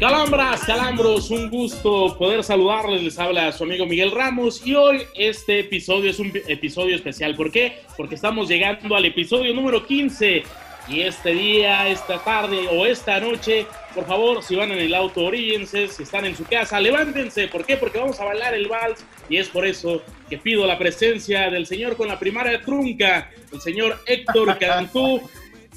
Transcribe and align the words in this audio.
Calambras, 0.00 0.62
calambros, 0.64 1.30
un 1.30 1.48
gusto 1.48 2.16
poder 2.18 2.42
saludarles. 2.42 3.02
Les 3.02 3.18
habla 3.18 3.52
su 3.52 3.64
amigo 3.64 3.86
Miguel 3.86 4.10
Ramos 4.10 4.66
y 4.66 4.74
hoy 4.74 5.02
este 5.14 5.60
episodio 5.60 6.10
es 6.10 6.18
un 6.18 6.32
episodio 6.48 6.96
especial. 6.96 7.34
¿Por 7.36 7.50
qué? 7.50 7.78
Porque 7.96 8.14
estamos 8.14 8.48
llegando 8.48 8.96
al 8.96 9.04
episodio 9.04 9.54
número 9.54 9.86
15 9.86 10.42
y 10.88 11.00
este 11.00 11.32
día, 11.32 11.88
esta 11.88 12.18
tarde 12.18 12.68
o 12.70 12.84
esta 12.84 13.18
noche, 13.20 13.66
por 13.94 14.06
favor, 14.06 14.42
si 14.42 14.54
van 14.54 14.72
en 14.72 14.78
el 14.78 14.94
auto, 14.94 15.24
oríguense, 15.24 15.88
si 15.88 16.02
están 16.02 16.26
en 16.26 16.36
su 16.36 16.44
casa, 16.44 16.78
levántense. 16.80 17.48
¿Por 17.48 17.64
qué? 17.64 17.76
Porque 17.76 17.98
vamos 17.98 18.20
a 18.20 18.24
bailar 18.24 18.54
el 18.54 18.68
vals 18.68 19.04
y 19.28 19.38
es 19.38 19.48
por 19.48 19.64
eso 19.64 20.02
que 20.28 20.38
pido 20.38 20.66
la 20.66 20.78
presencia 20.78 21.50
del 21.50 21.66
señor 21.66 21.96
con 21.96 22.08
la 22.08 22.18
primaria 22.18 22.60
trunca, 22.60 23.30
el 23.52 23.60
señor 23.60 23.98
Héctor 24.06 24.58
Cantú. 24.58 25.20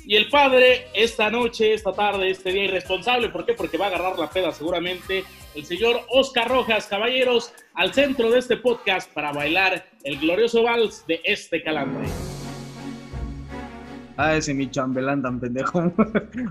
Y 0.09 0.15
el 0.15 0.29
padre, 0.29 0.87
esta 0.93 1.29
noche, 1.29 1.73
esta 1.73 1.91
tarde, 1.91 2.29
este 2.29 2.53
día 2.53 2.63
irresponsable, 2.63 3.27
¿por 3.27 3.45
qué? 3.45 3.53
Porque 3.53 3.77
va 3.77 3.87
a 3.87 3.87
agarrar 3.89 4.17
la 4.17 4.29
peda 4.29 4.53
seguramente, 4.53 5.25
el 5.53 5.65
señor 5.65 5.99
Oscar 6.07 6.47
Rojas, 6.47 6.87
caballeros, 6.87 7.51
al 7.73 7.93
centro 7.93 8.31
de 8.31 8.39
este 8.39 8.55
podcast 8.55 9.11
para 9.11 9.33
bailar 9.33 9.83
el 10.05 10.17
glorioso 10.17 10.63
vals 10.63 11.05
de 11.07 11.19
este 11.25 11.61
calambre. 11.61 12.07
Ah, 14.15 14.37
ese 14.37 14.53
mi 14.53 14.71
chambelán 14.71 15.21
tan 15.21 15.41
pendejo. 15.41 15.81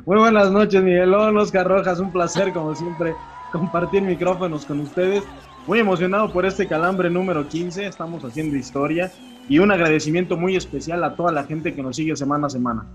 Muy 0.04 0.18
buenas 0.18 0.50
noches, 0.50 0.82
Miguelón, 0.82 1.38
Oscar 1.38 1.66
Rojas. 1.66 1.98
Un 1.98 2.12
placer, 2.12 2.52
como 2.52 2.74
siempre, 2.74 3.14
compartir 3.52 4.02
micrófonos 4.02 4.66
con 4.66 4.80
ustedes. 4.80 5.24
Muy 5.66 5.78
emocionado 5.78 6.30
por 6.30 6.44
este 6.44 6.66
calambre 6.66 7.08
número 7.08 7.48
15. 7.48 7.86
Estamos 7.86 8.22
haciendo 8.22 8.54
historia. 8.54 9.10
Y 9.48 9.60
un 9.60 9.72
agradecimiento 9.72 10.36
muy 10.36 10.56
especial 10.56 11.02
a 11.04 11.16
toda 11.16 11.32
la 11.32 11.44
gente 11.44 11.74
que 11.74 11.82
nos 11.82 11.96
sigue 11.96 12.14
semana 12.16 12.48
a 12.48 12.50
semana. 12.50 12.86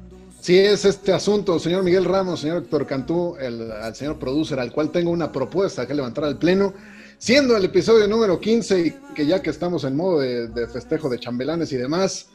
Sí, 0.42 0.58
es 0.58 0.86
este 0.86 1.14
asunto, 1.14 1.60
señor 1.60 1.84
Miguel 1.84 2.04
Ramos, 2.04 2.42
señor 2.42 2.64
Héctor 2.64 2.86
Cantú, 2.88 3.36
el, 3.40 3.72
al 3.72 3.96
señor 3.96 4.18
producer, 4.18 4.60
al 4.60 4.72
cual 4.72 4.90
tengo 4.92 5.12
una 5.12 5.32
propuesta 5.32 5.88
que 5.88 5.94
levantar 5.94 6.26
al 6.26 6.38
pleno. 6.38 6.74
Siendo 7.18 7.56
el 7.56 7.64
episodio 7.64 8.08
número 8.08 8.40
15 8.40 8.80
y 8.80 8.92
que 9.14 9.28
ya 9.28 9.42
que 9.42 9.52
estamos 9.52 9.84
en 9.84 9.96
modo 9.96 10.20
de, 10.20 10.48
de 10.48 10.68
festejo 10.68 11.08
de 11.08 11.20
chambelanes 11.20 11.72
y 11.72 11.78
demás, 11.78 12.28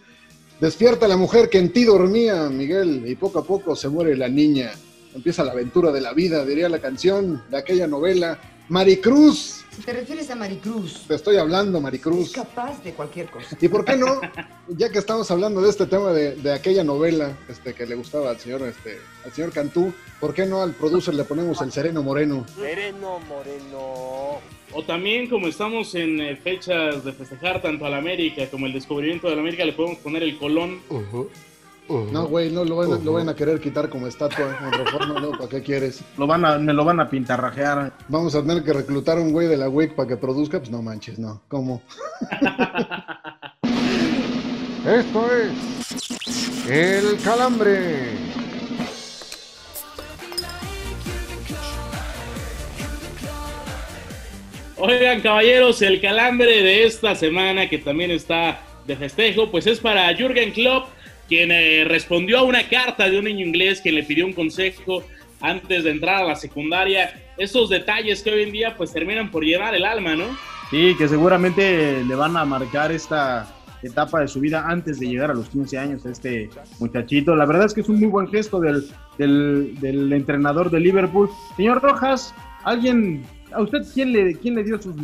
Despierta 0.60 1.06
la 1.06 1.18
mujer 1.18 1.50
que 1.50 1.58
en 1.58 1.70
ti 1.70 1.84
dormía, 1.84 2.48
Miguel, 2.48 3.04
y 3.06 3.14
poco 3.14 3.40
a 3.40 3.44
poco 3.44 3.76
se 3.76 3.90
muere 3.90 4.16
la 4.16 4.28
niña. 4.28 4.72
Empieza 5.14 5.44
la 5.44 5.52
aventura 5.52 5.92
de 5.92 6.00
la 6.00 6.14
vida, 6.14 6.46
diría 6.46 6.70
la 6.70 6.78
canción 6.78 7.42
de 7.50 7.58
aquella 7.58 7.86
novela. 7.86 8.38
Maricruz. 8.68 9.64
Si 9.70 9.82
te 9.82 9.92
refieres 9.92 10.30
a 10.30 10.34
Maricruz. 10.34 11.06
Te 11.06 11.14
estoy 11.14 11.36
hablando, 11.36 11.80
Maricruz. 11.80 12.28
Es 12.28 12.32
capaz 12.32 12.82
de 12.82 12.92
cualquier 12.92 13.30
cosa. 13.30 13.56
¿Y 13.60 13.68
por 13.68 13.84
qué 13.84 13.96
no? 13.96 14.20
Ya 14.68 14.90
que 14.90 14.98
estamos 14.98 15.30
hablando 15.30 15.60
de 15.60 15.70
este 15.70 15.86
tema 15.86 16.12
de, 16.12 16.34
de, 16.36 16.52
aquella 16.52 16.82
novela 16.82 17.36
este, 17.48 17.74
que 17.74 17.86
le 17.86 17.94
gustaba 17.94 18.30
al 18.30 18.40
señor, 18.40 18.62
este, 18.62 18.98
al 19.24 19.32
señor 19.32 19.52
Cantú, 19.52 19.92
¿por 20.18 20.34
qué 20.34 20.46
no 20.46 20.62
al 20.62 20.72
producer 20.72 21.14
le 21.14 21.24
ponemos 21.24 21.60
el 21.60 21.70
Sereno 21.70 22.02
Moreno? 22.02 22.46
Sereno 22.56 23.20
Moreno. 23.28 24.40
O 24.72 24.82
también, 24.84 25.28
como 25.28 25.46
estamos 25.46 25.94
en 25.94 26.20
eh, 26.20 26.36
fechas 26.36 27.04
de 27.04 27.12
festejar 27.12 27.62
tanto 27.62 27.86
a 27.86 27.90
la 27.90 27.98
América 27.98 28.48
como 28.50 28.66
el 28.66 28.72
descubrimiento 28.72 29.28
de 29.28 29.36
la 29.36 29.42
América, 29.42 29.64
le 29.64 29.74
podemos 29.74 29.98
poner 29.98 30.22
el 30.22 30.38
Colón. 30.38 30.80
Uh 30.88 31.02
-huh. 31.12 31.28
No, 31.88 32.26
güey, 32.26 32.50
no 32.50 32.64
lo 32.64 32.76
van, 32.76 32.88
uh 32.88 32.96
-huh. 32.96 33.04
lo 33.04 33.12
van, 33.12 33.28
a 33.28 33.34
querer 33.34 33.60
quitar 33.60 33.88
como 33.88 34.06
estatua 34.06 34.58
en 34.60 34.72
reforma, 34.72 35.20
¿no? 35.20 35.30
¿Para 35.32 35.48
qué 35.48 35.62
quieres? 35.62 36.02
Lo 36.18 36.26
van 36.26 36.44
a, 36.44 36.58
me 36.58 36.72
lo 36.72 36.84
van 36.84 36.98
a 36.98 37.08
pintarrajear. 37.08 37.92
Vamos 38.08 38.34
a 38.34 38.42
tener 38.42 38.64
que 38.64 38.72
reclutar 38.72 39.18
a 39.18 39.20
un 39.20 39.32
güey 39.32 39.46
de 39.46 39.56
la 39.56 39.68
WIC 39.68 39.94
para 39.94 40.08
que 40.08 40.16
produzca, 40.16 40.58
pues 40.58 40.70
no 40.70 40.82
manches, 40.82 41.18
no. 41.18 41.42
¿Cómo? 41.48 41.82
Esto 44.86 45.26
es 45.32 46.68
El 46.68 47.18
Calambre. 47.22 48.26
Oigan, 54.78 55.22
caballeros, 55.22 55.80
el 55.80 56.02
calambre 56.02 56.62
de 56.62 56.84
esta 56.84 57.14
semana, 57.14 57.68
que 57.68 57.78
también 57.78 58.10
está 58.10 58.60
de 58.86 58.94
festejo, 58.94 59.50
pues 59.50 59.66
es 59.66 59.80
para 59.80 60.14
Jürgen 60.14 60.52
Klopp, 60.52 60.88
quien 61.28 61.50
eh, 61.50 61.84
respondió 61.84 62.38
a 62.38 62.42
una 62.42 62.68
carta 62.68 63.08
de 63.08 63.18
un 63.18 63.24
niño 63.24 63.44
inglés 63.44 63.80
que 63.80 63.92
le 63.92 64.02
pidió 64.02 64.26
un 64.26 64.32
consejo 64.32 65.02
antes 65.40 65.84
de 65.84 65.90
entrar 65.90 66.22
a 66.22 66.26
la 66.26 66.36
secundaria. 66.36 67.22
Esos 67.36 67.68
detalles 67.68 68.22
que 68.22 68.30
hoy 68.30 68.42
en 68.42 68.52
día 68.52 68.76
pues 68.76 68.92
terminan 68.92 69.30
por 69.30 69.44
llevar 69.44 69.74
el 69.74 69.84
alma, 69.84 70.16
¿no? 70.16 70.24
Sí, 70.70 70.94
que 70.98 71.08
seguramente 71.08 72.02
le 72.04 72.14
van 72.14 72.36
a 72.36 72.44
marcar 72.44 72.90
esta 72.90 73.52
etapa 73.82 74.20
de 74.20 74.28
su 74.28 74.40
vida 74.40 74.64
antes 74.66 74.98
de 74.98 75.06
llegar 75.06 75.30
a 75.30 75.34
los 75.34 75.48
15 75.50 75.78
años 75.78 76.06
a 76.06 76.10
este 76.10 76.48
muchachito. 76.80 77.36
La 77.36 77.46
verdad 77.46 77.66
es 77.66 77.74
que 77.74 77.82
es 77.82 77.88
un 77.88 78.00
muy 78.00 78.08
buen 78.08 78.28
gesto 78.28 78.58
del, 78.58 78.88
del, 79.18 79.78
del 79.80 80.12
entrenador 80.12 80.70
de 80.70 80.80
Liverpool. 80.80 81.30
Señor 81.56 81.82
Rojas, 81.82 82.34
alguien 82.64 83.24
¿A 83.52 83.62
usted 83.62 83.86
quién 83.94 84.12
le, 84.12 84.34
quién 84.34 84.54
le 84.54 84.64
dio 84.64 84.80
sus, 84.80 84.94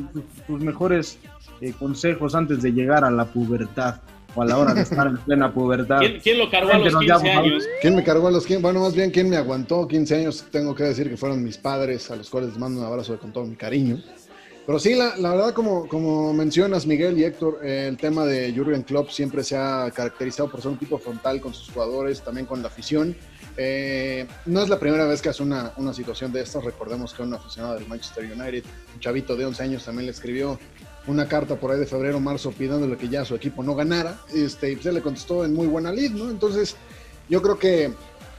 mejores 0.60 1.18
eh, 1.60 1.72
consejos 1.78 2.34
antes 2.34 2.62
de 2.62 2.72
llegar 2.72 3.04
a 3.04 3.10
la 3.10 3.24
pubertad? 3.24 4.00
O 4.34 4.42
a 4.42 4.46
la 4.46 4.58
hora 4.58 4.74
de 4.74 4.82
estar 4.82 5.06
en 5.06 5.16
plena 5.18 5.52
pubertad. 5.52 5.98
¿Quién, 5.98 6.20
quién 6.20 6.38
lo 6.38 6.50
cargó 6.50 6.70
a 6.72 6.78
los 6.78 6.96
15 6.96 7.30
años? 7.30 7.64
¿Quién 7.80 7.96
me 7.96 8.04
cargó 8.04 8.28
a 8.28 8.30
los 8.30 8.46
15? 8.46 8.62
Bueno, 8.62 8.80
más 8.80 8.94
bien, 8.94 9.10
¿quién 9.10 9.28
me 9.28 9.36
aguantó 9.36 9.86
15 9.86 10.16
años? 10.16 10.44
Tengo 10.50 10.74
que 10.74 10.84
decir 10.84 11.10
que 11.10 11.16
fueron 11.16 11.42
mis 11.42 11.58
padres, 11.58 12.10
a 12.10 12.16
los 12.16 12.30
cuales 12.30 12.50
les 12.50 12.58
mando 12.58 12.80
un 12.80 12.86
abrazo 12.86 13.18
con 13.18 13.32
todo 13.32 13.44
mi 13.44 13.56
cariño. 13.56 13.98
Pero 14.64 14.78
sí, 14.78 14.94
la, 14.94 15.16
la 15.16 15.30
verdad, 15.30 15.54
como, 15.54 15.88
como 15.88 16.32
mencionas, 16.32 16.86
Miguel 16.86 17.18
y 17.18 17.24
Héctor, 17.24 17.60
eh, 17.64 17.86
el 17.88 17.96
tema 17.96 18.24
de 18.24 18.52
Jürgen 18.52 18.82
Klopp 18.82 19.10
siempre 19.10 19.42
se 19.42 19.56
ha 19.56 19.90
caracterizado 19.92 20.48
por 20.48 20.62
ser 20.62 20.70
un 20.70 20.78
tipo 20.78 20.98
frontal 20.98 21.40
con 21.40 21.52
sus 21.52 21.70
jugadores, 21.70 22.22
también 22.22 22.46
con 22.46 22.62
la 22.62 22.68
afición. 22.68 23.16
Eh, 23.56 24.26
no 24.46 24.62
es 24.62 24.68
la 24.68 24.78
primera 24.78 25.04
vez 25.06 25.20
que 25.20 25.28
hace 25.28 25.42
una, 25.42 25.72
una 25.76 25.92
situación 25.92 26.32
de 26.32 26.42
estas. 26.42 26.64
Recordemos 26.64 27.12
que 27.12 27.22
un 27.22 27.34
aficionado 27.34 27.74
del 27.74 27.88
Manchester 27.88 28.24
United, 28.24 28.64
un 28.94 29.00
chavito 29.00 29.34
de 29.34 29.46
11 29.46 29.62
años, 29.64 29.84
también 29.84 30.06
le 30.06 30.12
escribió 30.12 30.58
una 31.06 31.26
carta 31.26 31.56
por 31.56 31.70
ahí 31.70 31.78
de 31.78 31.86
febrero, 31.86 32.20
marzo, 32.20 32.52
pidiéndole 32.52 32.96
que 32.96 33.08
ya 33.08 33.24
su 33.24 33.34
equipo 33.34 33.62
no 33.62 33.74
ganara. 33.74 34.20
Este, 34.32 34.72
y 34.72 34.76
se 34.76 34.92
le 34.92 35.02
contestó 35.02 35.44
en 35.44 35.54
muy 35.54 35.66
buena 35.66 35.92
lid, 35.92 36.12
¿no? 36.12 36.30
Entonces, 36.30 36.76
yo 37.28 37.42
creo 37.42 37.58
que 37.58 37.92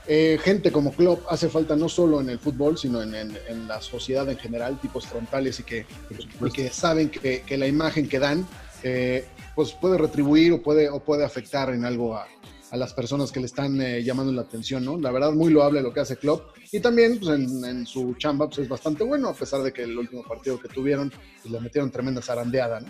eh, 0.07 0.37
gente 0.43 0.71
como 0.71 0.93
Klopp 0.93 1.25
hace 1.29 1.49
falta 1.49 1.75
no 1.75 1.87
solo 1.87 2.19
en 2.19 2.29
el 2.29 2.39
fútbol, 2.39 2.77
sino 2.77 3.01
en, 3.01 3.15
en, 3.15 3.37
en 3.47 3.67
la 3.67 3.81
sociedad 3.81 4.29
en 4.29 4.37
general, 4.37 4.79
tipos 4.81 5.07
frontales 5.07 5.59
y 5.59 5.63
que, 5.63 5.85
y 6.41 6.51
que 6.51 6.69
saben 6.69 7.09
que, 7.09 7.41
que, 7.41 7.57
la 7.57 7.67
imagen 7.67 8.09
que 8.09 8.19
dan 8.19 8.45
eh, 8.83 9.25
pues 9.55 9.71
puede 9.71 9.97
retribuir 9.97 10.51
o 10.51 10.61
puede, 10.61 10.89
o 10.89 10.99
puede 10.99 11.23
afectar 11.23 11.69
en 11.69 11.85
algo 11.85 12.17
a, 12.17 12.27
a 12.73 12.77
las 12.77 12.91
personas 12.91 13.31
que 13.31 13.39
le 13.39 13.45
están 13.45 13.79
eh, 13.79 14.03
llamando 14.03 14.31
la 14.31 14.41
atención, 14.41 14.83
¿no? 14.83 14.97
La 14.97 15.11
verdad, 15.11 15.31
muy 15.31 15.53
loable 15.53 15.79
lo 15.79 15.93
que 15.93 15.99
hace 15.99 16.17
Klopp. 16.17 16.57
Y 16.71 16.79
también, 16.79 17.19
pues, 17.19 17.39
en, 17.39 17.63
en, 17.63 17.85
su 17.85 18.15
chamba, 18.15 18.47
pues, 18.47 18.57
es 18.59 18.67
bastante 18.67 19.03
bueno, 19.03 19.29
a 19.29 19.33
pesar 19.35 19.61
de 19.61 19.71
que 19.71 19.83
el 19.83 19.95
último 19.95 20.23
partido 20.23 20.59
que 20.59 20.67
tuvieron, 20.69 21.11
pues, 21.11 21.53
le 21.53 21.59
metieron 21.61 21.91
tremenda 21.91 22.19
zarandeada, 22.19 22.79
¿no? 22.79 22.87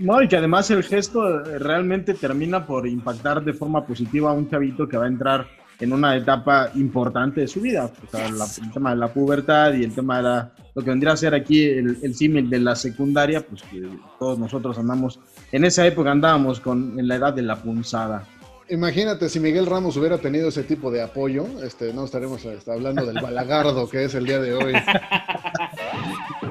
No, 0.00 0.20
y 0.20 0.26
que 0.26 0.36
además 0.36 0.68
el 0.72 0.82
gesto 0.82 1.44
realmente 1.44 2.14
termina 2.14 2.66
por 2.66 2.88
impactar 2.88 3.44
de 3.44 3.52
forma 3.52 3.86
positiva 3.86 4.30
a 4.30 4.32
un 4.32 4.50
chavito 4.50 4.88
que 4.88 4.96
va 4.96 5.04
a 5.04 5.08
entrar 5.08 5.46
en 5.78 5.92
una 5.92 6.16
etapa 6.16 6.70
importante 6.74 7.42
de 7.42 7.46
su 7.46 7.60
vida. 7.60 7.84
O 8.04 8.10
sea, 8.10 8.28
la, 8.30 8.46
el 8.46 8.72
tema 8.72 8.90
de 8.90 8.96
la 8.96 9.12
pubertad 9.12 9.74
y 9.74 9.84
el 9.84 9.94
tema 9.94 10.16
de 10.16 10.22
la, 10.24 10.52
lo 10.74 10.82
que 10.82 10.90
vendría 10.90 11.12
a 11.12 11.16
ser 11.16 11.34
aquí 11.34 11.62
el, 11.62 11.98
el 12.02 12.14
símil 12.14 12.50
de 12.50 12.58
la 12.58 12.74
secundaria, 12.74 13.46
pues 13.46 13.62
que 13.62 13.88
todos 14.18 14.38
nosotros 14.40 14.76
andamos, 14.78 15.20
en 15.52 15.64
esa 15.64 15.86
época 15.86 16.10
andábamos 16.10 16.58
con, 16.58 16.98
en 16.98 17.06
la 17.06 17.16
edad 17.16 17.32
de 17.32 17.42
la 17.42 17.56
punzada. 17.56 18.26
Imagínate 18.70 19.28
si 19.28 19.40
Miguel 19.40 19.66
Ramos 19.66 19.96
hubiera 19.96 20.18
tenido 20.18 20.48
ese 20.48 20.62
tipo 20.62 20.90
de 20.90 21.02
apoyo, 21.02 21.46
este, 21.62 21.92
no 21.92 22.04
estaremos 22.04 22.42
este, 22.46 22.72
hablando 22.72 23.04
del 23.04 23.20
balagardo 23.20 23.88
que 23.88 24.04
es 24.04 24.14
el 24.14 24.26
día 24.26 24.40
de 24.40 24.54
hoy. 24.54 24.72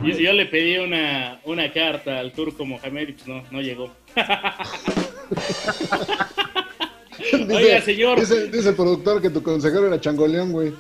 Yo, 0.04 0.18
yo, 0.18 0.34
le 0.34 0.48
pedí 0.48 0.78
una, 0.80 1.40
una 1.46 1.72
carta 1.72 2.20
al 2.20 2.34
turco 2.34 2.66
Mohamed 2.66 3.08
y 3.08 3.14
pues 3.14 3.26
no, 3.26 3.42
no 3.52 3.62
llegó. 3.62 3.90
dice, 7.18 7.56
Oiga, 7.56 7.80
señor. 7.80 8.20
Dice, 8.20 8.50
dice, 8.50 8.68
el 8.70 8.76
productor 8.76 9.22
que 9.22 9.30
tu 9.30 9.42
consejero 9.42 9.88
era 9.88 10.02
changoleón, 10.02 10.52
güey. 10.52 10.74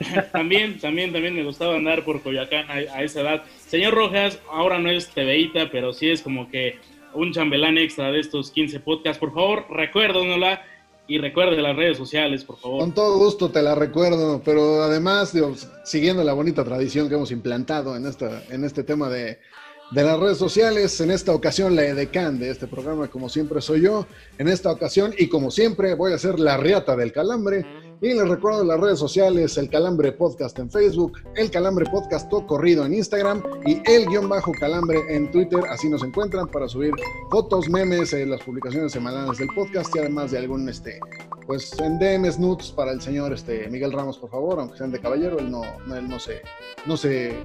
también, 0.32 0.80
también, 0.80 1.12
también 1.12 1.36
me 1.36 1.44
gustaba 1.44 1.76
andar 1.76 2.04
por 2.04 2.20
Coyoacán 2.20 2.68
a, 2.68 2.74
a, 2.74 3.04
esa 3.04 3.20
edad. 3.20 3.44
Señor 3.64 3.94
Rojas, 3.94 4.40
ahora 4.50 4.80
no 4.80 4.90
es 4.90 5.06
TVita, 5.08 5.70
pero 5.70 5.92
sí 5.92 6.10
es 6.10 6.20
como 6.20 6.50
que 6.50 6.78
un 7.12 7.32
chambelán 7.32 7.78
extra 7.78 8.10
de 8.10 8.18
estos 8.18 8.50
15 8.50 8.80
podcasts, 8.80 9.20
por 9.20 9.32
favor, 9.32 9.66
recuérdanosla 9.70 10.64
y 11.06 11.18
recuerde 11.18 11.60
las 11.60 11.76
redes 11.76 11.98
sociales, 11.98 12.44
por 12.44 12.58
favor. 12.58 12.80
Con 12.80 12.94
todo 12.94 13.18
gusto 13.18 13.50
te 13.50 13.62
la 13.62 13.74
recuerdo, 13.74 14.40
pero 14.44 14.82
además, 14.82 15.32
siguiendo 15.84 16.24
la 16.24 16.32
bonita 16.32 16.64
tradición 16.64 17.08
que 17.08 17.14
hemos 17.14 17.30
implantado 17.30 17.96
en, 17.96 18.06
esta, 18.06 18.42
en 18.50 18.64
este 18.64 18.84
tema 18.84 19.10
de, 19.10 19.38
de 19.90 20.02
las 20.02 20.18
redes 20.18 20.38
sociales, 20.38 20.98
en 21.00 21.10
esta 21.10 21.32
ocasión 21.32 21.76
la 21.76 21.84
edecán 21.84 22.38
de 22.38 22.50
este 22.50 22.66
programa, 22.66 23.08
como 23.08 23.28
siempre 23.28 23.60
soy 23.60 23.82
yo, 23.82 24.06
en 24.38 24.48
esta 24.48 24.70
ocasión 24.70 25.14
y 25.18 25.28
como 25.28 25.50
siempre 25.50 25.94
voy 25.94 26.12
a 26.12 26.16
hacer 26.16 26.40
la 26.40 26.56
riata 26.56 26.96
del 26.96 27.12
calambre 27.12 27.66
y 28.04 28.12
les 28.12 28.28
recuerdo 28.28 28.62
las 28.64 28.78
redes 28.78 28.98
sociales, 28.98 29.56
el 29.56 29.70
Calambre 29.70 30.12
Podcast 30.12 30.58
en 30.58 30.70
Facebook, 30.70 31.12
el 31.36 31.50
Calambre 31.50 31.86
Podcast 31.86 32.28
todo 32.28 32.46
corrido 32.46 32.84
en 32.84 32.92
Instagram 32.92 33.42
y 33.64 33.80
el 33.90 34.04
guion 34.06 34.28
bajo 34.28 34.52
Calambre 34.52 35.00
en 35.08 35.30
Twitter. 35.30 35.60
Así 35.70 35.88
nos 35.88 36.04
encuentran 36.04 36.46
para 36.48 36.68
subir 36.68 36.92
fotos, 37.30 37.66
memes, 37.70 38.12
eh, 38.12 38.26
las 38.26 38.42
publicaciones 38.42 38.92
semanales 38.92 39.38
del 39.38 39.48
podcast 39.54 39.96
y 39.96 40.00
además 40.00 40.32
de 40.32 40.36
algún, 40.36 40.68
este, 40.68 41.00
pues 41.46 41.72
en 41.80 41.98
DMs 41.98 42.38
nudes 42.38 42.72
para 42.72 42.92
el 42.92 43.00
señor 43.00 43.32
este, 43.32 43.70
Miguel 43.70 43.90
Ramos, 43.90 44.18
por 44.18 44.28
favor, 44.28 44.60
aunque 44.60 44.76
sean 44.76 44.92
de 44.92 45.00
caballero, 45.00 45.38
él 45.38 45.50
no, 45.50 45.62
él 45.96 46.06
no 46.06 46.18
se, 46.18 46.42
no 46.84 46.98
se, 46.98 47.42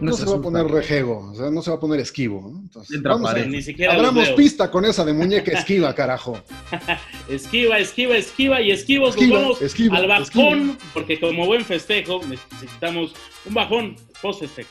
no, 0.00 0.10
No 0.10 0.16
se, 0.16 0.24
se 0.24 0.30
va 0.30 0.36
a 0.36 0.40
poner 0.40 0.66
rejego, 0.66 1.30
o 1.30 1.34
sea, 1.34 1.50
no 1.50 1.62
se 1.62 1.70
va 1.70 1.76
a 1.76 1.80
poner 1.80 2.00
esquivo. 2.00 2.40
¿no? 2.52 2.58
Entonces, 2.60 2.96
Entra 2.96 3.12
vamos 3.12 3.30
a- 3.30 3.32
pared. 3.34 3.46
Ni 3.46 3.62
siquiera 3.62 3.92
los 3.92 4.00
Abramos 4.00 4.26
veo. 4.28 4.36
pista 4.36 4.70
con 4.70 4.84
esa 4.84 5.04
de 5.04 5.12
muñeca 5.12 5.52
esquiva, 5.52 5.94
carajo. 5.94 6.36
Esquiva, 7.28 7.78
esquiva, 7.78 8.16
esquiva 8.16 8.60
y 8.60 8.70
esquivos. 8.70 9.10
Esquiva, 9.16 9.34
nos 9.38 9.42
vamos 9.42 9.62
esquiva, 9.62 9.96
al 9.98 10.08
bajón, 10.08 10.78
porque 10.92 11.18
como 11.20 11.46
buen 11.46 11.64
festejo 11.64 12.20
necesitamos 12.26 13.14
un 13.46 13.54
bajón 13.54 13.96
post 14.20 14.40
festejo. 14.40 14.68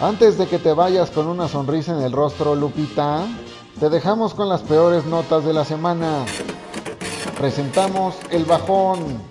Antes 0.00 0.36
de 0.36 0.46
que 0.46 0.58
te 0.58 0.72
vayas 0.72 1.10
con 1.10 1.26
una 1.26 1.48
sonrisa 1.48 1.96
en 1.96 2.02
el 2.04 2.12
rostro, 2.12 2.54
Lupita, 2.54 3.26
te 3.80 3.88
dejamos 3.88 4.34
con 4.34 4.48
las 4.48 4.60
peores 4.62 5.06
notas 5.06 5.44
de 5.44 5.54
la 5.54 5.64
semana. 5.64 6.24
Presentamos 7.38 8.14
el 8.30 8.44
bajón. 8.44 9.22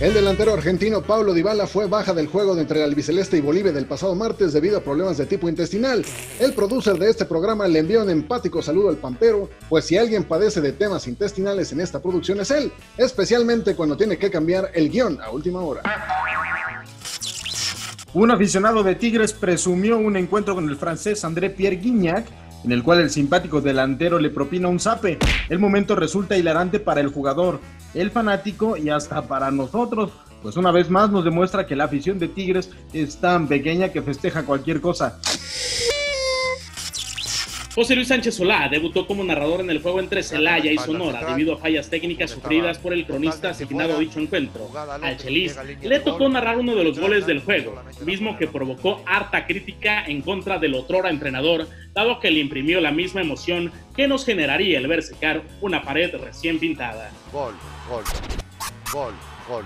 El 0.00 0.12
delantero 0.12 0.52
argentino 0.52 1.02
Pablo 1.02 1.32
Dybala 1.32 1.68
fue 1.68 1.86
baja 1.86 2.12
del 2.12 2.26
juego 2.26 2.56
de 2.56 2.62
entre 2.62 2.80
el 2.80 2.90
albiceleste 2.90 3.36
y 3.36 3.40
Bolivia 3.40 3.70
del 3.70 3.86
pasado 3.86 4.16
martes 4.16 4.52
debido 4.52 4.76
a 4.76 4.82
problemas 4.82 5.18
de 5.18 5.26
tipo 5.26 5.48
intestinal. 5.48 6.04
El 6.40 6.52
producer 6.52 6.98
de 6.98 7.10
este 7.10 7.24
programa 7.24 7.68
le 7.68 7.78
envió 7.78 8.02
un 8.02 8.10
empático 8.10 8.60
saludo 8.60 8.88
al 8.88 8.96
Pampero, 8.96 9.48
pues 9.68 9.84
si 9.84 9.96
alguien 9.96 10.24
padece 10.24 10.60
de 10.60 10.72
temas 10.72 11.06
intestinales 11.06 11.70
en 11.70 11.80
esta 11.80 12.02
producción 12.02 12.40
es 12.40 12.50
él, 12.50 12.72
especialmente 12.98 13.76
cuando 13.76 13.96
tiene 13.96 14.18
que 14.18 14.32
cambiar 14.32 14.72
el 14.74 14.90
guion 14.90 15.20
a 15.20 15.30
última 15.30 15.60
hora. 15.60 15.82
Un 18.14 18.32
aficionado 18.32 18.82
de 18.82 18.96
Tigres 18.96 19.32
presumió 19.32 19.96
un 19.96 20.16
encuentro 20.16 20.56
con 20.56 20.68
el 20.68 20.76
francés 20.76 21.24
André 21.24 21.50
Pierre 21.50 21.76
Guignac, 21.76 22.26
en 22.64 22.72
el 22.72 22.82
cual 22.82 23.00
el 23.00 23.10
simpático 23.10 23.60
delantero 23.60 24.18
le 24.18 24.30
propina 24.30 24.66
un 24.66 24.80
zape. 24.80 25.18
El 25.48 25.60
momento 25.60 25.94
resulta 25.94 26.36
hilarante 26.36 26.80
para 26.80 27.00
el 27.00 27.08
jugador, 27.08 27.60
el 27.94 28.10
fanático 28.10 28.76
y 28.76 28.90
hasta 28.90 29.22
para 29.22 29.50
nosotros, 29.50 30.10
pues 30.42 30.56
una 30.56 30.70
vez 30.70 30.90
más 30.90 31.10
nos 31.10 31.24
demuestra 31.24 31.66
que 31.66 31.76
la 31.76 31.84
afición 31.84 32.18
de 32.18 32.28
Tigres 32.28 32.70
es 32.92 33.16
tan 33.16 33.48
pequeña 33.48 33.90
que 33.90 34.02
festeja 34.02 34.44
cualquier 34.44 34.80
cosa. 34.80 35.18
José 37.74 37.96
Luis 37.96 38.06
Sánchez 38.06 38.36
Solá 38.36 38.68
debutó 38.68 39.04
como 39.04 39.24
narrador 39.24 39.60
en 39.60 39.68
el 39.68 39.82
juego 39.82 39.98
entre 39.98 40.22
Celaya 40.22 40.70
y 40.70 40.78
Sonora 40.78 41.24
debido 41.26 41.54
a 41.54 41.58
fallas 41.58 41.90
técnicas 41.90 42.30
sufridas 42.30 42.78
por 42.78 42.92
el 42.92 43.04
cronista 43.04 43.50
asignado 43.50 43.96
a 43.96 43.98
dicho 43.98 44.20
encuentro. 44.20 44.70
Al 45.02 45.16
Chelis 45.16 45.58
le 45.82 45.98
tocó 45.98 46.28
narrar 46.28 46.56
uno 46.58 46.76
de 46.76 46.84
los 46.84 47.00
goles 47.00 47.26
del 47.26 47.40
juego, 47.40 47.74
mismo 48.06 48.38
que 48.38 48.46
provocó 48.46 49.02
harta 49.06 49.44
crítica 49.46 50.04
en 50.06 50.22
contra 50.22 50.60
del 50.60 50.74
otrora 50.74 51.10
entrenador, 51.10 51.66
dado 51.92 52.20
que 52.20 52.30
le 52.30 52.38
imprimió 52.38 52.80
la 52.80 52.92
misma 52.92 53.22
emoción 53.22 53.72
que 53.96 54.06
nos 54.06 54.24
generaría 54.24 54.78
el 54.78 54.86
ver 54.86 55.02
secar 55.02 55.42
una 55.60 55.82
pared 55.82 56.14
recién 56.14 56.60
pintada. 56.60 57.10
Gol, 57.32 57.54
gol, 57.88 58.04
gol, 58.92 59.14
gol. 59.48 59.64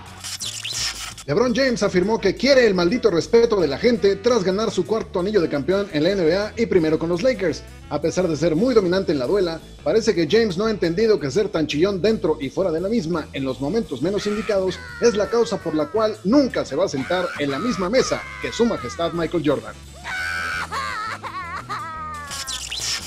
LeBron 1.26 1.54
James 1.54 1.82
afirmó 1.82 2.18
que 2.18 2.34
quiere 2.34 2.66
el 2.66 2.74
maldito 2.74 3.10
respeto 3.10 3.60
de 3.60 3.68
la 3.68 3.76
gente 3.76 4.16
tras 4.16 4.44
ganar 4.44 4.70
su 4.70 4.86
cuarto 4.86 5.20
anillo 5.20 5.42
de 5.42 5.50
campeón 5.50 5.86
en 5.92 6.04
la 6.04 6.14
NBA 6.14 6.54
y 6.56 6.66
primero 6.66 6.98
con 6.98 7.10
los 7.10 7.22
Lakers. 7.22 7.62
A 7.90 8.00
pesar 8.00 8.26
de 8.28 8.36
ser 8.36 8.56
muy 8.56 8.74
dominante 8.74 9.12
en 9.12 9.18
la 9.18 9.26
duela, 9.26 9.60
parece 9.84 10.14
que 10.14 10.26
James 10.26 10.56
no 10.56 10.64
ha 10.64 10.70
entendido 10.70 11.20
que 11.20 11.30
ser 11.30 11.50
tan 11.50 11.66
chillón 11.66 12.00
dentro 12.00 12.38
y 12.40 12.48
fuera 12.48 12.70
de 12.70 12.80
la 12.80 12.88
misma 12.88 13.28
en 13.34 13.44
los 13.44 13.60
momentos 13.60 14.00
menos 14.00 14.26
indicados 14.26 14.78
es 15.02 15.16
la 15.16 15.28
causa 15.28 15.58
por 15.58 15.74
la 15.74 15.88
cual 15.88 16.16
nunca 16.24 16.64
se 16.64 16.76
va 16.76 16.86
a 16.86 16.88
sentar 16.88 17.26
en 17.38 17.50
la 17.50 17.58
misma 17.58 17.90
mesa 17.90 18.22
que 18.40 18.50
su 18.50 18.64
majestad 18.64 19.12
Michael 19.12 19.42
Jordan. 19.44 19.74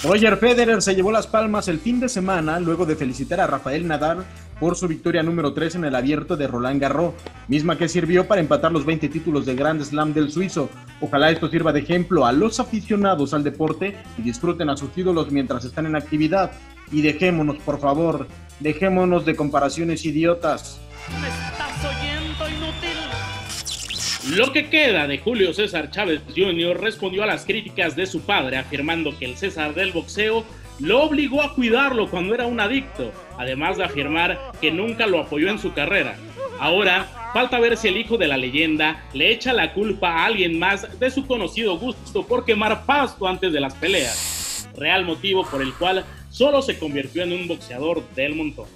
Roger 0.04 0.38
Federer 0.38 0.82
se 0.82 0.96
llevó 0.96 1.12
las 1.12 1.28
palmas 1.28 1.68
el 1.68 1.80
fin 1.80 2.00
de 2.00 2.10
semana 2.10 2.60
luego 2.60 2.88
de 2.88 2.96
felicitar 2.96 3.40
a 3.40 3.48
Rafael 3.48 3.88
Nadal 3.88 4.26
por 4.62 4.78
su 4.78 4.88
victoria 4.88 5.24
número 5.24 5.54
3 5.54 5.74
en 5.74 5.86
el 5.86 5.96
abierto 5.96 6.38
de 6.38 6.46
Roland 6.46 6.80
Garros, 6.80 7.16
misma 7.48 7.80
que 7.80 7.90
sirvió 7.90 8.28
para 8.28 8.42
empatar 8.42 8.72
los 8.72 8.86
20 8.86 9.10
títulos 9.10 9.48
de 9.48 9.56
Grand 9.56 9.82
Slam 9.82 10.14
del 10.14 10.32
suizo. 10.32 10.70
Ojalá 11.02 11.32
esto 11.32 11.50
sirva 11.50 11.74
de 11.74 11.80
ejemplo 11.80 12.28
a 12.28 12.32
los 12.32 12.60
aficionados 12.60 13.34
al 13.34 13.44
deporte 13.44 13.98
y 14.20 14.22
disfruten 14.22 14.70
a 14.70 14.78
sus 14.78 14.96
ídolos 14.96 15.32
mientras 15.32 15.66
están 15.66 15.88
en 15.88 15.96
actividad. 15.96 16.52
Y 16.92 17.02
dejémonos, 17.02 17.58
por 17.58 17.80
favor, 17.80 18.28
dejémonos 18.60 19.26
de 19.26 19.36
comparaciones 19.36 20.06
idiotas. 20.06 20.80
¿Me 21.20 21.28
estás 21.28 21.84
oyendo, 21.84 22.48
inútil? 22.48 24.38
Lo 24.38 24.54
que 24.54 24.70
queda 24.70 25.08
de 25.08 25.18
Julio 25.18 25.56
César 25.56 25.90
Chávez 25.90 26.22
Jr. 26.36 26.80
respondió 26.80 27.24
a 27.24 27.26
las 27.26 27.46
críticas 27.46 27.96
de 27.96 28.06
su 28.06 28.22
padre 28.22 28.58
afirmando 28.58 29.18
que 29.18 29.26
el 29.26 29.38
César 29.38 29.74
del 29.74 29.92
boxeo 29.92 30.46
lo 30.82 31.04
obligó 31.04 31.44
a 31.44 31.54
cuidarlo 31.54 32.10
cuando 32.10 32.34
era 32.34 32.48
un 32.48 32.60
adicto, 32.60 33.12
además 33.42 33.78
de 33.78 33.84
afirmar 33.84 34.40
que 34.62 34.72
nunca 34.72 35.08
lo 35.08 35.20
apoyó 35.20 35.50
en 35.50 35.60
su 35.60 35.74
carrera. 35.74 36.16
Ahora, 36.60 37.32
falta 37.34 37.60
ver 37.60 37.76
si 37.76 37.88
el 37.88 37.98
hijo 37.98 38.18
de 38.18 38.28
la 38.28 38.38
leyenda 38.38 39.04
le 39.14 39.32
echa 39.32 39.52
la 39.52 39.74
culpa 39.74 40.12
a 40.12 40.26
alguien 40.26 40.60
más 40.60 41.00
de 41.00 41.10
su 41.10 41.26
conocido 41.26 41.78
gusto 41.78 42.26
por 42.26 42.46
quemar 42.46 42.86
pasto 42.86 43.28
antes 43.28 43.52
de 43.52 43.60
las 43.60 43.74
peleas, 43.74 44.70
real 44.76 45.06
motivo 45.06 45.44
por 45.44 45.62
el 45.62 45.74
cual 45.74 46.06
solo 46.30 46.62
se 46.62 46.78
convirtió 46.78 47.24
en 47.24 47.34
un 47.34 47.48
boxeador 47.48 48.08
del 48.16 48.36
montón. 48.36 48.68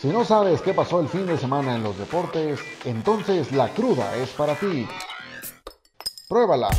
Si 0.00 0.08
no 0.08 0.24
sabes 0.24 0.60
qué 0.62 0.74
pasó 0.74 0.98
el 0.98 1.08
fin 1.08 1.26
de 1.28 1.38
semana 1.38 1.76
en 1.76 1.84
los 1.84 1.96
deportes, 1.96 2.58
entonces 2.84 3.52
la 3.52 3.68
cruda 3.68 4.16
es 4.16 4.30
para 4.30 4.56
ti. 4.56 4.84
Pruébala. 6.28 6.70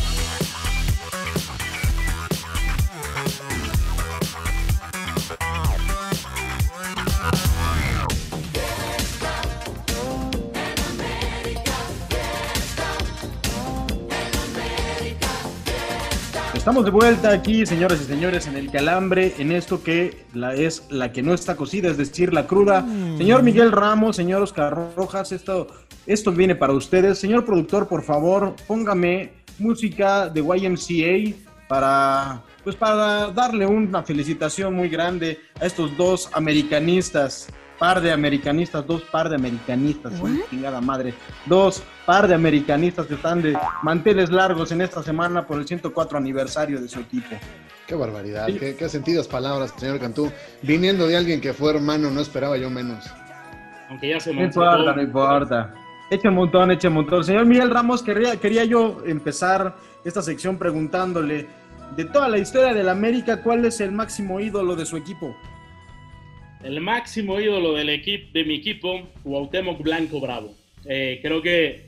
Estamos 16.64 16.86
de 16.86 16.92
vuelta 16.92 17.32
aquí, 17.32 17.66
señoras 17.66 18.00
y 18.00 18.06
señores, 18.06 18.48
en 18.48 18.56
el 18.56 18.72
calambre, 18.72 19.34
en 19.38 19.52
esto 19.52 19.84
que 19.84 20.24
la, 20.34 20.56
es 20.56 20.88
la 20.90 21.12
que 21.12 21.22
no 21.22 21.34
está 21.34 21.58
cocida, 21.58 21.90
es 21.90 21.98
decir, 21.98 22.34
la 22.34 22.48
cruda. 22.48 22.88
Señor 23.18 23.44
Miguel 23.44 23.74
Ramos, 23.74 24.16
señor 24.16 24.42
Oscar 24.42 24.74
Rojas, 24.96 25.34
esto, 25.34 25.68
esto 26.06 26.32
viene 26.32 26.56
para 26.56 26.72
ustedes. 26.72 27.20
Señor 27.20 27.44
productor, 27.44 27.90
por 27.90 28.02
favor, 28.02 28.56
póngame 28.66 29.34
música 29.60 30.30
de 30.30 30.40
YMCA 30.40 31.36
para, 31.68 32.42
pues 32.64 32.78
para 32.78 33.28
darle 33.32 33.66
una 33.66 34.02
felicitación 34.02 34.74
muy 34.74 34.88
grande 34.88 35.40
a 35.60 35.66
estos 35.66 35.98
dos 35.98 36.30
americanistas. 36.32 37.50
Par 37.78 38.00
de 38.00 38.14
americanistas, 38.14 38.88
dos 38.88 39.02
par 39.02 39.28
de 39.28 39.36
americanistas, 39.36 40.14
¿eh? 40.14 40.46
chingada 40.50 40.80
madre. 40.80 41.14
Dos 41.46 41.84
par 42.06 42.28
de 42.28 42.36
americanistas 42.36 43.08
que 43.08 43.16
están 43.16 43.42
de 43.42 43.58
manteles 43.82 44.30
largos 44.30 44.72
en 44.72 44.82
esta 44.82 45.02
semana 45.04 45.46
por 45.46 45.60
el 45.60 45.68
104 45.68 46.18
aniversario 46.18 46.82
de 46.82 46.88
su 46.88 47.00
equipo. 47.00 47.36
Qué 47.88 47.96
barbaridad, 47.96 48.48
qué, 48.48 48.76
qué 48.76 48.90
sentidas 48.90 49.28
palabras, 49.28 49.74
señor 49.78 50.00
Cantú. 50.00 50.32
Viniendo 50.62 51.08
de 51.08 51.18
alguien 51.18 51.42
que 51.42 51.54
fue 51.54 51.74
hermano, 51.76 52.10
no 52.12 52.22
esperaba 52.22 52.58
yo 52.58 52.70
menos. 52.70 53.06
Aunque 53.90 54.10
ya 54.10 54.20
se 54.20 54.34
No 54.34 54.44
importa, 54.44 54.78
todo. 54.78 54.96
no 54.96 55.02
importa. 55.02 55.74
Eche 56.10 56.28
un 56.30 56.36
montón, 56.36 56.72
eche 56.72 56.88
un 56.88 56.94
montón. 56.96 57.24
Señor 57.24 57.46
Miguel 57.46 57.70
Ramos, 57.70 58.04
quería, 58.04 58.36
quería 58.38 58.64
yo 58.66 59.02
empezar 59.06 59.76
esta 60.06 60.22
sección 60.22 60.58
preguntándole, 60.58 61.48
de 61.96 62.06
toda 62.06 62.28
la 62.28 62.38
historia 62.38 62.74
del 62.74 62.90
América, 62.90 63.42
¿cuál 63.44 63.66
es 63.66 63.80
el 63.82 63.92
máximo 63.92 64.40
ídolo 64.40 64.76
de 64.76 64.86
su 64.86 64.98
equipo? 64.98 65.36
El 66.64 66.80
máximo 66.82 67.40
ídolo 67.40 67.74
del 67.74 67.90
equipo, 67.90 68.30
de 68.34 68.46
mi 68.46 68.56
equipo, 68.56 69.02
Cuauhtémoc 69.24 69.82
Blanco 69.82 70.20
Bravo. 70.20 70.54
Eh, 70.86 71.20
creo 71.22 71.42
que, 71.42 71.83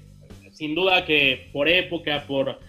sin 0.56 0.74
duda 0.74 1.06
que 1.06 1.50
por 1.52 1.68
época, 1.68 2.24
por 2.26 2.60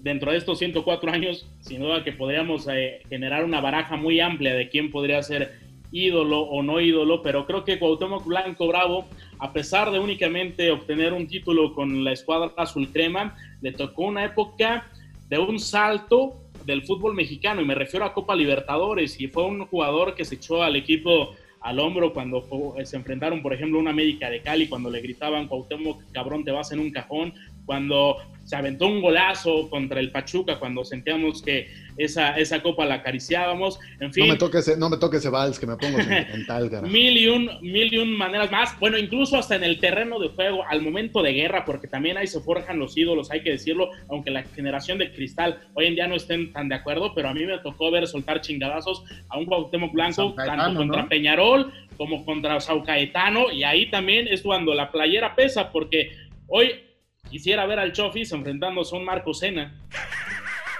dentro 0.00 0.30
de 0.30 0.38
estos 0.38 0.58
104 0.58 1.10
años, 1.10 1.46
sin 1.60 1.80
duda 1.80 2.04
que 2.04 2.12
podríamos 2.12 2.66
eh, 2.70 3.02
generar 3.08 3.44
una 3.44 3.60
baraja 3.60 3.96
muy 3.96 4.20
amplia 4.20 4.54
de 4.54 4.68
quién 4.68 4.90
podría 4.90 5.22
ser 5.22 5.58
ídolo 5.90 6.42
o 6.42 6.62
no 6.62 6.80
ídolo, 6.80 7.22
pero 7.22 7.44
creo 7.44 7.64
que 7.64 7.78
Cuauhtémoc 7.78 8.24
Blanco 8.24 8.68
Bravo, 8.68 9.06
a 9.38 9.52
pesar 9.52 9.90
de 9.90 9.98
únicamente 9.98 10.70
obtener 10.70 11.12
un 11.12 11.26
título 11.26 11.74
con 11.74 12.04
la 12.04 12.12
escuadra 12.12 12.52
azul 12.56 12.90
crema, 12.92 13.36
le 13.60 13.72
tocó 13.72 14.04
una 14.04 14.24
época 14.24 14.86
de 15.28 15.38
un 15.38 15.58
salto 15.58 16.36
del 16.64 16.82
fútbol 16.82 17.14
mexicano, 17.14 17.60
y 17.60 17.64
me 17.64 17.74
refiero 17.74 18.04
a 18.04 18.12
Copa 18.12 18.36
Libertadores, 18.36 19.20
y 19.20 19.28
fue 19.28 19.44
un 19.44 19.66
jugador 19.66 20.14
que 20.14 20.24
se 20.24 20.36
echó 20.36 20.62
al 20.62 20.76
equipo 20.76 21.34
al 21.66 21.80
hombro 21.80 22.12
cuando 22.12 22.46
se 22.84 22.96
enfrentaron, 22.96 23.42
por 23.42 23.52
ejemplo, 23.52 23.80
una 23.80 23.90
América 23.90 24.30
de 24.30 24.40
Cali, 24.40 24.68
cuando 24.68 24.88
le 24.88 25.00
gritaban, 25.00 25.48
Cuauhtémoc, 25.48 26.00
cabrón, 26.12 26.44
te 26.44 26.52
vas 26.52 26.70
en 26.70 26.78
un 26.78 26.92
cajón, 26.92 27.34
cuando 27.64 28.18
se 28.46 28.54
aventó 28.54 28.86
un 28.86 29.02
golazo 29.02 29.68
contra 29.68 29.98
el 29.98 30.12
Pachuca 30.12 30.58
cuando 30.58 30.84
sentíamos 30.84 31.42
que 31.42 31.68
esa, 31.98 32.36
esa 32.36 32.62
copa 32.62 32.86
la 32.86 32.96
acariciábamos. 32.96 33.78
En 33.98 34.12
fin. 34.12 34.26
No 34.26 34.34
me 34.34 34.38
toque 34.38 34.58
ese, 34.58 34.76
no 34.76 34.88
me 34.88 34.96
toque 34.98 35.16
ese 35.16 35.30
vals 35.30 35.58
que 35.58 35.66
me 35.66 35.76
pongo 35.76 35.98
sentimental, 35.98 36.70
cara. 36.70 36.86
mil, 36.86 37.18
y 37.18 37.26
un, 37.26 37.50
mil 37.60 37.92
y 37.92 37.98
un 37.98 38.16
maneras 38.16 38.50
más. 38.52 38.78
Bueno, 38.78 38.98
incluso 38.98 39.36
hasta 39.36 39.56
en 39.56 39.64
el 39.64 39.80
terreno 39.80 40.20
de 40.20 40.28
juego, 40.28 40.64
al 40.68 40.80
momento 40.80 41.22
de 41.22 41.32
guerra, 41.32 41.64
porque 41.64 41.88
también 41.88 42.16
ahí 42.16 42.28
se 42.28 42.40
forjan 42.40 42.78
los 42.78 42.96
ídolos, 42.96 43.32
hay 43.32 43.42
que 43.42 43.50
decirlo, 43.50 43.90
aunque 44.08 44.30
la 44.30 44.44
generación 44.44 44.98
de 44.98 45.12
cristal 45.12 45.58
hoy 45.74 45.86
en 45.86 45.96
día 45.96 46.06
no 46.06 46.14
estén 46.14 46.52
tan 46.52 46.68
de 46.68 46.76
acuerdo, 46.76 47.14
pero 47.14 47.28
a 47.28 47.34
mí 47.34 47.44
me 47.44 47.58
tocó 47.58 47.90
ver 47.90 48.06
soltar 48.06 48.40
chingadazos 48.42 49.02
a 49.28 49.38
un 49.38 49.46
Cuauhtémoc 49.46 49.92
Blanco, 49.92 50.34
tanto 50.34 50.78
contra 50.78 51.08
Peñarol 51.08 51.72
como 51.96 52.24
contra 52.24 52.60
Saucaetano, 52.60 53.50
y 53.50 53.64
ahí 53.64 53.90
también 53.90 54.28
es 54.28 54.42
cuando 54.42 54.72
la 54.72 54.92
playera 54.92 55.34
pesa, 55.34 55.72
porque 55.72 56.12
hoy 56.46 56.85
Quisiera 57.30 57.66
ver 57.66 57.78
al 57.78 57.92
Chofis 57.92 58.32
enfrentándose 58.32 58.94
a 58.94 58.98
un 58.98 59.04
Marco 59.04 59.34
Sena. 59.34 59.74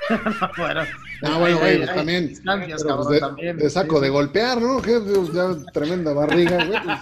bueno, 0.57 0.83
ah, 1.23 1.38
bueno, 1.38 1.59
güey, 1.59 1.79
pues 1.79 1.95
también, 1.95 2.33
pues 2.45 3.09
de, 3.09 3.21
también. 3.21 3.57
De 3.57 3.71
saco 3.71 4.00
de 4.00 4.09
golpear, 4.09 4.61
¿no? 4.61 4.81
Que 4.81 5.00
ya 5.33 5.57
tremenda 5.73 6.12
barriga, 6.12 6.65
güey. 6.65 6.81
Pues. 6.83 6.99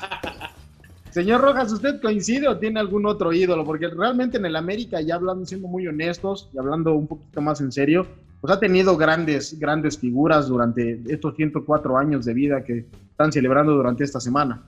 Señor 1.11 1.43
Rojas, 1.43 1.71
¿usted 1.71 2.01
coincide 2.01 2.49
o 2.49 2.59
tiene 2.59 2.81
algún 2.81 3.07
otro 3.07 3.33
ídolo? 3.33 3.65
Porque 3.65 3.89
realmente 3.89 4.39
en 4.39 4.47
el 4.47 4.57
América, 4.57 5.01
ya 5.01 5.15
hablando, 5.15 5.47
siendo 5.47 5.69
muy 5.69 5.87
honestos 5.87 6.49
y 6.53 6.59
hablando 6.59 6.95
un 6.95 7.07
poquito 7.07 7.41
más 7.41 7.61
en 7.61 7.71
serio, 7.71 8.07
pues 8.41 8.53
ha 8.53 8.59
tenido 8.59 8.97
grandes, 8.97 9.59
grandes 9.59 9.97
figuras 9.97 10.49
durante 10.49 11.01
estos 11.09 11.37
104 11.37 11.97
años 11.97 12.25
de 12.25 12.35
vida 12.35 12.65
que 12.65 12.87
están 13.11 13.31
celebrando 13.31 13.73
durante 13.75 14.03
esta 14.03 14.19
semana. 14.19 14.63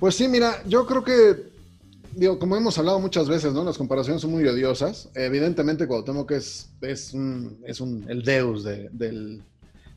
Pues 0.00 0.16
sí, 0.16 0.26
mira, 0.26 0.64
yo 0.66 0.84
creo 0.84 1.04
que 1.04 1.51
digo, 2.14 2.38
como 2.38 2.56
hemos 2.56 2.78
hablado 2.78 3.00
muchas 3.00 3.28
veces, 3.28 3.52
¿no? 3.52 3.64
Las 3.64 3.78
comparaciones 3.78 4.22
son 4.22 4.32
muy 4.32 4.46
odiosas. 4.46 5.10
Evidentemente, 5.14 5.86
Cuauhtémoc 5.86 6.30
es, 6.32 6.72
es, 6.80 7.14
un, 7.14 7.58
es 7.66 7.80
un, 7.80 8.04
el 8.08 8.22
deus 8.22 8.64
del, 8.64 9.42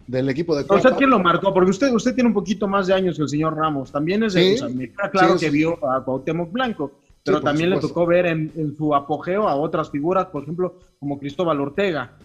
del 0.08 0.30
equipo 0.30 0.56
de 0.56 0.66
¿Usted 0.68 0.94
quién 0.98 1.10
lo 1.10 1.20
marcó? 1.20 1.54
Porque 1.54 1.72
usted, 1.72 1.92
usted 1.92 2.14
tiene 2.14 2.30
un 2.30 2.34
poquito 2.34 2.68
más 2.68 2.88
de 2.88 2.94
años 2.94 3.18
que 3.18 3.24
el 3.24 3.30
señor 3.30 3.56
Ramos. 3.56 3.92
También 3.92 4.24
es 4.24 4.34
de, 4.34 4.62
me 4.74 4.92
claro 4.92 5.38
que 5.38 5.50
vio 5.50 5.74
a 5.88 6.04
Cuauhtémoc 6.04 6.52
Blanco, 6.52 6.92
pero 7.24 7.42
también 7.42 7.70
le 7.70 7.80
tocó 7.80 8.06
ver 8.06 8.28
en, 8.28 8.52
en, 8.56 8.76
su 8.76 8.94
apogeo 8.94 9.48
a 9.48 9.56
otras 9.56 9.90
figuras, 9.90 10.28
por 10.28 10.44
ejemplo, 10.44 10.80
como 11.00 11.20
Cristóbal 11.20 11.60
Ortega. 11.60 12.18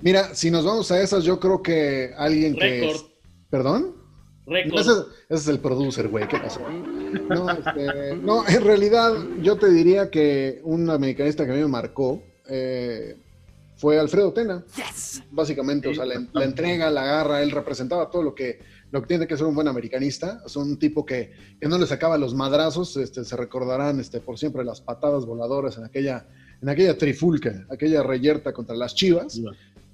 Mira, 0.00 0.34
si 0.34 0.50
nos 0.50 0.64
vamos 0.64 0.90
a 0.90 1.00
esas, 1.00 1.24
yo 1.24 1.38
creo 1.38 1.62
que 1.62 2.12
alguien 2.16 2.54
que... 2.54 2.90
Es, 2.90 3.04
Ese, 4.50 4.90
es 5.28 5.48
el 5.48 5.60
producer, 5.60 6.08
güey. 6.08 6.26
¿Qué 6.26 6.38
pasó? 6.38 6.60
Este, 6.68 8.16
no, 8.16 8.46
en 8.48 8.64
realidad 8.64 9.14
yo 9.42 9.56
te 9.56 9.70
diría 9.70 10.10
que 10.10 10.60
un 10.64 10.90
americanista 10.90 11.44
que 11.44 11.52
a 11.52 11.54
mí 11.54 11.60
me 11.60 11.68
marcó 11.68 12.22
eh, 12.48 13.16
fue 13.76 13.98
Alfredo 13.98 14.32
Tena. 14.32 14.64
Básicamente, 15.30 15.88
o 15.88 15.94
sea, 15.94 16.04
la, 16.04 16.44
entrega, 16.44 16.90
la 16.90 17.02
agarra, 17.02 17.42
él 17.42 17.50
representaba 17.50 18.10
todo 18.10 18.22
lo 18.22 18.34
que, 18.34 18.58
lo 18.90 19.00
que 19.00 19.06
tiene 19.06 19.26
que 19.26 19.36
ser 19.36 19.46
un 19.46 19.54
buen 19.54 19.68
americanista. 19.68 20.42
Es 20.44 20.56
un 20.56 20.78
tipo 20.78 21.06
que, 21.06 21.32
que 21.60 21.68
no 21.68 21.78
le 21.78 21.86
sacaba 21.86 22.18
los 22.18 22.34
madrazos, 22.34 22.96
este, 22.96 23.24
se 23.24 23.36
recordarán 23.36 24.00
este, 24.00 24.20
por 24.20 24.38
siempre 24.38 24.64
las 24.64 24.80
patadas 24.80 25.26
voladoras 25.26 25.78
en 25.78 25.84
aquella, 25.84 26.26
en 26.60 26.68
aquella 26.68 26.98
trifulca, 26.98 27.66
aquella 27.70 28.02
reyerta 28.02 28.52
contra 28.52 28.74
las 28.74 28.94
chivas. 28.94 29.40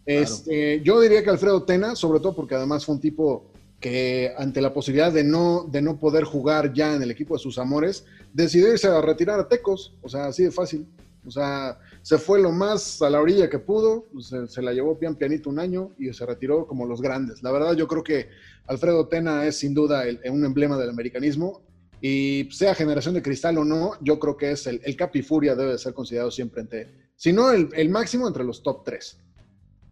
Este, 0.06 0.80
yo 0.82 1.00
diría 1.00 1.22
que 1.22 1.30
Alfredo 1.30 1.64
Tena, 1.64 1.94
sobre 1.94 2.20
todo 2.20 2.34
porque 2.34 2.54
además 2.54 2.84
fue 2.84 2.94
un 2.94 3.00
tipo 3.00 3.52
que 3.80 4.32
ante 4.38 4.60
la 4.60 4.72
posibilidad 4.72 5.12
de 5.12 5.24
no, 5.24 5.64
de 5.70 5.82
no 5.82 5.98
poder 5.98 6.24
jugar 6.24 6.72
ya 6.72 6.94
en 6.94 7.02
el 7.02 7.10
equipo 7.10 7.34
de 7.34 7.40
sus 7.40 7.58
amores, 7.58 8.04
decidió 8.32 8.72
irse 8.72 8.88
a 8.88 9.00
retirar 9.00 9.38
a 9.38 9.48
Tecos, 9.48 9.94
o 10.02 10.08
sea, 10.08 10.26
así 10.26 10.44
de 10.44 10.50
fácil. 10.50 10.86
O 11.26 11.30
sea, 11.30 11.78
se 12.02 12.18
fue 12.18 12.40
lo 12.40 12.52
más 12.52 13.02
a 13.02 13.10
la 13.10 13.20
orilla 13.20 13.50
que 13.50 13.58
pudo, 13.58 14.06
se, 14.20 14.62
la 14.62 14.72
llevó 14.72 14.96
pian 14.96 15.16
pianito 15.16 15.50
un 15.50 15.58
año 15.58 15.90
y 15.98 16.12
se 16.12 16.24
retiró 16.24 16.66
como 16.66 16.86
los 16.86 17.02
grandes. 17.02 17.42
La 17.42 17.50
verdad, 17.50 17.74
yo 17.74 17.88
creo 17.88 18.04
que 18.04 18.28
Alfredo 18.66 19.08
Tena 19.08 19.44
es 19.44 19.58
sin 19.58 19.74
duda 19.74 20.04
un 20.30 20.44
emblema 20.44 20.78
del 20.78 20.90
americanismo 20.90 21.62
y 22.00 22.48
sea 22.52 22.74
generación 22.76 23.14
de 23.14 23.22
cristal 23.22 23.58
o 23.58 23.64
no, 23.64 23.94
yo 24.00 24.20
creo 24.20 24.36
que 24.36 24.52
es 24.52 24.66
el, 24.68 24.80
el 24.84 24.96
Capifuria 24.96 25.56
debe 25.56 25.76
ser 25.78 25.94
considerado 25.94 26.30
siempre 26.30 26.60
entre, 26.60 27.10
si 27.16 27.32
no 27.32 27.50
el, 27.50 27.70
el 27.74 27.88
máximo 27.88 28.28
entre 28.28 28.44
los 28.44 28.62
top 28.62 28.84
tres. 28.84 29.18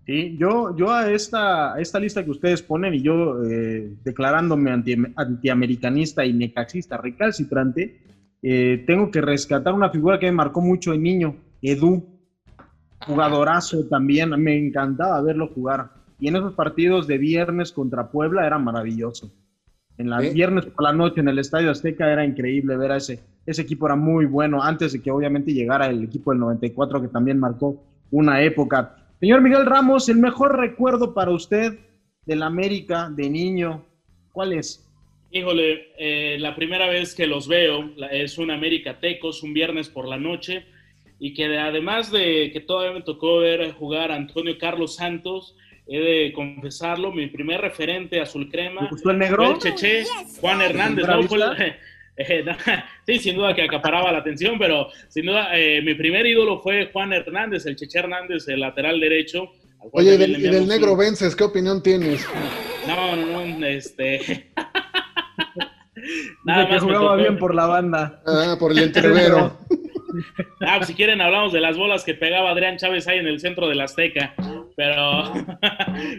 Sí, 0.06 0.36
yo, 0.38 0.76
yo 0.76 0.92
a 0.92 1.10
esta, 1.10 1.80
esta 1.80 1.98
lista 1.98 2.22
que 2.22 2.30
ustedes 2.30 2.62
ponen 2.62 2.92
y 2.92 3.00
yo 3.00 3.42
eh, 3.42 3.94
declarándome 4.04 4.70
anti, 4.70 4.96
antiamericanista 5.16 6.26
y 6.26 6.34
necaxista 6.34 6.98
recalcitrante, 6.98 8.00
eh, 8.42 8.84
tengo 8.86 9.10
que 9.10 9.22
rescatar 9.22 9.72
una 9.72 9.88
figura 9.88 10.18
que 10.18 10.26
me 10.26 10.32
marcó 10.32 10.60
mucho 10.60 10.92
de 10.92 10.98
niño, 10.98 11.36
Edu, 11.62 12.04
jugadorazo 13.06 13.86
también, 13.88 14.30
me 14.30 14.58
encantaba 14.58 15.22
verlo 15.22 15.48
jugar. 15.48 15.90
Y 16.20 16.28
en 16.28 16.36
esos 16.36 16.52
partidos 16.52 17.06
de 17.06 17.16
viernes 17.16 17.72
contra 17.72 18.10
Puebla 18.10 18.46
era 18.46 18.58
maravilloso. 18.58 19.32
En 19.96 20.10
las 20.10 20.32
viernes 20.32 20.66
por 20.66 20.82
la 20.82 20.92
noche 20.92 21.20
en 21.20 21.28
el 21.28 21.38
Estadio 21.38 21.70
Azteca 21.70 22.12
era 22.12 22.24
increíble 22.24 22.76
ver 22.76 22.92
a 22.92 22.96
ese, 22.96 23.20
ese 23.46 23.62
equipo, 23.62 23.86
era 23.86 23.96
muy 23.96 24.26
bueno, 24.26 24.62
antes 24.62 24.92
de 24.92 25.00
que 25.00 25.10
obviamente 25.10 25.54
llegara 25.54 25.86
el 25.86 26.02
equipo 26.02 26.32
del 26.32 26.40
94 26.40 27.00
que 27.00 27.08
también 27.08 27.38
marcó 27.38 27.82
una 28.10 28.42
época. 28.42 28.96
Señor 29.24 29.40
Miguel 29.40 29.64
Ramos, 29.64 30.10
el 30.10 30.18
mejor 30.18 30.58
recuerdo 30.58 31.14
para 31.14 31.30
usted 31.30 31.78
del 32.26 32.42
América 32.42 33.08
de 33.10 33.30
niño, 33.30 33.82
¿cuál 34.34 34.52
es? 34.52 34.86
Híjole, 35.30 35.94
eh, 35.96 36.36
la 36.38 36.54
primera 36.54 36.90
vez 36.90 37.14
que 37.14 37.26
los 37.26 37.48
veo 37.48 37.90
es 38.10 38.36
un 38.36 38.50
América 38.50 39.00
Tecos, 39.00 39.42
un 39.42 39.54
viernes 39.54 39.88
por 39.88 40.06
la 40.06 40.18
noche, 40.18 40.66
y 41.18 41.32
que 41.32 41.46
además 41.56 42.12
de 42.12 42.50
que 42.52 42.60
todavía 42.60 42.92
me 42.92 43.00
tocó 43.00 43.38
ver 43.38 43.72
jugar 43.72 44.12
a 44.12 44.16
Antonio 44.16 44.58
Carlos 44.58 44.96
Santos, 44.96 45.56
he 45.86 46.00
de 46.00 46.32
confesarlo, 46.34 47.10
mi 47.10 47.26
primer 47.26 47.62
referente 47.62 48.20
azul 48.20 48.50
crema. 48.50 48.88
gustó 48.90 49.10
el 49.10 49.20
negro? 49.20 49.52
el 49.52 49.58
Cheche, 49.58 50.04
Juan 50.38 50.60
Hernández, 50.60 51.06
¿no? 51.08 51.22
Eh, 52.16 52.44
sí, 53.06 53.18
sin 53.18 53.36
duda 53.36 53.54
que 53.54 53.62
acaparaba 53.62 54.12
la 54.12 54.18
atención, 54.18 54.58
pero 54.58 54.88
sin 55.08 55.26
duda 55.26 55.48
eh, 55.58 55.82
mi 55.82 55.94
primer 55.94 56.26
ídolo 56.26 56.60
fue 56.60 56.90
Juan 56.92 57.12
Hernández, 57.12 57.66
el 57.66 57.76
Cheche 57.76 57.98
Hernández, 57.98 58.48
el 58.48 58.60
lateral 58.60 59.00
derecho. 59.00 59.52
Oye, 59.92 60.14
y 60.14 60.16
del, 60.16 60.66
negro 60.66 60.96
Vences, 60.96 61.36
¿qué 61.36 61.44
opinión 61.44 61.82
tienes? 61.82 62.26
No, 62.86 63.16
no, 63.16 63.44
no, 63.44 63.66
este... 63.66 64.50
Nada 66.44 66.66
más 66.68 66.80
que 66.80 66.80
jugaba 66.80 67.16
bien 67.16 67.38
por 67.38 67.54
la 67.54 67.66
banda. 67.66 68.22
Ah, 68.26 68.56
por 68.58 68.72
el 68.72 68.78
entrevero. 68.78 69.58
Ah, 70.60 70.76
pues 70.76 70.86
si 70.86 70.94
quieren 70.94 71.20
hablamos 71.20 71.52
de 71.52 71.60
las 71.60 71.76
bolas 71.76 72.04
que 72.04 72.14
pegaba 72.14 72.50
Adrián 72.50 72.76
Chávez 72.76 73.08
ahí 73.08 73.18
en 73.18 73.26
el 73.26 73.40
centro 73.40 73.68
del 73.68 73.80
Azteca, 73.80 74.32
pero, 74.76 75.32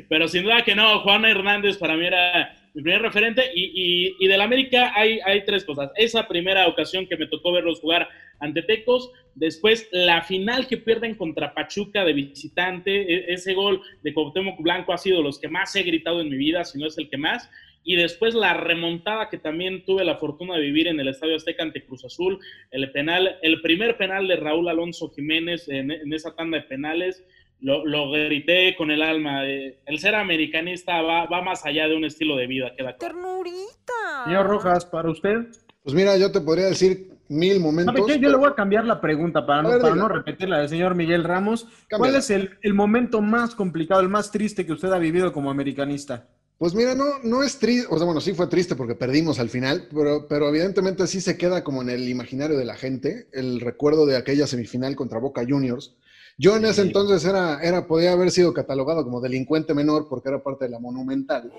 pero 0.10 0.28
sin 0.28 0.44
duda 0.44 0.64
que 0.64 0.76
no, 0.76 1.00
Juan 1.00 1.24
Hernández 1.24 1.78
para 1.78 1.96
mí 1.96 2.06
era 2.06 2.54
mi 2.76 2.84
primer 2.84 3.02
referente. 3.02 3.44
Y, 3.56 4.16
y, 4.20 4.28
del 4.28 4.42
América 4.42 4.92
hay, 4.96 5.20
hay 5.26 5.44
tres 5.46 5.64
cosas. 5.64 5.92
Esa 5.96 6.28
primera 6.28 6.68
ocasión 6.68 7.08
que 7.08 7.18
me 7.18 7.28
tocó 7.28 7.52
verlos 7.52 7.80
jugar 7.80 8.08
ante 8.40 8.62
Tecos, 8.62 9.12
después 9.34 9.88
la 9.92 10.22
final 10.22 10.68
que 10.68 10.78
pierden 10.78 11.16
contra 11.16 11.54
Pachuca 11.54 12.04
de 12.04 12.14
visitante, 12.14 13.14
e, 13.14 13.34
ese 13.34 13.54
gol 13.54 13.82
de 14.04 14.14
Cuauhtémoc 14.14 14.62
Blanco 14.62 14.94
ha 14.94 14.98
sido 14.98 15.22
los 15.22 15.40
que 15.40 15.48
más 15.48 15.76
he 15.76 15.84
gritado 15.84 16.22
en 16.22 16.30
mi 16.30 16.38
vida, 16.38 16.66
si 16.66 16.78
no 16.78 16.86
es 16.86 16.98
el 16.98 17.10
que 17.10 17.18
más. 17.18 17.50
Y 17.88 17.96
después 17.96 18.34
la 18.34 18.56
remontada 18.56 19.30
que 19.30 19.38
también 19.38 19.86
tuve 19.86 20.04
la 20.04 20.18
fortuna 20.18 20.56
de 20.56 20.62
vivir 20.62 20.88
en 20.88 21.00
el 21.00 21.08
Estadio 21.08 21.36
Azteca 21.36 21.64
ante 21.64 21.86
Cruz 21.86 22.04
Azul, 22.04 22.40
el 22.72 22.92
penal, 22.92 23.38
el 23.42 23.62
primer 23.62 23.96
penal 23.96 24.28
de 24.28 24.36
Raúl 24.38 24.68
Alonso 24.68 25.10
Jiménez 25.12 25.70
en 25.70 26.12
esa 26.12 26.36
tanda 26.36 26.58
de 26.58 26.64
penales, 26.64 27.24
lo, 27.62 27.86
lo, 27.86 28.12
grité 28.12 28.76
con 28.78 28.92
el 28.92 29.02
alma. 29.02 29.46
Eh, 29.46 29.80
el 29.86 30.00
ser 30.00 30.16
americanista 30.16 31.02
va, 31.02 31.26
va, 31.26 31.42
más 31.42 31.66
allá 31.66 31.88
de 31.88 31.96
un 31.96 32.06
estilo 32.06 32.36
de 32.36 32.48
vida. 32.48 32.74
Queda 32.78 32.98
¡Ternurita! 32.98 34.26
Señor 34.26 34.48
Rojas, 34.48 34.86
¿para 34.86 35.10
usted? 35.10 35.48
Pues 35.84 35.96
mira, 35.96 36.18
yo 36.18 36.32
te 36.32 36.42
podría 36.42 36.66
decir 36.66 37.12
mil 37.28 37.60
momentos. 37.60 37.96
Yo 38.20 38.30
le 38.30 38.38
voy 38.38 38.50
a 38.50 38.56
cambiar 38.56 38.86
la 38.86 39.02
pregunta 39.02 39.46
para, 39.46 39.62
no, 39.62 39.80
para 39.80 39.96
no 39.96 40.08
repetir 40.08 40.50
la 40.50 40.60
del 40.60 40.70
señor 40.70 40.96
Miguel 40.96 41.24
Ramos. 41.24 41.68
¿Cuál 41.90 42.16
es 42.16 42.30
el, 42.30 42.58
el, 42.62 42.74
momento 42.74 43.22
más 43.22 43.56
complicado, 43.56 44.02
el 44.02 44.10
más 44.10 44.32
triste 44.32 44.66
que 44.66 44.74
usted 44.74 44.92
ha 44.92 45.00
vivido 45.00 45.32
como 45.32 45.50
americanista? 45.50 46.28
Pues 46.58 46.74
mira, 46.74 46.96
no, 46.96 47.20
no 47.24 47.44
es 47.44 47.60
triste, 47.60 47.88
o 47.90 47.98
sea, 47.98 48.06
bueno, 48.06 48.22
sí 48.22 48.34
fue 48.34 48.48
triste 48.48 48.76
porque 48.76 48.96
perdimos 48.96 49.40
al 49.40 49.50
final, 49.50 49.90
pero, 49.94 50.26
pero 50.30 50.48
evidentemente 50.48 51.06
sí 51.06 51.20
se 51.20 51.38
queda 51.38 51.66
como 51.66 51.82
en 51.82 51.90
el 51.90 52.08
imaginario 52.08 52.58
de 52.58 52.64
la 52.64 52.76
gente 52.76 53.28
el 53.34 53.60
recuerdo 53.60 54.06
de 54.06 54.16
aquella 54.16 54.48
semifinal 54.48 54.96
contra 54.96 55.20
Boca 55.20 55.44
Juniors, 55.48 55.98
yo 56.38 56.56
en 56.58 56.66
ese 56.66 56.82
entonces 56.82 57.24
era, 57.26 57.62
era, 57.62 57.88
podía 57.88 58.12
haber 58.14 58.32
sido 58.32 58.54
catalogado 58.54 59.04
como 59.04 59.22
delincuente 59.22 59.74
menor 59.74 60.08
porque 60.10 60.30
era 60.30 60.44
parte 60.44 60.66
de 60.66 60.72
la 60.72 60.80
monumental. 60.80 61.52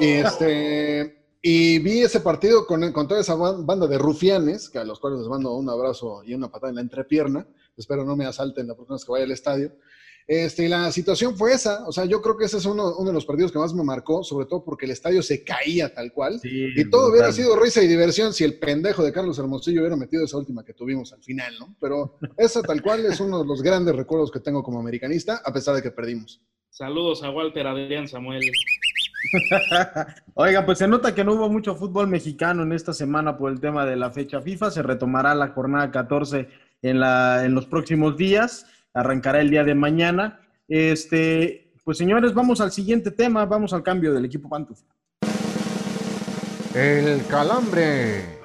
Y, 0.00 0.06
este, 0.08 1.24
y 1.42 1.78
vi 1.78 2.00
ese 2.00 2.20
partido 2.20 2.66
con, 2.66 2.92
con 2.92 3.08
toda 3.08 3.20
esa 3.20 3.34
ban- 3.34 3.64
banda 3.66 3.86
de 3.86 3.98
rufianes, 3.98 4.68
que 4.68 4.78
a 4.78 4.84
los 4.84 4.98
cuales 5.00 5.20
les 5.20 5.28
mando 5.28 5.54
un 5.54 5.68
abrazo 5.68 6.22
y 6.24 6.34
una 6.34 6.50
patada 6.50 6.70
en 6.70 6.76
la 6.76 6.80
entrepierna. 6.82 7.46
Espero 7.76 8.04
no 8.04 8.16
me 8.16 8.26
asalten 8.26 8.66
la 8.66 8.74
próxima 8.74 8.96
vez 8.96 9.04
que 9.04 9.12
vaya 9.12 9.24
al 9.24 9.30
estadio. 9.32 9.72
Este, 10.26 10.64
y 10.64 10.68
la 10.68 10.90
situación 10.90 11.36
fue 11.36 11.52
esa. 11.52 11.86
O 11.86 11.92
sea, 11.92 12.04
yo 12.04 12.20
creo 12.20 12.36
que 12.36 12.46
ese 12.46 12.58
es 12.58 12.64
uno, 12.64 12.96
uno 12.96 13.08
de 13.08 13.14
los 13.14 13.24
partidos 13.24 13.52
que 13.52 13.58
más 13.58 13.72
me 13.72 13.84
marcó, 13.84 14.24
sobre 14.24 14.46
todo 14.46 14.64
porque 14.64 14.84
el 14.86 14.90
estadio 14.90 15.22
se 15.22 15.44
caía 15.44 15.94
tal 15.94 16.12
cual. 16.12 16.40
Sí, 16.40 16.72
Y 16.74 16.90
todo 16.90 17.10
hubiera 17.10 17.30
sido 17.30 17.56
risa 17.56 17.82
y 17.82 17.86
diversión 17.86 18.32
si 18.32 18.42
el 18.42 18.58
pendejo 18.58 19.04
de 19.04 19.12
Carlos 19.12 19.38
Hermosillo 19.38 19.80
hubiera 19.80 19.96
metido 19.96 20.24
esa 20.24 20.36
última 20.36 20.64
que 20.64 20.74
tuvimos 20.74 21.12
al 21.12 21.22
final, 21.22 21.54
¿no? 21.58 21.76
Pero 21.80 22.18
esa 22.36 22.60
tal 22.62 22.82
cual 22.82 23.06
es 23.06 23.20
uno 23.20 23.40
de 23.40 23.46
los 23.46 23.62
grandes 23.62 23.94
recuerdos 23.94 24.32
que 24.32 24.40
tengo 24.40 24.62
como 24.64 24.80
americanista, 24.80 25.42
a 25.44 25.52
pesar 25.52 25.76
de 25.76 25.82
que 25.82 25.92
perdimos. 25.92 26.40
Saludos 26.70 27.22
a 27.22 27.30
Walter 27.30 27.66
Adrián 27.68 28.08
Samuel. 28.08 28.42
Oiga, 30.34 30.66
pues 30.66 30.78
se 30.78 30.88
nota 30.88 31.14
que 31.14 31.24
no 31.24 31.34
hubo 31.34 31.48
mucho 31.48 31.74
fútbol 31.74 32.08
mexicano 32.08 32.64
en 32.64 32.72
esta 32.72 32.92
semana 32.92 33.38
por 33.38 33.50
el 33.50 33.60
tema 33.60 33.86
de 33.86 33.96
la 33.96 34.10
fecha 34.10 34.40
FIFA. 34.40 34.70
Se 34.70 34.82
retomará 34.82 35.34
la 35.34 35.48
jornada 35.48 35.90
14 35.90 36.48
en, 36.82 37.00
la, 37.00 37.44
en 37.44 37.54
los 37.54 37.66
próximos 37.66 38.16
días. 38.16 38.66
Arrancará 38.96 39.40
el 39.42 39.50
día 39.50 39.62
de 39.62 39.74
mañana. 39.74 40.40
Este, 40.66 41.70
pues 41.84 41.98
señores, 41.98 42.32
vamos 42.32 42.62
al 42.62 42.72
siguiente 42.72 43.10
tema. 43.10 43.44
Vamos 43.44 43.74
al 43.74 43.82
cambio 43.82 44.14
del 44.14 44.24
equipo 44.24 44.48
Pantufla. 44.48 44.88
El 46.74 47.24
calambre. 47.26 48.35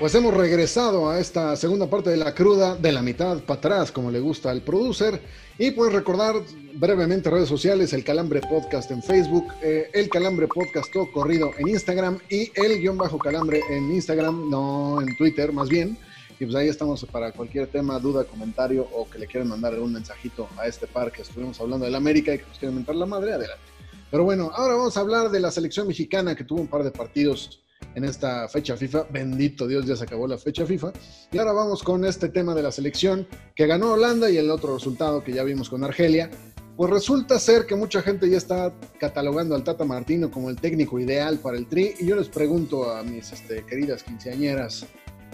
Pues 0.00 0.14
hemos 0.14 0.32
regresado 0.32 1.10
a 1.10 1.20
esta 1.20 1.54
segunda 1.56 1.90
parte 1.90 2.08
de 2.08 2.16
la 2.16 2.34
cruda, 2.34 2.74
de 2.74 2.90
la 2.90 3.02
mitad 3.02 3.36
para 3.40 3.58
atrás, 3.58 3.92
como 3.92 4.10
le 4.10 4.18
gusta 4.18 4.50
al 4.50 4.62
producer. 4.62 5.20
Y 5.58 5.72
pues 5.72 5.92
recordar 5.92 6.36
brevemente 6.72 7.28
redes 7.28 7.50
sociales, 7.50 7.92
el 7.92 8.02
Calambre 8.02 8.40
Podcast 8.40 8.90
en 8.92 9.02
Facebook, 9.02 9.52
eh, 9.60 9.90
el 9.92 10.08
Calambre 10.08 10.48
Podcast 10.48 10.90
todo 10.90 11.12
corrido 11.12 11.50
en 11.58 11.68
Instagram 11.68 12.18
y 12.30 12.50
el 12.54 12.80
guion 12.80 12.96
bajo 12.96 13.18
Calambre 13.18 13.60
en 13.68 13.92
Instagram, 13.92 14.48
no 14.48 15.02
en 15.02 15.14
Twitter 15.18 15.52
más 15.52 15.68
bien. 15.68 15.98
Y 16.40 16.46
pues 16.46 16.56
ahí 16.56 16.68
estamos 16.68 17.04
para 17.04 17.32
cualquier 17.32 17.66
tema, 17.66 17.98
duda, 17.98 18.24
comentario 18.24 18.88
o 18.94 19.06
que 19.06 19.18
le 19.18 19.26
quieran 19.26 19.50
mandar 19.50 19.74
algún 19.74 19.92
mensajito 19.92 20.48
a 20.56 20.66
este 20.66 20.86
par 20.86 21.12
que 21.12 21.20
estuvimos 21.20 21.60
hablando 21.60 21.84
del 21.84 21.94
América 21.94 22.32
y 22.32 22.38
que 22.38 22.46
nos 22.46 22.58
quieren 22.58 22.74
mentar 22.74 22.96
la 22.96 23.04
madre, 23.04 23.34
adelante. 23.34 23.64
Pero 24.10 24.24
bueno, 24.24 24.50
ahora 24.54 24.76
vamos 24.76 24.96
a 24.96 25.00
hablar 25.00 25.30
de 25.30 25.40
la 25.40 25.50
selección 25.50 25.86
mexicana 25.86 26.34
que 26.34 26.44
tuvo 26.44 26.62
un 26.62 26.68
par 26.68 26.84
de 26.84 26.90
partidos 26.90 27.60
en 27.94 28.04
esta 28.04 28.48
fecha 28.48 28.76
FIFA. 28.76 29.04
Bendito 29.10 29.66
Dios, 29.66 29.86
ya 29.86 29.96
se 29.96 30.04
acabó 30.04 30.26
la 30.26 30.38
fecha 30.38 30.66
FIFA. 30.66 30.92
Y 31.32 31.38
ahora 31.38 31.52
vamos 31.52 31.82
con 31.82 32.04
este 32.04 32.28
tema 32.28 32.54
de 32.54 32.62
la 32.62 32.72
selección 32.72 33.26
que 33.54 33.66
ganó 33.66 33.92
Holanda 33.92 34.30
y 34.30 34.36
el 34.36 34.50
otro 34.50 34.74
resultado 34.74 35.22
que 35.22 35.32
ya 35.32 35.42
vimos 35.42 35.68
con 35.68 35.84
Argelia. 35.84 36.30
Pues 36.76 36.90
resulta 36.90 37.38
ser 37.38 37.66
que 37.66 37.76
mucha 37.76 38.00
gente 38.00 38.30
ya 38.30 38.38
está 38.38 38.72
catalogando 38.98 39.54
al 39.54 39.64
Tata 39.64 39.84
Martino 39.84 40.30
como 40.30 40.48
el 40.48 40.56
técnico 40.56 40.98
ideal 40.98 41.38
para 41.38 41.58
el 41.58 41.66
Tri. 41.66 41.94
Y 41.98 42.06
yo 42.06 42.16
les 42.16 42.28
pregunto 42.28 42.90
a 42.90 43.02
mis 43.02 43.32
este, 43.32 43.66
queridas 43.66 44.02
quinceañeras, 44.02 44.86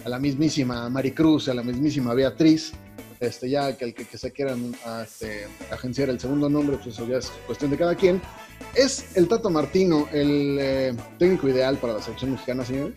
a 0.04 0.08
la 0.08 0.18
mismísima 0.18 0.88
Maricruz, 0.88 1.48
a 1.48 1.54
la 1.54 1.62
mismísima 1.62 2.14
Beatriz, 2.14 2.72
este, 3.20 3.48
ya 3.48 3.76
que 3.76 3.84
el 3.86 3.94
que, 3.94 4.04
se 4.18 4.32
quieran 4.32 4.74
a, 4.84 5.02
este, 5.02 5.46
agenciar 5.70 6.10
el 6.10 6.20
segundo 6.20 6.48
nombre, 6.48 6.76
pues 6.76 6.88
eso 6.88 7.06
ya 7.06 7.18
es 7.18 7.30
cuestión 7.46 7.70
de 7.70 7.76
cada 7.76 7.94
quien. 7.94 8.20
¿Es 8.74 9.16
el 9.16 9.26
Tata 9.26 9.48
Martino 9.48 10.08
el 10.12 10.58
eh, 10.60 10.94
técnico 11.18 11.48
ideal 11.48 11.78
para 11.78 11.94
la 11.94 12.02
selección 12.02 12.32
mexicana, 12.32 12.64
señores? 12.64 12.94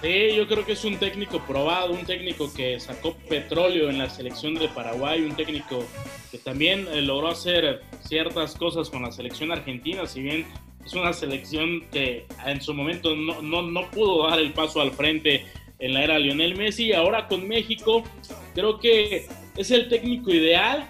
Sí, 0.00 0.34
yo 0.36 0.46
creo 0.46 0.64
que 0.64 0.72
es 0.72 0.84
un 0.84 0.96
técnico 0.96 1.40
probado, 1.40 1.92
un 1.92 2.06
técnico 2.06 2.52
que 2.54 2.78
sacó 2.78 3.14
petróleo 3.28 3.90
en 3.90 3.98
la 3.98 4.08
selección 4.08 4.54
de 4.54 4.68
Paraguay, 4.68 5.22
un 5.22 5.34
técnico 5.34 5.84
que 6.30 6.38
también 6.38 6.86
eh, 6.92 7.02
logró 7.02 7.28
hacer 7.28 7.82
ciertas 8.00 8.54
cosas 8.54 8.90
con 8.90 9.02
la 9.02 9.10
selección 9.10 9.50
argentina, 9.50 10.06
si 10.06 10.22
bien 10.22 10.46
es 10.86 10.94
una 10.94 11.12
selección 11.12 11.82
que 11.90 12.26
en 12.46 12.60
su 12.60 12.72
momento 12.74 13.16
no, 13.16 13.42
no, 13.42 13.62
no 13.62 13.90
pudo 13.90 14.28
dar 14.28 14.38
el 14.38 14.52
paso 14.52 14.80
al 14.80 14.92
frente 14.92 15.44
en 15.80 15.94
la 15.94 16.04
era 16.04 16.18
Lionel 16.18 16.56
Messi, 16.56 16.92
ahora 16.92 17.26
con 17.26 17.46
México 17.46 18.04
creo 18.54 18.78
que 18.78 19.26
es 19.56 19.70
el 19.72 19.88
técnico 19.88 20.30
ideal, 20.30 20.88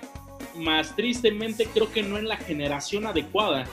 más 0.59 0.95
tristemente 0.95 1.67
creo 1.73 1.91
que 1.93 2.03
no 2.03 2.19
en 2.19 2.29
la 2.29 2.37
generación 2.37 3.07
adecuada 3.07 3.67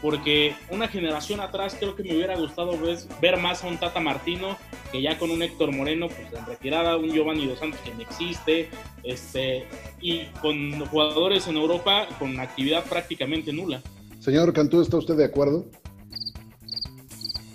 porque 0.00 0.54
una 0.70 0.88
generación 0.88 1.40
atrás 1.40 1.76
creo 1.78 1.96
que 1.96 2.04
me 2.04 2.14
hubiera 2.14 2.36
gustado 2.36 2.78
ver, 2.78 2.98
ver 3.20 3.36
más 3.36 3.64
a 3.64 3.66
un 3.66 3.78
Tata 3.78 4.00
Martino 4.00 4.56
que 4.92 5.02
ya 5.02 5.18
con 5.18 5.30
un 5.30 5.42
Héctor 5.42 5.74
Moreno 5.74 6.08
pues 6.08 6.32
en 6.32 6.46
retirada, 6.46 6.96
un 6.96 7.10
Giovanni 7.10 7.46
Dos 7.46 7.58
Santos 7.58 7.80
que 7.80 7.92
no 7.92 8.00
existe, 8.00 8.70
este, 9.02 9.66
y 10.00 10.24
con 10.40 10.86
jugadores 10.86 11.46
en 11.46 11.56
Europa 11.56 12.06
con 12.18 12.38
actividad 12.40 12.84
prácticamente 12.84 13.52
nula. 13.52 13.82
Señor 14.20 14.52
Cantú, 14.52 14.80
¿está 14.80 14.96
usted 14.96 15.16
de 15.16 15.24
acuerdo? 15.24 15.66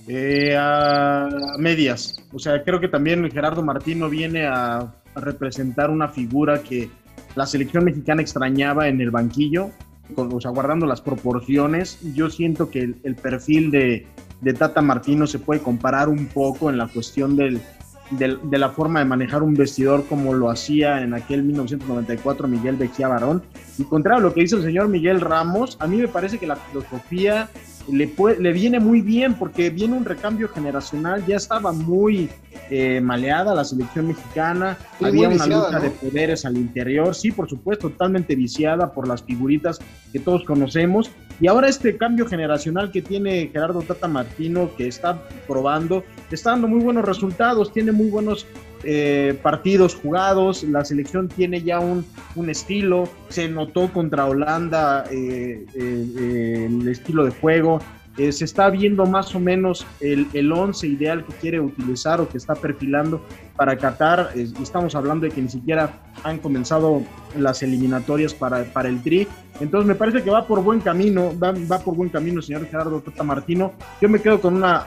Eh, 0.08 0.56
a 0.58 1.56
medias. 1.58 2.22
O 2.34 2.40
sea, 2.40 2.62
creo 2.64 2.80
que 2.80 2.90
también 2.90 3.30
Gerardo 3.32 3.64
Martino 3.64 4.10
viene 4.10 4.46
a, 4.46 4.78
a 5.16 5.20
representar 5.20 5.90
una 5.90 6.10
figura 6.10 6.62
que 6.62 6.90
la 7.36 7.46
selección 7.46 7.86
mexicana 7.86 8.22
extrañaba 8.22 8.88
en 8.88 9.02
el 9.02 9.12
banquillo, 9.12 9.72
con, 10.16 10.34
o 10.34 10.42
sea, 10.42 10.52
guardando 10.52 10.86
las 10.86 11.02
proporciones. 11.02 12.00
Yo 12.14 12.30
siento 12.30 12.70
que 12.70 12.94
el, 13.04 13.16
perfil 13.16 13.72
de, 13.72 14.06
de, 14.42 14.54
Tata 14.54 14.82
Martino 14.82 15.28
se 15.28 15.40
puede 15.40 15.62
comparar 15.62 16.10
un 16.10 16.28
poco 16.28 16.70
en 16.70 16.78
la 16.78 16.88
cuestión 16.88 17.36
del, 17.36 17.62
del, 18.12 18.40
de 18.44 18.58
la 18.58 18.70
forma 18.70 19.00
de 19.00 19.06
manejar 19.06 19.44
un 19.44 19.54
vestidor 19.54 20.06
como 20.06 20.34
lo 20.34 20.50
hacía 20.50 21.02
en 21.02 21.14
aquel 21.14 21.44
1994 21.44 22.48
Miguel 22.48 22.78
Mejía 22.78 23.08
Barón. 23.08 23.44
Y 23.78 23.84
contrario 23.84 24.20
a 24.20 24.24
lo 24.24 24.34
que 24.34 24.42
dice 24.42 24.56
el 24.56 24.64
señor 24.64 24.88
Miguel 24.88 25.22
Ramos, 25.22 25.78
a 25.80 25.88
mí 25.88 25.98
me 25.98 26.08
parece 26.08 26.38
que 26.38 26.48
la 26.48 26.56
filosofía 26.56 27.50
le, 27.92 28.08
puede, 28.08 28.40
le, 28.40 28.54
viene 28.54 28.80
muy 28.80 29.02
bien 29.02 29.34
porque 29.34 29.70
viene 29.70 29.96
un 29.96 30.06
recambio 30.06 30.48
generacional, 30.48 31.26
ya 31.26 31.36
estaba 31.36 31.72
muy 31.72 32.30
eh, 32.70 33.02
maleada 33.02 33.54
la 33.54 33.64
selección 33.66 34.08
mexicana, 34.08 34.78
sí, 35.00 35.06
había 35.06 35.28
una 35.28 35.46
viciada, 35.46 35.66
lucha 35.68 35.78
¿no? 35.80 35.84
de 35.84 35.90
poderes 35.90 36.46
al 36.46 36.58
interior, 36.58 37.14
sí, 37.14 37.32
por 37.32 37.50
supuesto, 37.50 37.90
totalmente 37.90 38.36
viciada 38.36 38.92
por 38.94 39.08
las 39.08 39.24
figuritas 39.24 39.80
que 40.12 40.20
todos 40.20 40.44
conocemos, 40.44 41.12
y 41.40 41.48
ahora 41.48 41.68
este 41.68 41.98
cambio 41.98 42.26
generacional 42.28 42.92
que 42.92 43.02
tiene 43.02 43.50
Gerardo 43.52 43.82
Tata 43.82 44.08
Martino, 44.08 44.70
que 44.76 44.88
está 44.88 45.22
probando, 45.48 46.04
está 46.32 46.52
dando 46.52 46.68
muy 46.68 46.80
buenos 46.82 47.06
resultados, 47.06 47.72
tiene 47.74 47.92
muy 47.92 48.10
buenos 48.10 48.46
eh, 48.84 49.38
partidos 49.42 49.96
jugados, 49.96 50.64
la 50.64 50.84
selección 50.84 51.30
tiene 51.30 51.62
ya 51.62 51.80
un, 51.80 52.06
un 52.36 52.50
estilo, 52.50 53.10
se 53.30 53.48
notó 53.48 53.92
contra 53.92 54.26
Holanda 54.26 55.06
eh, 55.10 55.66
eh, 55.74 56.68
el 56.70 56.88
estilo 56.88 57.24
de 57.24 57.32
juego, 57.32 57.80
eh, 58.18 58.32
se 58.32 58.46
está 58.46 58.70
viendo 58.70 59.06
más 59.06 59.34
o 59.34 59.40
menos 59.40 59.86
el, 60.00 60.28
el 60.34 60.52
once 60.52 60.88
ideal 60.88 61.26
que 61.26 61.34
quiere 61.34 61.60
utilizar 61.60 62.22
o 62.22 62.30
que 62.30 62.38
está 62.38 62.54
perfilando 62.54 63.26
para 63.56 63.78
Qatar. 63.78 64.32
Estamos 64.36 64.94
hablando 64.96 65.26
de 65.26 65.32
que 65.32 65.42
ni 65.42 65.50
siquiera 65.50 66.02
han 66.24 66.38
comenzado 66.38 67.02
las 67.38 67.64
eliminatorias 67.64 68.34
para, 68.34 68.64
para 68.66 68.90
el 68.90 69.02
Tri. 69.02 69.28
Entonces 69.60 69.88
me 69.88 69.96
parece 69.96 70.22
que 70.22 70.30
va 70.30 70.46
por 70.46 70.62
buen 70.62 70.80
camino, 70.80 71.32
va, 71.38 71.52
va 71.52 71.80
por 71.80 71.96
buen 71.96 72.10
camino 72.10 72.38
el 72.38 72.44
señor 72.44 72.68
Gerardo 72.68 73.02
Tata 73.02 73.24
Martino. 73.24 73.74
Yo 74.02 74.10
me 74.10 74.22
quedo 74.22 74.40
con 74.40 74.56
una, 74.56 74.86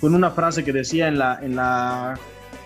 con 0.00 0.14
una 0.14 0.30
frase 0.30 0.64
que 0.64 0.72
decía 0.72 1.08
en 1.08 1.18
la, 1.18 1.38
en 1.42 1.56
la 1.56 2.18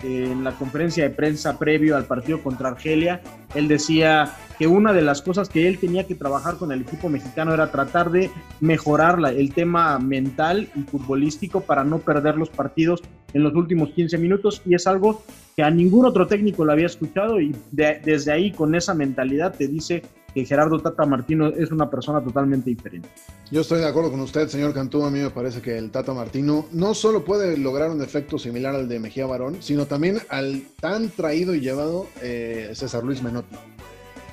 en 0.03 0.43
la 0.43 0.51
conferencia 0.51 1.03
de 1.03 1.09
prensa 1.09 1.57
previo 1.57 1.95
al 1.95 2.05
partido 2.05 2.41
contra 2.41 2.69
Argelia, 2.69 3.21
él 3.55 3.67
decía 3.67 4.35
que 4.59 4.67
una 4.67 4.93
de 4.93 5.01
las 5.01 5.21
cosas 5.21 5.49
que 5.49 5.67
él 5.67 5.79
tenía 5.79 6.05
que 6.05 6.15
trabajar 6.15 6.57
con 6.57 6.71
el 6.71 6.81
equipo 6.81 7.09
mexicano 7.09 7.53
era 7.53 7.71
tratar 7.71 8.11
de 8.11 8.29
mejorar 8.59 9.19
el 9.35 9.53
tema 9.53 9.97
mental 9.99 10.69
y 10.75 10.81
futbolístico 10.81 11.61
para 11.61 11.83
no 11.83 11.99
perder 11.99 12.35
los 12.35 12.49
partidos 12.49 13.01
en 13.33 13.43
los 13.43 13.53
últimos 13.55 13.89
15 13.89 14.17
minutos 14.17 14.61
y 14.65 14.75
es 14.75 14.85
algo 14.87 15.23
que 15.55 15.63
a 15.63 15.71
ningún 15.71 16.05
otro 16.05 16.27
técnico 16.27 16.65
lo 16.65 16.71
había 16.71 16.85
escuchado 16.87 17.39
y 17.39 17.55
de, 17.71 17.99
desde 18.03 18.31
ahí 18.31 18.51
con 18.51 18.75
esa 18.75 18.93
mentalidad 18.93 19.55
te 19.55 19.67
dice 19.67 20.03
que 20.33 20.45
Gerardo 20.45 20.79
Tata 20.79 21.05
Martino 21.05 21.47
es 21.47 21.71
una 21.71 21.89
persona 21.89 22.21
totalmente 22.21 22.69
diferente. 22.69 23.07
Yo 23.51 23.61
estoy 23.61 23.79
de 23.79 23.87
acuerdo 23.87 24.11
con 24.11 24.19
usted, 24.21 24.47
señor 24.47 24.73
Cantú. 24.73 25.03
A 25.05 25.11
mí 25.11 25.19
me 25.19 25.29
parece 25.29 25.61
que 25.61 25.77
el 25.77 25.91
Tata 25.91 26.13
Martino 26.13 26.65
no 26.71 26.93
solo 26.93 27.23
puede 27.23 27.57
lograr 27.57 27.91
un 27.91 28.01
efecto 28.01 28.39
similar 28.39 28.73
al 28.75 28.87
de 28.87 28.99
Mejía 28.99 29.25
Barón, 29.25 29.57
sino 29.61 29.85
también 29.85 30.19
al 30.29 30.63
tan 30.79 31.09
traído 31.09 31.53
y 31.53 31.59
llevado 31.59 32.07
eh, 32.21 32.71
César 32.73 33.03
Luis 33.03 33.21
Menotti. 33.21 33.55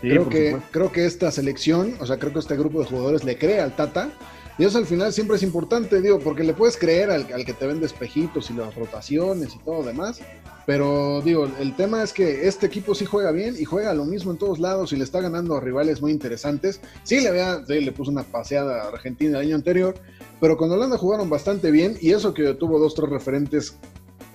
Sí, 0.01 0.09
creo, 0.09 0.29
que, 0.31 0.57
creo 0.71 0.91
que 0.91 1.05
esta 1.05 1.31
selección, 1.31 1.95
o 2.01 2.07
sea, 2.07 2.19
creo 2.19 2.33
que 2.33 2.39
este 2.39 2.57
grupo 2.57 2.81
de 2.81 2.87
jugadores 2.87 3.23
le 3.25 3.37
cree 3.37 3.61
al 3.61 3.77
Tata. 3.77 4.11
Y 4.59 4.65
eso 4.65 4.79
al 4.79 4.87
final 4.87 5.13
siempre 5.13 5.37
es 5.37 5.43
importante, 5.43 6.01
digo, 6.03 6.19
porque 6.19 6.45
le 6.45 6.53
puedes 6.53 6.77
creer 6.77 7.11
al, 7.11 7.33
al 7.33 7.45
que 7.45 7.55
te 7.55 7.67
vende 7.67 7.87
espejitos 7.87 8.51
y 8.51 8.55
las 8.55 8.75
rotaciones 8.75 9.55
y 9.55 9.59
todo 9.59 9.83
demás. 9.83 10.21
Pero 10.67 11.21
digo, 11.23 11.49
el 11.59 11.75
tema 11.75 12.03
es 12.03 12.13
que 12.13 12.47
este 12.47 12.67
equipo 12.67 12.95
sí 12.95 13.05
juega 13.05 13.33
bien 13.33 13.57
y 13.59 13.65
juega 13.65 13.95
lo 13.95 14.05
mismo 14.05 14.31
en 14.31 14.39
todos 14.39 14.61
lados 14.61 14.93
y 14.93 14.97
le 14.97 15.05
está 15.05 15.21
ganando 15.21 15.57
a 15.57 15.61
rivales 15.61 16.01
muy 16.01 16.13
interesantes. 16.13 16.81
Sí, 17.03 17.21
le, 17.21 17.29
había, 17.29 17.65
sí, 17.67 17.81
le 17.81 17.93
puso 17.93 18.11
una 18.11 18.23
paseada 18.23 18.85
a 18.85 18.89
Argentina 18.89 19.39
el 19.39 19.47
año 19.47 19.57
anterior, 19.57 19.95
pero 20.41 20.57
con 20.57 20.71
Holanda 20.71 20.97
jugaron 20.97 21.29
bastante 21.29 21.71
bien 21.71 21.97
y 22.01 22.13
eso 22.13 22.35
que 22.35 22.55
tuvo 22.55 22.79
dos, 22.79 22.95
tres 22.95 23.09
referentes 23.09 23.79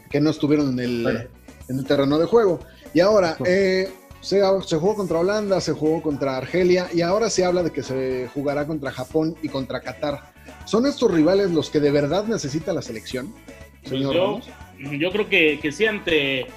que 0.10 0.20
no 0.20 0.30
estuvieron 0.30 0.74
en 0.74 0.80
el, 0.80 1.04
bueno. 1.04 1.20
en 1.70 1.80
el 1.80 1.86
terreno 1.86 2.18
de 2.18 2.26
juego. 2.26 2.60
Y 2.94 3.00
ahora, 3.00 3.38
eh, 3.46 3.90
Se, 4.22 4.42
se 4.66 4.78
jugó 4.78 4.96
contra 4.96 5.20
Holanda, 5.20 5.62
se 5.62 5.74
jugó 5.74 6.02
contra 6.02 6.38
Argelia 6.38 6.88
y 6.94 7.02
ahora 7.02 7.30
se 7.30 7.46
habla 7.46 7.62
de 7.62 7.72
que 7.72 7.84
se 7.84 8.28
jugará 8.34 8.66
contra 8.66 8.92
Japón 8.92 9.36
y 9.44 9.50
contra 9.50 9.82
Qatar. 9.82 10.34
¿Son 10.66 10.86
estos 10.88 11.12
rivales 11.12 11.52
los 11.52 11.70
que 11.70 11.80
de 11.80 11.92
verdad 11.92 12.26
necesita 12.26 12.74
la 12.74 12.82
selección? 12.82 13.34
Pues 13.88 14.02
yo, 14.02 14.12
Ramos? 14.14 14.50
yo 15.00 15.12
creo 15.12 15.30
que, 15.30 15.60
que 15.62 15.72
sí, 15.72 15.86
ante, 15.86 16.48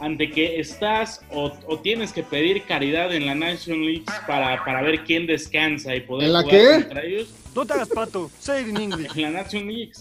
ante 0.00 0.30
que 0.30 0.60
estás 0.60 1.20
o, 1.30 1.52
o 1.66 1.80
tienes 1.80 2.12
que 2.12 2.22
pedir 2.22 2.62
caridad 2.62 3.12
en 3.12 3.26
la 3.26 3.34
Nation 3.34 3.84
League 3.84 4.04
para, 4.26 4.64
para 4.64 4.82
ver 4.82 5.02
quién 5.04 5.26
descansa 5.26 5.94
y 5.96 6.00
poder 6.02 6.28
¿En 6.28 6.32
la 6.32 6.42
jugar 6.42 6.60
qué? 6.60 6.72
contra 6.84 7.04
ellos. 7.04 7.28
No 7.56 7.66
te 7.66 7.72
hagas 7.72 7.88
pato, 7.88 8.30
say 8.38 8.62
it 8.62 8.68
in 8.68 8.76
English. 8.76 9.10
En 9.16 9.32
la 9.32 9.42
Nation 9.42 9.66
League. 9.66 9.92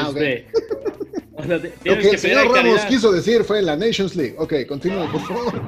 Ah, 0.00 0.08
ok. 0.08 0.16
Este, 0.16 0.46
o 1.34 1.42
sea, 1.44 1.56
Lo 1.56 1.98
que 1.98 2.10
el 2.10 2.18
señor 2.18 2.38
Ramos 2.44 2.54
caridad. 2.56 2.88
quiso 2.88 3.12
decir 3.12 3.44
fue 3.44 3.62
la 3.62 3.76
Nations 3.76 4.16
League. 4.16 4.34
Ok, 4.38 4.54
continúe, 4.68 5.06
por 5.10 5.20
favor. 5.26 5.62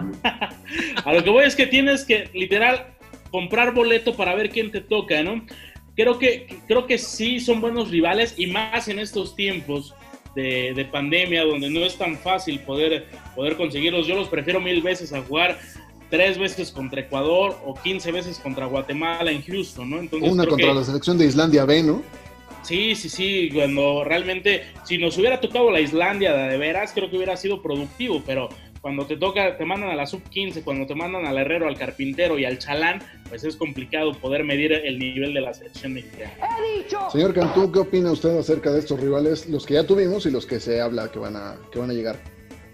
A 1.04 1.12
lo 1.12 1.24
que 1.24 1.30
voy 1.30 1.44
es 1.44 1.54
que 1.56 1.66
tienes 1.66 2.04
que, 2.04 2.28
literal, 2.34 2.94
comprar 3.30 3.72
boleto 3.74 4.16
para 4.16 4.34
ver 4.34 4.50
quién 4.50 4.70
te 4.70 4.80
toca, 4.80 5.22
¿no? 5.22 5.44
Creo 5.96 6.18
que, 6.18 6.58
creo 6.66 6.86
que 6.86 6.98
sí 6.98 7.40
son 7.40 7.60
buenos 7.60 7.90
rivales 7.90 8.34
y 8.36 8.46
más 8.46 8.88
en 8.88 8.98
estos 8.98 9.36
tiempos 9.36 9.94
de, 10.34 10.72
de 10.74 10.84
pandemia 10.84 11.44
donde 11.44 11.68
no 11.70 11.80
es 11.80 11.96
tan 11.96 12.16
fácil 12.16 12.60
poder, 12.60 13.06
poder 13.34 13.56
conseguirlos. 13.56 14.06
Yo 14.06 14.14
los 14.16 14.28
prefiero 14.28 14.60
mil 14.60 14.80
veces 14.82 15.12
a 15.12 15.20
jugar 15.22 15.58
tres 16.08 16.38
veces 16.38 16.70
contra 16.70 17.00
Ecuador 17.02 17.56
o 17.64 17.74
15 17.74 18.12
veces 18.12 18.38
contra 18.38 18.66
Guatemala 18.66 19.30
en 19.30 19.42
Houston, 19.42 19.90
¿no? 19.90 19.98
Entonces, 20.00 20.30
Una 20.30 20.42
creo 20.44 20.50
contra 20.50 20.68
que- 20.68 20.74
la 20.74 20.84
selección 20.84 21.18
de 21.18 21.26
Islandia 21.26 21.64
B, 21.64 21.82
¿no? 21.82 22.02
Sí, 22.62 22.94
sí, 22.94 23.08
sí, 23.08 23.50
cuando 23.52 24.04
realmente, 24.04 24.64
si 24.84 24.98
nos 24.98 25.16
hubiera 25.18 25.40
tocado 25.40 25.70
la 25.70 25.80
Islandia 25.80 26.34
de 26.34 26.58
veras, 26.58 26.92
creo 26.92 27.10
que 27.10 27.16
hubiera 27.16 27.36
sido 27.36 27.62
productivo, 27.62 28.22
pero 28.26 28.48
cuando 28.80 29.06
te 29.06 29.16
toca, 29.16 29.56
te 29.58 29.64
mandan 29.64 29.90
a 29.90 29.94
la 29.94 30.06
sub-15, 30.06 30.62
cuando 30.64 30.86
te 30.86 30.94
mandan 30.94 31.26
al 31.26 31.36
herrero, 31.36 31.68
al 31.68 31.76
carpintero 31.76 32.38
y 32.38 32.44
al 32.44 32.58
chalán, 32.58 33.02
pues 33.28 33.44
es 33.44 33.56
complicado 33.56 34.12
poder 34.14 34.44
medir 34.44 34.72
el 34.72 34.98
nivel 34.98 35.34
de 35.34 35.40
la 35.40 35.52
selección 35.52 35.94
mexicana. 35.94 36.32
Señor 37.12 37.34
Cantú, 37.34 37.70
¿qué 37.70 37.80
opina 37.80 38.10
usted 38.10 38.38
acerca 38.38 38.70
de 38.72 38.78
estos 38.78 38.98
rivales, 38.98 39.48
los 39.48 39.66
que 39.66 39.74
ya 39.74 39.86
tuvimos 39.86 40.24
y 40.26 40.30
los 40.30 40.46
que 40.46 40.60
se 40.60 40.80
habla 40.80 41.10
que 41.10 41.18
van 41.18 41.36
a, 41.36 41.56
que 41.70 41.78
van 41.78 41.90
a 41.90 41.92
llegar? 41.92 42.16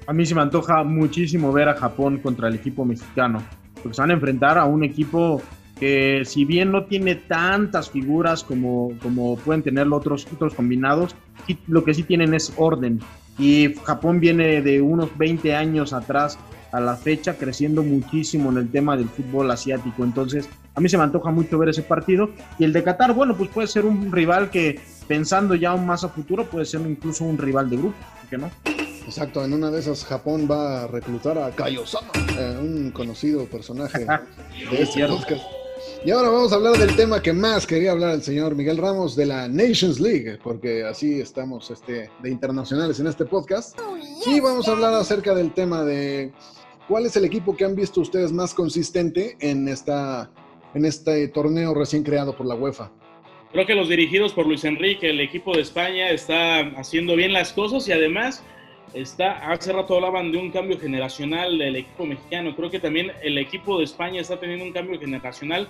A 0.06 0.12
mí 0.12 0.24
se 0.24 0.36
me 0.36 0.42
antoja 0.42 0.84
muchísimo 0.84 1.52
ver 1.52 1.68
a 1.68 1.74
Japón 1.74 2.18
contra 2.18 2.48
el 2.48 2.54
equipo 2.54 2.84
mexicano, 2.84 3.44
porque 3.82 3.96
se 3.96 4.02
van 4.02 4.10
a 4.10 4.14
enfrentar 4.14 4.58
a 4.58 4.64
un 4.64 4.84
equipo 4.84 5.42
que 5.78 6.22
si 6.24 6.44
bien 6.44 6.72
no 6.72 6.84
tiene 6.84 7.14
tantas 7.14 7.90
figuras 7.90 8.42
como, 8.42 8.92
como 9.02 9.36
pueden 9.36 9.62
tenerlo 9.62 9.96
otros, 9.96 10.26
otros 10.32 10.54
combinados, 10.54 11.14
lo 11.66 11.84
que 11.84 11.94
sí 11.94 12.02
tienen 12.02 12.34
es 12.34 12.52
orden. 12.56 13.00
Y 13.38 13.74
Japón 13.84 14.18
viene 14.18 14.62
de 14.62 14.80
unos 14.80 15.16
20 15.18 15.54
años 15.54 15.92
atrás 15.92 16.38
a 16.72 16.80
la 16.80 16.96
fecha, 16.96 17.36
creciendo 17.36 17.82
muchísimo 17.82 18.50
en 18.50 18.58
el 18.58 18.70
tema 18.70 18.96
del 18.96 19.08
fútbol 19.08 19.50
asiático. 19.50 20.04
Entonces, 20.04 20.48
a 20.74 20.80
mí 20.80 20.88
se 20.88 20.96
me 20.96 21.04
antoja 21.04 21.30
mucho 21.30 21.58
ver 21.58 21.68
ese 21.68 21.82
partido. 21.82 22.30
Y 22.58 22.64
el 22.64 22.72
de 22.72 22.82
Qatar, 22.82 23.12
bueno, 23.12 23.36
pues 23.36 23.50
puede 23.50 23.68
ser 23.68 23.84
un 23.84 24.10
rival 24.10 24.50
que, 24.50 24.80
pensando 25.06 25.54
ya 25.54 25.76
más 25.76 26.04
a 26.04 26.08
futuro, 26.08 26.46
puede 26.46 26.64
ser 26.64 26.80
incluso 26.82 27.24
un 27.24 27.38
rival 27.38 27.68
de 27.70 27.76
grupo, 27.76 27.96
¿por 28.20 28.30
qué 28.30 28.38
no? 28.38 28.50
Exacto, 29.06 29.44
en 29.44 29.52
una 29.52 29.70
de 29.70 29.78
esas 29.78 30.04
Japón 30.04 30.48
va 30.50 30.82
a 30.82 30.86
reclutar 30.88 31.38
a 31.38 31.50
Kaiosama, 31.50 32.10
eh, 32.38 32.58
un 32.60 32.90
conocido 32.90 33.44
personaje 33.44 34.04
de 34.70 34.82
este 34.82 35.06
podcast. 35.06 35.55
Y 36.04 36.10
ahora 36.10 36.28
vamos 36.28 36.52
a 36.52 36.56
hablar 36.56 36.76
del 36.76 36.94
tema 36.94 37.20
que 37.20 37.32
más 37.32 37.66
quería 37.66 37.92
hablar 37.92 38.14
el 38.14 38.22
señor 38.22 38.54
Miguel 38.54 38.76
Ramos 38.76 39.16
de 39.16 39.26
la 39.26 39.48
Nations 39.48 39.98
League, 39.98 40.38
porque 40.42 40.84
así 40.84 41.20
estamos 41.20 41.70
este, 41.70 42.10
de 42.22 42.30
internacionales 42.30 43.00
en 43.00 43.08
este 43.08 43.24
podcast. 43.24 43.78
Y 44.24 44.40
vamos 44.40 44.68
a 44.68 44.72
hablar 44.72 44.94
acerca 44.94 45.34
del 45.34 45.52
tema 45.52 45.84
de 45.84 46.32
cuál 46.88 47.06
es 47.06 47.16
el 47.16 47.24
equipo 47.24 47.56
que 47.56 47.64
han 47.64 47.74
visto 47.74 48.00
ustedes 48.00 48.32
más 48.32 48.54
consistente 48.54 49.36
en, 49.40 49.68
esta, 49.68 50.30
en 50.74 50.84
este 50.84 51.28
torneo 51.28 51.74
recién 51.74 52.02
creado 52.02 52.36
por 52.36 52.46
la 52.46 52.54
UEFA. 52.54 52.92
Creo 53.52 53.66
que 53.66 53.74
los 53.74 53.88
dirigidos 53.88 54.32
por 54.32 54.46
Luis 54.46 54.64
Enrique, 54.64 55.10
el 55.10 55.20
equipo 55.20 55.54
de 55.54 55.62
España, 55.62 56.10
está 56.10 56.60
haciendo 56.76 57.16
bien 57.16 57.32
las 57.32 57.52
cosas 57.52 57.88
y 57.88 57.92
además 57.92 58.44
está, 58.94 59.50
hace 59.50 59.72
rato 59.72 59.96
hablaban 59.96 60.32
de 60.32 60.38
un 60.38 60.50
cambio 60.50 60.78
generacional 60.78 61.58
del 61.58 61.76
equipo 61.76 62.06
mexicano. 62.06 62.54
Creo 62.54 62.70
que 62.70 62.80
también 62.80 63.12
el 63.22 63.38
equipo 63.38 63.78
de 63.78 63.84
España 63.84 64.20
está 64.20 64.38
teniendo 64.38 64.64
un 64.64 64.72
cambio 64.72 64.98
generacional, 64.98 65.68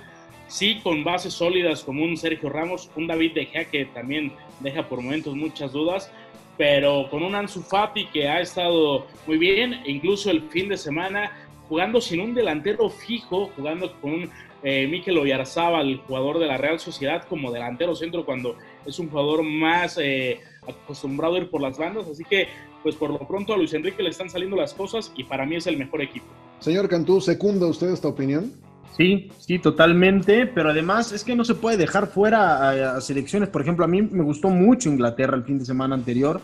sí, 0.49 0.81
con 0.83 1.05
bases 1.05 1.35
sólidas 1.35 1.83
como 1.83 2.05
un 2.05 2.17
Sergio 2.17 2.49
Ramos, 2.49 2.91
un 2.97 3.07
David 3.07 3.35
De 3.35 3.47
Gea 3.47 3.65
que 3.67 3.87
también 3.87 4.33
deja 4.61 4.89
por 4.89 5.01
momentos 5.01 5.35
muchas 5.35 5.73
dudas, 5.73 6.11
pero 6.57 7.09
con 7.11 7.23
un 7.23 7.35
Ansu 7.35 7.63
Fati 7.63 8.07
que 8.07 8.29
ha 8.29 8.41
estado 8.41 9.07
muy 9.27 9.39
bien, 9.39 9.83
incluso 9.85 10.31
el 10.31 10.43
fin 10.49 10.69
de 10.69 10.77
semana 10.77 11.33
jugando 11.69 12.01
sin 12.01 12.21
un 12.21 12.35
delantero 12.35 12.89
fijo, 12.89 13.51
jugando 13.57 13.93
con 14.01 14.13
un 14.13 14.31
eh, 14.63 14.87
Mikel 14.87 15.19
Oyarzábal, 15.19 15.89
el 15.89 15.99
jugador 15.99 16.39
de 16.39 16.47
la 16.47 16.57
Real 16.57 16.81
Sociedad, 16.81 17.25
como 17.29 17.53
delantero 17.53 17.95
centro 17.95 18.25
cuando 18.25 18.57
es 18.85 18.99
un 18.99 19.09
jugador 19.09 19.43
más 19.43 19.99
eh, 19.99 20.41
acostumbrado 20.67 21.35
a 21.35 21.39
ir 21.39 21.51
por 21.51 21.61
las 21.61 21.79
bandas. 21.79 22.09
Así 22.09 22.25
que, 22.25 22.49
pues 22.87 22.95
por 22.95 23.11
lo 23.11 23.19
pronto 23.19 23.53
a 23.53 23.57
Luis 23.57 23.75
Enrique 23.75 24.01
le 24.01 24.11
están 24.11 24.31
saliendo 24.31 24.55
las 24.55 24.73
cosas 24.73 25.13
y 25.17 25.25
para 25.25 25.45
mí 25.45 25.57
es 25.57 25.67
el 25.67 25.77
mejor 25.77 26.03
equipo. 26.03 26.27
Señor 26.61 26.89
Cantú, 26.89 27.21
¿secunda 27.21 27.67
usted 27.67 27.89
esta 27.89 28.07
opinión? 28.07 28.53
Sí, 28.97 29.29
sí, 29.41 29.59
totalmente, 29.59 30.47
pero 30.47 30.71
además 30.71 31.11
es 31.11 31.25
que 31.25 31.35
no 31.35 31.45
se 31.45 31.57
puede 31.57 31.79
dejar 31.79 32.07
fuera 32.07 32.93
a, 32.93 32.97
a 32.97 33.01
selecciones. 33.01 33.49
Por 33.49 33.63
ejemplo, 33.63 33.85
a 33.85 33.89
mí 33.89 34.03
me 34.03 34.23
gustó 34.23 34.51
mucho 34.51 34.89
Inglaterra 34.89 35.37
el 35.37 35.43
fin 35.43 35.59
de 35.59 35.65
semana 35.65 35.97
anterior, 35.97 36.41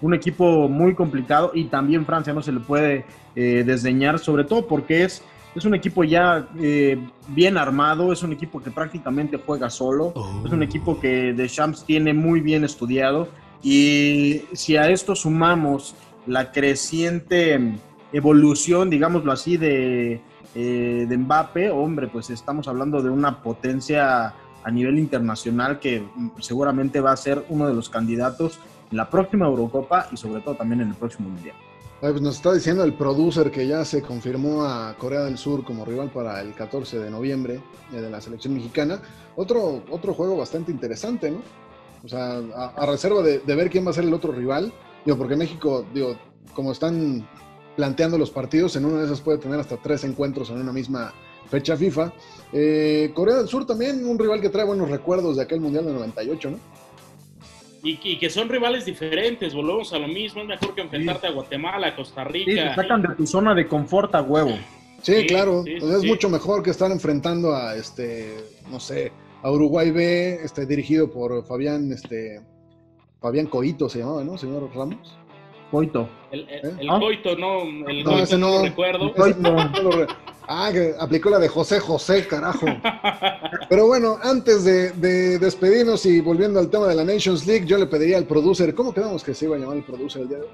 un 0.00 0.14
equipo 0.14 0.68
muy 0.68 0.94
complicado 0.94 1.50
y 1.54 1.64
también 1.64 2.06
Francia 2.06 2.32
no 2.32 2.40
se 2.40 2.52
le 2.52 2.60
puede 2.60 3.04
eh, 3.34 3.64
desdeñar, 3.66 4.20
sobre 4.20 4.44
todo 4.44 4.68
porque 4.68 5.02
es, 5.02 5.24
es 5.56 5.64
un 5.64 5.74
equipo 5.74 6.04
ya 6.04 6.48
eh, 6.60 7.04
bien 7.26 7.58
armado, 7.58 8.12
es 8.12 8.22
un 8.22 8.32
equipo 8.32 8.62
que 8.62 8.70
prácticamente 8.70 9.40
juega 9.44 9.68
solo, 9.70 10.14
es 10.46 10.52
un 10.52 10.62
equipo 10.62 11.00
que 11.00 11.32
Deschamps 11.32 11.84
tiene 11.84 12.14
muy 12.14 12.40
bien 12.40 12.62
estudiado 12.62 13.26
y 13.62 14.42
si 14.52 14.76
a 14.76 14.88
esto 14.88 15.14
sumamos 15.14 15.94
la 16.26 16.52
creciente 16.52 17.78
evolución, 18.12 18.90
digámoslo 18.90 19.32
así, 19.32 19.56
de, 19.56 20.20
eh, 20.54 21.06
de 21.08 21.18
Mbappe, 21.18 21.70
hombre, 21.70 22.08
pues 22.08 22.30
estamos 22.30 22.68
hablando 22.68 23.02
de 23.02 23.10
una 23.10 23.42
potencia 23.42 24.34
a 24.62 24.70
nivel 24.70 24.98
internacional 24.98 25.78
que 25.78 26.00
mm, 26.00 26.30
seguramente 26.40 27.00
va 27.00 27.12
a 27.12 27.16
ser 27.16 27.44
uno 27.48 27.66
de 27.66 27.74
los 27.74 27.88
candidatos 27.88 28.58
en 28.90 28.96
la 28.96 29.08
próxima 29.08 29.46
Eurocopa 29.46 30.08
y 30.12 30.16
sobre 30.16 30.40
todo 30.42 30.54
también 30.54 30.80
en 30.82 30.88
el 30.88 30.94
próximo 30.94 31.28
Mundial. 31.28 31.56
Pues 32.00 32.20
nos 32.22 32.36
está 32.36 32.54
diciendo 32.54 32.82
el 32.82 32.94
producer 32.94 33.50
que 33.50 33.66
ya 33.66 33.84
se 33.84 34.00
confirmó 34.00 34.64
a 34.64 34.94
Corea 34.96 35.20
del 35.20 35.36
Sur 35.36 35.64
como 35.64 35.84
rival 35.84 36.10
para 36.10 36.40
el 36.40 36.54
14 36.54 36.98
de 36.98 37.10
noviembre 37.10 37.60
eh, 37.92 38.00
de 38.00 38.08
la 38.08 38.22
selección 38.22 38.54
mexicana. 38.54 39.02
Otro, 39.36 39.82
otro 39.90 40.14
juego 40.14 40.36
bastante 40.36 40.72
interesante, 40.72 41.30
¿no? 41.30 41.42
O 42.04 42.08
sea, 42.08 42.40
a, 42.54 42.74
a 42.76 42.86
reserva 42.86 43.22
de, 43.22 43.40
de, 43.40 43.54
ver 43.54 43.70
quién 43.70 43.86
va 43.86 43.90
a 43.90 43.94
ser 43.94 44.04
el 44.04 44.14
otro 44.14 44.32
rival. 44.32 44.72
Digo, 45.04 45.18
porque 45.18 45.36
México, 45.36 45.84
digo, 45.92 46.16
como 46.54 46.72
están 46.72 47.26
planteando 47.76 48.18
los 48.18 48.30
partidos, 48.30 48.76
en 48.76 48.84
una 48.84 48.98
de 48.98 49.06
esas 49.06 49.20
puede 49.20 49.38
tener 49.38 49.58
hasta 49.58 49.76
tres 49.76 50.04
encuentros 50.04 50.50
en 50.50 50.60
una 50.60 50.72
misma 50.72 51.12
fecha 51.50 51.76
FIFA. 51.76 52.12
Eh, 52.52 53.10
Corea 53.14 53.36
del 53.36 53.48
Sur 53.48 53.66
también, 53.66 54.04
un 54.06 54.18
rival 54.18 54.40
que 54.40 54.48
trae 54.48 54.64
buenos 54.64 54.90
recuerdos 54.90 55.36
de 55.36 55.42
aquel 55.42 55.60
Mundial 55.60 55.86
de 55.86 55.92
98, 55.92 56.50
¿no? 56.50 56.58
Y, 57.82 57.98
y, 58.02 58.18
que 58.18 58.28
son 58.28 58.50
rivales 58.50 58.84
diferentes, 58.84 59.54
volvemos 59.54 59.92
a 59.94 59.98
lo 59.98 60.06
mismo, 60.06 60.42
es 60.42 60.48
mejor 60.48 60.74
que 60.74 60.82
enfrentarte 60.82 61.26
sí. 61.26 61.32
a 61.32 61.34
Guatemala, 61.34 61.86
a 61.86 61.96
Costa 61.96 62.24
Rica. 62.24 62.50
Sí, 62.50 62.56
te 62.56 62.74
sacan 62.74 63.00
de 63.00 63.14
tu 63.14 63.26
zona 63.26 63.54
de 63.54 63.66
confort 63.66 64.14
a 64.14 64.20
huevo. 64.20 64.58
Sí, 65.00 65.20
sí 65.20 65.26
claro, 65.26 65.62
sí, 65.64 65.76
es 65.76 66.04
mucho 66.04 66.28
mejor 66.28 66.62
que 66.62 66.70
estar 66.70 66.90
enfrentando 66.90 67.56
a, 67.56 67.74
este, 67.74 68.36
no 68.70 68.78
sé, 68.78 69.12
a 69.42 69.50
Uruguay 69.50 69.90
B, 69.90 70.40
este, 70.42 70.66
dirigido 70.66 71.10
por 71.10 71.44
Fabián, 71.44 71.92
este, 71.92 72.40
Fabián 73.20 73.46
Coito 73.46 73.88
se 73.88 74.00
llamaba, 74.00 74.24
¿no, 74.24 74.36
señor 74.36 74.70
Ramos? 74.74 75.16
Coito. 75.70 76.08
El, 76.32 76.48
el, 76.48 76.66
¿Eh? 76.66 76.76
el 76.80 76.90
¿Ah? 76.90 76.98
Coito, 76.98 77.36
no, 77.36 77.62
el 77.62 78.04
no, 78.04 78.10
Coito 78.10 78.22
ese 78.22 78.38
no, 78.38 78.48
no 78.48 78.58
lo 78.58 78.62
recuerdo. 78.64 79.12
No, 79.38 79.52
no, 79.54 80.06
ah, 80.48 80.70
que 80.72 80.94
aplicó 80.98 81.30
la 81.30 81.38
de 81.38 81.48
José 81.48 81.78
José, 81.80 82.26
carajo. 82.26 82.66
Pero 83.68 83.86
bueno, 83.86 84.16
antes 84.22 84.64
de, 84.64 84.90
de, 84.92 85.38
despedirnos 85.38 86.04
y 86.06 86.20
volviendo 86.20 86.58
al 86.58 86.70
tema 86.70 86.88
de 86.88 86.96
la 86.96 87.04
Nations 87.04 87.46
League, 87.46 87.66
yo 87.66 87.78
le 87.78 87.86
pediría 87.86 88.18
al 88.18 88.24
producer, 88.24 88.74
¿cómo 88.74 88.92
quedamos 88.92 89.22
que 89.22 89.34
se 89.34 89.46
iba 89.46 89.56
a 89.56 89.58
llamar 89.58 89.76
el 89.76 89.84
producer 89.84 90.22
el 90.22 90.28
día 90.28 90.38
de 90.38 90.44
hoy? 90.44 90.50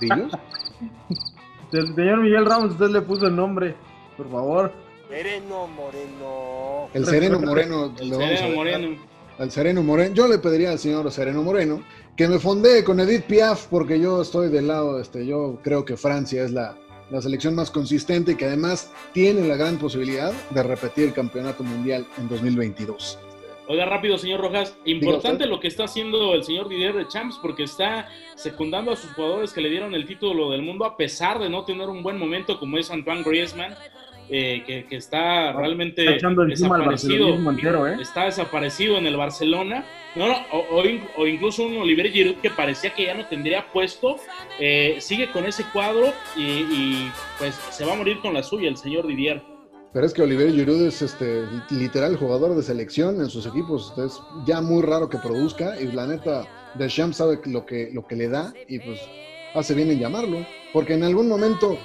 ¿Pillos? 0.00 0.32
El 1.72 1.94
señor 1.96 2.22
Miguel 2.22 2.46
Ramos, 2.46 2.70
usted 2.70 2.90
le 2.90 3.02
puso 3.02 3.26
el 3.26 3.34
nombre, 3.34 3.74
por 4.16 4.30
favor. 4.30 4.72
Sereno 5.08 5.66
Moreno. 5.66 6.88
El 6.92 7.06
Sereno 7.06 7.40
Moreno. 7.40 7.94
El 7.98 8.10
Sereno 8.10 8.54
Moreno 8.54 9.16
al 9.38 9.50
Sereno 9.50 9.82
Moreno. 9.82 10.14
Yo 10.14 10.28
le 10.28 10.38
pediría 10.38 10.70
al 10.70 10.78
señor 10.78 11.10
Sereno 11.10 11.42
Moreno 11.42 11.82
que 12.16 12.28
me 12.28 12.38
fondee 12.38 12.84
con 12.84 13.00
Edith 13.00 13.24
Piaf, 13.24 13.66
porque 13.66 14.00
yo 14.00 14.22
estoy 14.22 14.48
del 14.48 14.68
lado, 14.68 15.00
este, 15.00 15.26
yo 15.26 15.58
creo 15.62 15.84
que 15.84 15.96
Francia 15.96 16.44
es 16.44 16.52
la, 16.52 16.76
la 17.10 17.20
selección 17.20 17.54
más 17.54 17.70
consistente 17.70 18.32
y 18.32 18.36
que 18.36 18.46
además 18.46 18.92
tiene 19.12 19.46
la 19.46 19.56
gran 19.56 19.78
posibilidad 19.78 20.32
de 20.50 20.62
repetir 20.62 21.04
el 21.04 21.12
campeonato 21.12 21.62
mundial 21.62 22.06
en 22.18 22.28
2022. 22.28 23.18
Oiga, 23.68 23.84
rápido, 23.84 24.16
señor 24.16 24.40
Rojas. 24.40 24.78
Importante 24.84 25.46
lo 25.46 25.58
que 25.58 25.66
está 25.66 25.84
haciendo 25.84 26.34
el 26.34 26.44
señor 26.44 26.68
Didier 26.68 26.94
de 26.94 27.08
Champs 27.08 27.38
porque 27.42 27.64
está 27.64 28.08
secundando 28.36 28.92
a 28.92 28.96
sus 28.96 29.10
jugadores 29.12 29.52
que 29.52 29.60
le 29.60 29.68
dieron 29.68 29.92
el 29.94 30.06
título 30.06 30.52
del 30.52 30.62
mundo 30.62 30.84
a 30.84 30.96
pesar 30.96 31.40
de 31.40 31.50
no 31.50 31.64
tener 31.64 31.88
un 31.88 32.04
buen 32.04 32.16
momento 32.16 32.60
como 32.60 32.78
es 32.78 32.92
Antoine 32.92 33.24
Griezmann, 33.24 33.74
eh, 34.30 34.62
que, 34.66 34.84
que 34.86 34.96
está 34.96 35.52
realmente 35.52 36.02
Está 36.02 36.16
echando 36.16 36.42
encima 36.44 36.76
al 36.76 36.88
desaparecido. 36.90 37.50
entero, 37.50 37.86
¿eh? 37.86 37.96
Está 38.00 38.24
desaparecido 38.24 38.96
en 38.98 39.06
el 39.06 39.16
Barcelona. 39.16 39.84
No, 40.14 40.28
no, 40.28 40.34
o, 40.52 40.78
o 40.80 40.84
in- 40.86 41.04
o 41.18 41.26
incluso 41.26 41.62
un 41.64 41.76
Oliver 41.76 42.10
Giroud 42.10 42.36
que 42.36 42.48
parecía 42.50 42.90
que 42.94 43.04
ya 43.04 43.14
no 43.14 43.26
tendría 43.26 43.66
puesto, 43.70 44.16
eh, 44.58 44.96
sigue 45.00 45.30
con 45.30 45.44
ese 45.44 45.64
cuadro 45.72 46.12
y, 46.36 46.40
y, 46.42 47.12
pues 47.38 47.54
se 47.70 47.84
va 47.84 47.92
a 47.92 47.96
morir 47.96 48.18
con 48.20 48.32
la 48.32 48.42
suya 48.42 48.68
el 48.68 48.76
señor 48.78 49.06
Didier. 49.06 49.42
Pero 49.92 50.06
es 50.06 50.12
que 50.14 50.22
Oliver 50.22 50.50
Giroud 50.52 50.86
es 50.86 51.00
este, 51.02 51.44
literal 51.70 52.16
jugador 52.16 52.54
de 52.56 52.62
selección 52.62 53.20
en 53.20 53.28
sus 53.30 53.46
equipos. 53.46 53.94
Es 53.98 54.20
ya 54.46 54.60
muy 54.60 54.82
raro 54.82 55.08
que 55.08 55.16
produzca. 55.18 55.80
Y 55.80 55.86
la 55.92 56.06
neta, 56.06 56.46
Deschamps 56.74 57.16
sabe 57.16 57.38
lo 57.46 57.64
que, 57.64 57.90
lo 57.94 58.06
que 58.06 58.14
le 58.16 58.28
da 58.28 58.52
y 58.68 58.78
pues 58.78 59.00
hace 59.54 59.74
bien 59.74 59.90
en 59.90 59.98
llamarlo. 59.98 60.44
Porque 60.74 60.94
en 60.94 61.02
algún 61.04 61.28
momento 61.28 61.78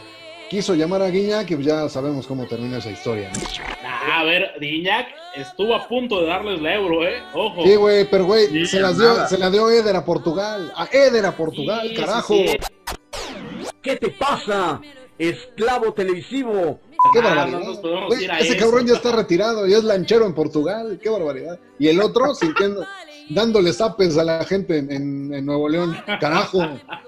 quiso 0.51 0.75
llamar 0.75 1.01
a 1.01 1.07
Guiñac 1.09 1.49
y 1.51 1.63
ya 1.63 1.87
sabemos 1.87 2.27
cómo 2.27 2.45
termina 2.45 2.77
esa 2.79 2.91
historia. 2.91 3.31
¿no? 3.33 3.39
Ah, 3.85 4.19
a 4.19 4.23
ver, 4.25 4.51
Diñac 4.59 5.07
estuvo 5.37 5.73
a 5.73 5.87
punto 5.87 6.19
de 6.19 6.27
darles 6.27 6.61
la 6.61 6.75
euro, 6.75 7.07
¿eh? 7.07 7.23
Ojo. 7.33 7.63
Sí, 7.63 7.75
güey, 7.75 8.05
pero 8.11 8.25
güey, 8.25 8.47
Sí, 8.47 8.65
se, 8.65 8.79
las 8.81 8.97
dio, 8.97 9.07
nada. 9.13 9.27
se 9.29 9.37
la 9.37 9.49
dio 9.49 9.69
Eder 9.71 9.95
a 9.95 10.03
Portugal. 10.03 10.69
A 10.75 10.89
Eder 10.91 11.25
a 11.25 11.31
Portugal, 11.31 11.87
Sí, 11.87 11.95
carajo. 11.95 12.33
sí, 12.33 12.47
sí. 12.49 12.57
¿Qué 13.81 13.95
te 13.95 14.09
pasa, 14.09 14.81
esclavo 15.17 15.93
televisivo? 15.93 16.81
Qué 17.13 17.19
Ah, 17.19 17.23
barbaridad. 17.23 17.59
no 17.59 18.13
ese 18.13 18.53
eso. 18.53 18.59
cabrón 18.65 18.85
ya 18.85 18.93
está 18.95 19.13
retirado 19.13 19.65
y 19.67 19.73
es 19.73 19.83
lanchero 19.85 20.25
en 20.25 20.33
Portugal. 20.35 20.99
Qué 21.01 21.09
barbaridad. 21.09 21.57
Y 21.79 21.87
el 21.87 22.01
otro 22.01 22.35
sintiendo, 22.35 22.85
dándole 23.33 23.73
zapes 23.73 24.17
a 24.17 24.23
la 24.23 24.43
gente 24.45 24.77
en, 24.77 25.45
Nuevo 25.45 25.69
León. 25.69 25.95
Carajo. 26.19 26.59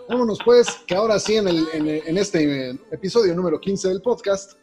Vámonos 0.09 0.39
pues, 0.43 0.67
que 0.87 0.95
ahora 0.95 1.19
sí 1.19 1.35
en, 1.35 1.47
el, 1.47 1.67
en, 1.73 2.17
este 2.17 2.71
episodio 2.91 3.35
número 3.35 3.59
15 3.59 3.89
del 3.89 4.01
podcast 4.01 4.53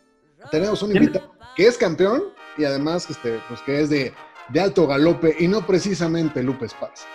tenemos 0.51 0.83
un 0.83 0.97
invitado 0.97 1.33
que 1.57 1.67
es 1.67 1.77
campeón 1.77 2.23
y 2.57 2.65
además 2.65 3.09
este, 3.11 3.41
pues, 3.49 3.61
que 3.63 3.81
es 3.81 3.91
de, 3.91 4.13
de 4.49 4.61
alto 4.61 4.87
galope 4.87 5.37
y 5.39 5.49
no 5.49 5.67
precisamente 5.67 6.43
Lupe 6.43 6.67
Esparza. 6.67 7.07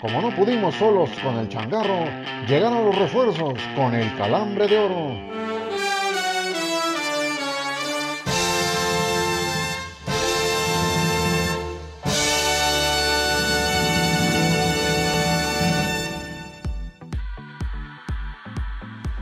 Como 0.00 0.22
no 0.22 0.34
pudimos 0.36 0.76
solos 0.76 1.10
con 1.24 1.36
el 1.38 1.48
changarro, 1.48 2.04
llegaron 2.46 2.84
los 2.84 2.96
refuerzos 2.96 3.54
con 3.74 3.94
el 3.94 4.16
calambre 4.16 4.68
de 4.68 4.78
oro. 4.78 5.57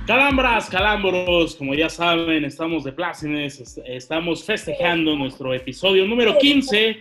Calambras, 0.06 0.70
calambros, 0.70 1.56
como 1.56 1.74
ya 1.74 1.88
saben, 1.88 2.44
estamos 2.44 2.84
de 2.84 2.92
plácemes, 2.92 3.58
est- 3.60 3.78
estamos 3.86 4.44
festejando 4.44 5.16
nuestro 5.16 5.52
episodio 5.52 6.06
número 6.06 6.38
15. 6.38 6.98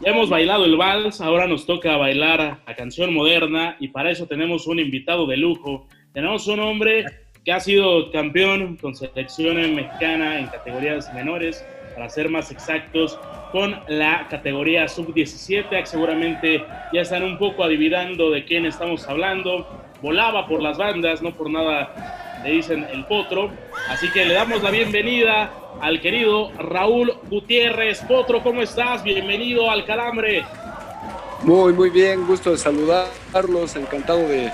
Ya 0.00 0.10
hemos 0.12 0.30
bailado 0.30 0.64
el 0.64 0.76
vals, 0.76 1.20
ahora 1.20 1.48
nos 1.48 1.66
toca 1.66 1.96
bailar 1.96 2.58
la 2.64 2.74
canción 2.76 3.12
moderna 3.12 3.76
y 3.80 3.88
para 3.88 4.10
eso 4.12 4.26
tenemos 4.26 4.66
un 4.68 4.78
invitado 4.78 5.26
de 5.26 5.36
lujo. 5.36 5.88
Tenemos 6.12 6.46
un 6.46 6.60
hombre 6.60 7.04
que 7.44 7.52
ha 7.52 7.58
sido 7.60 8.10
campeón 8.12 8.76
con 8.76 8.94
selección 8.94 9.56
mexicana 9.74 10.38
en 10.38 10.46
categorías 10.46 11.12
menores, 11.14 11.64
para 11.94 12.08
ser 12.08 12.28
más 12.28 12.52
exactos, 12.52 13.18
con 13.50 13.76
la 13.88 14.26
categoría 14.28 14.86
sub-17. 14.86 15.84
Seguramente 15.84 16.62
ya 16.92 17.00
están 17.00 17.24
un 17.24 17.38
poco 17.38 17.64
adivinando 17.64 18.30
de 18.30 18.44
quién 18.44 18.66
estamos 18.66 19.08
hablando. 19.08 19.66
Volaba 20.02 20.46
por 20.46 20.62
las 20.62 20.76
bandas, 20.78 21.22
no 21.22 21.32
por 21.32 21.50
nada 21.50 22.22
le 22.42 22.50
dicen 22.50 22.86
el 22.92 23.04
potro. 23.06 23.50
Así 23.88 24.10
que 24.12 24.24
le 24.24 24.34
damos 24.34 24.62
la 24.62 24.70
bienvenida 24.70 25.52
al 25.80 26.00
querido 26.00 26.50
Raúl 26.52 27.12
Gutiérrez. 27.30 28.02
Potro, 28.02 28.42
¿cómo 28.42 28.62
estás? 28.62 29.02
Bienvenido 29.02 29.70
al 29.70 29.84
Calambre. 29.84 30.44
Muy, 31.42 31.72
muy 31.72 31.90
bien, 31.90 32.26
gusto 32.26 32.50
de 32.50 32.58
saludarlos, 32.58 33.76
encantado 33.76 34.20
de, 34.20 34.50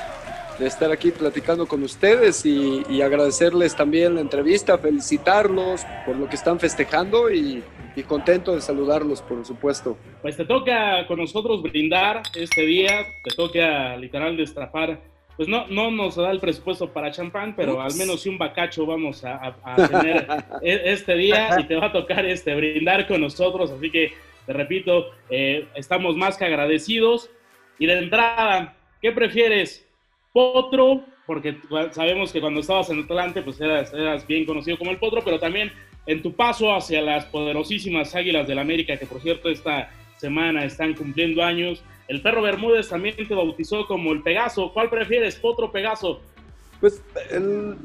de 0.59 0.67
estar 0.67 0.91
aquí 0.91 1.13
platicando 1.13 1.67
con 1.67 1.83
ustedes 1.83 2.45
y, 2.45 2.83
y 2.89 3.03
agradecerles 3.03 3.77
también 3.77 4.17
la 4.17 4.21
entrevista, 4.21 4.77
felicitarlos 4.79 5.83
por 6.05 6.17
lo 6.17 6.29
que 6.29 6.35
están 6.35 6.59
festejando 6.59 7.31
y, 7.31 7.63
y 7.95 8.03
contento 8.03 8.55
de 8.55 8.61
saludarlos, 8.61 9.23
por 9.23 9.45
supuesto. 9.47 9.97
Pues 10.21 10.37
te 10.37 10.45
toca 10.45 11.07
con 11.07 11.19
nosotros 11.19 11.63
brindar 11.63 12.23
este 12.35 12.63
día, 12.63 13.05
te 13.23 13.35
toca 13.35 13.97
literal 13.97 14.37
destrapar. 14.37 15.12
Pues 15.45 15.49
no, 15.51 15.67
no 15.67 15.91
nos 15.91 16.15
da 16.15 16.31
el 16.31 16.39
presupuesto 16.39 16.93
para 16.93 17.11
champán, 17.11 17.57
pero 17.57 17.83
al 17.83 17.93
menos 17.97 18.21
sí 18.23 18.29
un 18.29 18.39
bacacho 18.39 18.87
vamos 18.87 19.25
a, 19.25 19.35
a- 19.65 19.75
a 19.75 19.89
tener 19.89 20.25
e- 20.63 20.83
este 20.85 21.17
día 21.17 21.57
y 21.59 21.65
te 21.65 21.75
va 21.75 21.87
a 21.87 21.93
tocar 21.93 22.25
este 22.27 22.55
brindar 22.55 23.09
con 23.09 23.21
nosotros. 23.21 23.73
Así 23.73 23.91
que 23.91 24.13
te 24.47 24.53
repito, 24.53 25.11
eh, 25.31 25.67
estamos 25.75 26.17
más 26.17 26.37
que 26.37 26.45
agradecidos. 26.45 27.29
Y 27.81 27.87
de 27.87 27.99
entrada, 27.99 28.77
¿qué 29.01 29.11
prefieres? 29.11 29.85
Potro, 30.33 31.05
porque 31.27 31.57
sabemos 31.91 32.33
que 32.33 32.41
cuando 32.41 32.61
estabas 32.61 32.89
en 32.91 33.01
Atlante, 33.01 33.43
pues 33.43 33.61
eras, 33.61 33.93
eras 33.93 34.25
bien 34.25 34.45
conocido 34.45 34.79
como 34.79 34.93
el 34.93 34.99
Potro, 34.99 35.23
pero 35.25 35.41
también 35.41 35.73
en 36.07 36.23
tu 36.23 36.35
paso 36.35 36.73
hacia 36.73 37.03
las 37.03 37.25
poderosísimas 37.25 38.15
Águilas 38.15 38.47
del 38.47 38.61
América, 38.61 38.97
que 38.97 39.07
por 39.07 39.21
cierto 39.21 39.49
esta 39.49 39.91
semana 40.19 40.65
están 40.65 40.95
cumpliendo 40.95 41.43
años. 41.43 41.83
El 42.09 42.23
perro 42.23 42.43
Bermúdez 42.43 42.89
también 42.89 43.17
te 43.17 43.35
bautizó 43.35 43.87
como 43.87 44.13
el 44.13 44.23
Pegaso. 44.23 44.73
¿Cuál 44.73 44.91
prefieres, 44.91 45.37
Potro 45.37 45.71
Pegaso? 45.71 46.21
Pues 46.81 47.01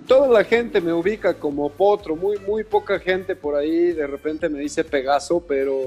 toda 0.07 0.27
la 0.27 0.43
gente 0.43 0.81
me 0.81 0.91
ubica 0.91 1.35
como 1.35 1.69
potro, 1.69 2.15
muy, 2.15 2.39
muy 2.39 2.63
poca 2.63 2.97
gente 2.97 3.35
por 3.35 3.55
ahí 3.55 3.91
de 3.91 4.07
repente 4.07 4.49
me 4.49 4.57
dice 4.57 4.83
Pegaso, 4.83 5.39
pero 5.47 5.79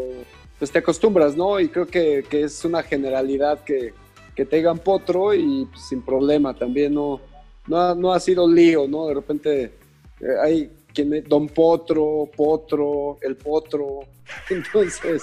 pues 0.61 0.71
te 0.71 0.79
acostumbras, 0.79 1.37
¿no? 1.37 1.59
Y 1.59 1.69
creo 1.71 1.89
que, 1.89 2.25
que 2.31 2.45
es 2.45 2.65
una 2.65 2.85
generalidad 2.85 3.65
que, 3.65 3.95
que 4.37 4.45
te 4.45 4.57
digan 4.57 4.79
potro 4.79 5.35
y 5.35 5.67
pues, 5.73 5.89
sin 5.89 6.03
problema 6.03 6.55
también 6.55 6.95
no, 6.95 7.21
no, 7.67 7.81
ha, 7.81 7.95
no 7.97 8.13
ha 8.13 8.21
sido 8.21 8.49
lío, 8.49 8.87
¿no? 8.87 9.09
De 9.09 9.15
repente 9.15 9.65
eh, 10.21 10.27
hay 10.41 10.71
quien 10.95 11.25
Don 11.25 11.49
Potro, 11.49 12.29
Potro, 12.37 13.19
el 13.23 13.37
Potro, 13.37 14.01
entonces 14.51 15.23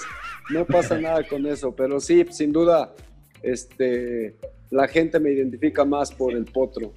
no 0.50 0.64
pasa 0.66 0.98
nada 1.00 1.22
con 1.24 1.46
eso, 1.46 1.74
pero 1.74 2.00
sí, 2.00 2.24
sin 2.30 2.52
duda, 2.52 2.94
este, 3.42 4.36
la 4.70 4.88
gente 4.88 5.20
me 5.20 5.30
identifica 5.30 5.84
más 5.84 6.12
por 6.12 6.34
el 6.34 6.44
Potro. 6.44 6.92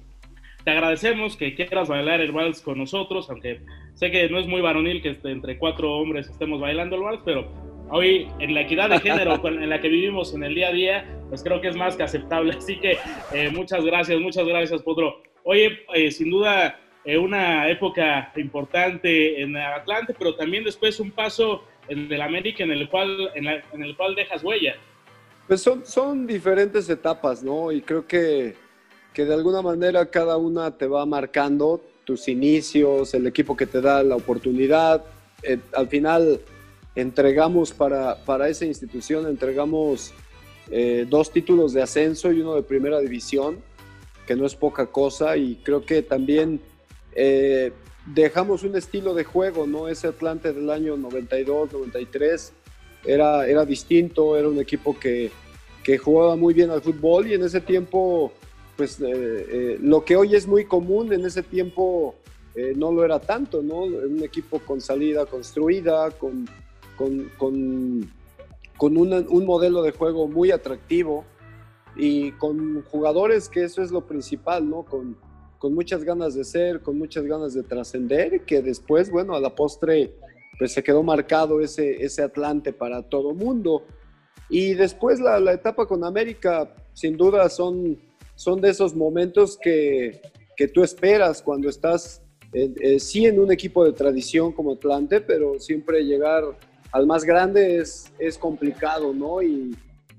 Te 0.64 0.70
agradecemos 0.70 1.36
que 1.36 1.54
quieras 1.54 1.88
bailar 1.88 2.20
el 2.20 2.30
vals 2.32 2.60
con 2.60 2.78
nosotros, 2.78 3.28
aunque 3.30 3.60
sé 3.94 4.10
que 4.10 4.28
no 4.28 4.38
es 4.38 4.46
muy 4.46 4.60
varonil 4.60 5.02
que 5.02 5.10
este- 5.10 5.30
entre 5.30 5.58
cuatro 5.58 5.92
hombres 5.92 6.28
estemos 6.28 6.60
bailando 6.60 6.96
el 6.96 7.02
vals, 7.02 7.20
pero 7.24 7.50
hoy 7.90 8.28
en 8.38 8.54
la 8.54 8.60
equidad 8.62 8.88
de 8.88 9.00
género 9.00 9.40
en 9.48 9.68
la 9.68 9.80
que 9.80 9.88
vivimos 9.88 10.34
en 10.34 10.44
el 10.44 10.54
día 10.54 10.68
a 10.68 10.72
día, 10.72 11.18
pues 11.28 11.42
creo 11.42 11.60
que 11.60 11.68
es 11.68 11.76
más 11.76 11.96
que 11.96 12.04
aceptable. 12.04 12.54
Así 12.56 12.78
que 12.78 12.96
eh, 13.34 13.50
muchas 13.50 13.84
gracias, 13.84 14.20
muchas 14.20 14.46
gracias, 14.46 14.82
Potro. 14.82 15.20
Oye, 15.44 15.80
eh, 15.94 16.10
sin 16.12 16.30
duda, 16.30 16.78
eh, 17.04 17.18
una 17.18 17.68
época 17.68 18.32
importante 18.36 19.42
en 19.42 19.56
Atlante, 19.56 20.14
pero 20.16 20.36
también 20.36 20.62
después 20.62 21.00
un 21.00 21.10
paso 21.10 21.64
el 21.88 22.20
América 22.22 22.64
en 22.64 22.70
el 22.70 22.88
cual, 22.88 23.30
en, 23.34 23.44
la- 23.44 23.62
en 23.72 23.82
el 23.82 23.96
cual 23.96 24.14
dejas 24.14 24.42
huella. 24.42 24.74
Pues 25.48 25.60
son, 25.62 25.84
son 25.84 26.26
diferentes 26.26 26.88
etapas, 26.88 27.42
¿no? 27.42 27.72
Y 27.72 27.82
creo 27.82 28.06
que, 28.06 28.54
que 29.12 29.24
de 29.24 29.34
alguna 29.34 29.60
manera 29.62 30.06
cada 30.06 30.36
una 30.36 30.76
te 30.76 30.86
va 30.86 31.04
marcando 31.04 31.80
tus 32.04 32.28
inicios, 32.28 33.12
el 33.14 33.26
equipo 33.26 33.56
que 33.56 33.66
te 33.66 33.80
da 33.80 34.02
la 34.02 34.16
oportunidad. 34.16 35.04
Eh, 35.42 35.58
al 35.74 35.88
final 35.88 36.40
entregamos 36.94 37.72
para, 37.72 38.16
para 38.24 38.48
esa 38.48 38.64
institución, 38.64 39.26
entregamos 39.26 40.12
eh, 40.70 41.06
dos 41.08 41.30
títulos 41.32 41.72
de 41.72 41.82
ascenso 41.82 42.30
y 42.32 42.40
uno 42.40 42.54
de 42.54 42.62
primera 42.62 43.00
división, 43.00 43.58
que 44.26 44.36
no 44.36 44.46
es 44.46 44.54
poca 44.54 44.86
cosa, 44.86 45.36
y 45.36 45.56
creo 45.64 45.84
que 45.84 46.02
también 46.02 46.60
eh, 47.14 47.72
dejamos 48.06 48.62
un 48.62 48.76
estilo 48.76 49.14
de 49.14 49.24
juego, 49.24 49.66
¿no? 49.66 49.88
Ese 49.88 50.08
Atlante 50.08 50.52
del 50.52 50.70
año 50.70 50.96
92, 50.96 51.72
93 51.72 52.52
era, 53.04 53.46
era 53.46 53.64
distinto, 53.64 54.36
era 54.36 54.48
un 54.48 54.58
equipo 54.58 54.98
que, 54.98 55.30
que 55.84 55.98
jugaba 55.98 56.36
muy 56.36 56.54
bien 56.54 56.70
al 56.70 56.82
fútbol 56.82 57.26
y 57.28 57.34
en 57.34 57.44
ese 57.44 57.60
tiempo, 57.60 58.32
pues 58.76 59.00
eh, 59.00 59.06
eh, 59.10 59.78
lo 59.80 60.04
que 60.04 60.16
hoy 60.16 60.34
es 60.34 60.46
muy 60.46 60.64
común, 60.64 61.12
en 61.12 61.24
ese 61.24 61.42
tiempo 61.42 62.14
eh, 62.54 62.72
no 62.76 62.92
lo 62.92 63.04
era 63.04 63.18
tanto, 63.20 63.62
¿no? 63.62 63.82
Un 63.82 64.22
equipo 64.22 64.58
con 64.60 64.80
salida 64.80 65.24
construida, 65.26 66.10
con, 66.12 66.48
con, 66.96 67.30
con, 67.38 68.10
con 68.76 68.96
una- 68.96 69.24
un 69.28 69.46
modelo 69.46 69.82
de 69.82 69.92
juego 69.92 70.26
muy 70.28 70.50
atractivo 70.50 71.24
y 71.96 72.32
con 72.32 72.82
jugadores 72.84 73.48
que 73.48 73.64
eso 73.64 73.82
es 73.82 73.90
lo 73.90 74.02
principal, 74.02 74.68
¿no? 74.68 74.82
Con, 74.82 75.16
con 75.62 75.74
muchas 75.74 76.02
ganas 76.02 76.34
de 76.34 76.42
ser, 76.42 76.80
con 76.80 76.98
muchas 76.98 77.22
ganas 77.22 77.54
de 77.54 77.62
trascender, 77.62 78.44
que 78.44 78.62
después, 78.62 79.12
bueno, 79.12 79.36
a 79.36 79.40
la 79.40 79.54
postre, 79.54 80.12
pues 80.58 80.72
se 80.72 80.82
quedó 80.82 81.04
marcado 81.04 81.60
ese, 81.60 82.04
ese 82.04 82.20
Atlante 82.20 82.72
para 82.72 83.08
todo 83.08 83.32
mundo. 83.32 83.84
Y 84.48 84.74
después 84.74 85.20
la, 85.20 85.38
la 85.38 85.52
etapa 85.52 85.86
con 85.86 86.02
América, 86.02 86.74
sin 86.94 87.16
duda, 87.16 87.48
son, 87.48 87.96
son 88.34 88.60
de 88.60 88.70
esos 88.70 88.96
momentos 88.96 89.56
que, 89.56 90.20
que 90.56 90.66
tú 90.66 90.82
esperas 90.82 91.40
cuando 91.40 91.68
estás, 91.68 92.22
eh, 92.52 92.74
eh, 92.80 92.98
sí 92.98 93.26
en 93.26 93.38
un 93.38 93.52
equipo 93.52 93.84
de 93.84 93.92
tradición 93.92 94.50
como 94.50 94.72
Atlante, 94.72 95.20
pero 95.20 95.60
siempre 95.60 96.04
llegar 96.04 96.42
al 96.90 97.06
más 97.06 97.22
grande 97.22 97.76
es, 97.76 98.12
es 98.18 98.36
complicado, 98.36 99.14
¿no? 99.14 99.40
Y, 99.40 99.76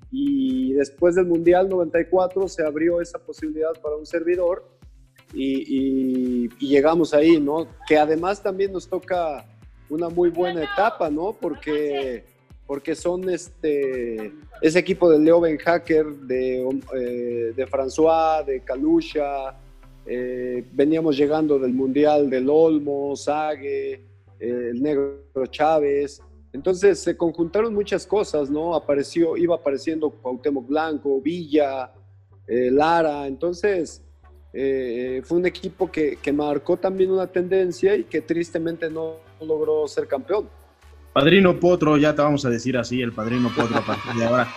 y 0.09 0.71
después 0.71 1.15
del 1.15 1.25
Mundial 1.25 1.67
94 1.67 2.47
se 2.47 2.65
abrió 2.65 3.01
esa 3.01 3.19
posibilidad 3.19 3.73
para 3.81 3.97
un 3.97 4.05
servidor 4.05 4.71
y, 5.33 6.45
y, 6.45 6.49
y, 6.59 6.67
llegamos 6.67 7.13
ahí, 7.13 7.39
¿no? 7.39 7.67
Que 7.87 7.97
además 7.97 8.41
también 8.41 8.71
nos 8.71 8.87
toca 8.87 9.45
una 9.89 10.09
muy 10.09 10.29
buena 10.29 10.63
etapa, 10.63 11.09
¿no? 11.09 11.33
Porque, 11.33 12.23
porque 12.67 12.95
son 12.95 13.29
este, 13.29 14.31
ese 14.61 14.79
equipo 14.79 15.09
de 15.09 15.19
Leo 15.19 15.41
Ben 15.41 15.57
Hacker, 15.57 16.05
de, 16.05 16.61
eh, 16.95 17.53
de 17.55 17.67
François, 17.67 18.45
de 18.45 18.61
Kalusha, 18.61 19.55
eh, 20.05 20.65
veníamos 20.73 21.17
llegando 21.17 21.57
del 21.57 21.73
Mundial 21.73 22.29
del 22.29 22.49
Olmo, 22.49 23.15
Sague, 23.15 23.93
eh, 24.39 24.69
el 24.71 24.81
Negro 24.81 25.23
Chávez. 25.49 26.21
Entonces 26.51 26.99
se 26.99 27.15
conjuntaron 27.17 27.73
muchas 27.73 28.05
cosas, 28.05 28.49
¿no? 28.49 28.75
Apareció, 28.75 29.37
iba 29.37 29.55
apareciendo 29.55 30.09
Cuauhtémoc 30.09 30.67
Blanco, 30.67 31.21
Villa, 31.21 31.91
eh, 32.47 32.69
Lara. 32.69 33.25
Entonces 33.27 34.03
eh, 34.53 35.21
fue 35.25 35.39
un 35.39 35.45
equipo 35.47 35.91
que, 35.91 36.17
que, 36.21 36.31
marcó 36.31 36.77
también 36.77 37.09
una 37.09 37.25
tendencia 37.25 37.95
y 37.95 38.03
que 38.03 38.21
tristemente 38.21 38.89
no 38.89 39.15
logró 39.41 39.87
ser 39.87 40.07
campeón. 40.07 40.47
Padrino 41.11 41.59
Potro, 41.59 41.97
ya 41.97 42.15
te 42.15 42.21
vamos 42.21 42.45
a 42.45 42.49
decir 42.49 42.77
así, 42.77 43.01
el 43.01 43.11
Padrino 43.11 43.51
Potro 43.55 43.77
a 43.77 43.85
partir 43.85 44.13
de 44.13 44.25
ahora. 44.25 44.47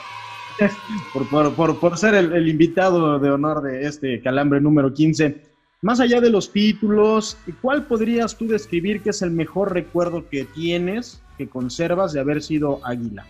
por, 1.13 1.29
por, 1.29 1.55
por, 1.55 1.81
por, 1.81 1.99
ser 1.99 2.15
el, 2.15 2.33
el, 2.33 2.49
invitado 2.49 3.19
de 3.19 3.31
honor 3.31 3.63
de 3.63 3.87
este 3.87 4.21
calambre 4.21 4.61
número 4.61 4.93
15. 4.93 5.43
Más 5.83 6.01
allá 6.01 6.21
de 6.21 6.31
los 6.31 6.53
títulos, 6.53 7.37
¿cuál 7.61 7.87
podrías 7.87 8.37
tú 8.37 8.47
describir 8.47 9.03
que 9.03 9.11
es 9.11 9.23
el 9.23 9.31
mejor 9.31 9.73
recuerdo 9.73 10.29
que 10.29 10.45
tienes, 10.45 11.23
que 11.39 11.49
conservas 11.49 12.13
de 12.13 12.21
haber 12.21 12.43
sido 12.43 12.81
águila? 12.85 13.27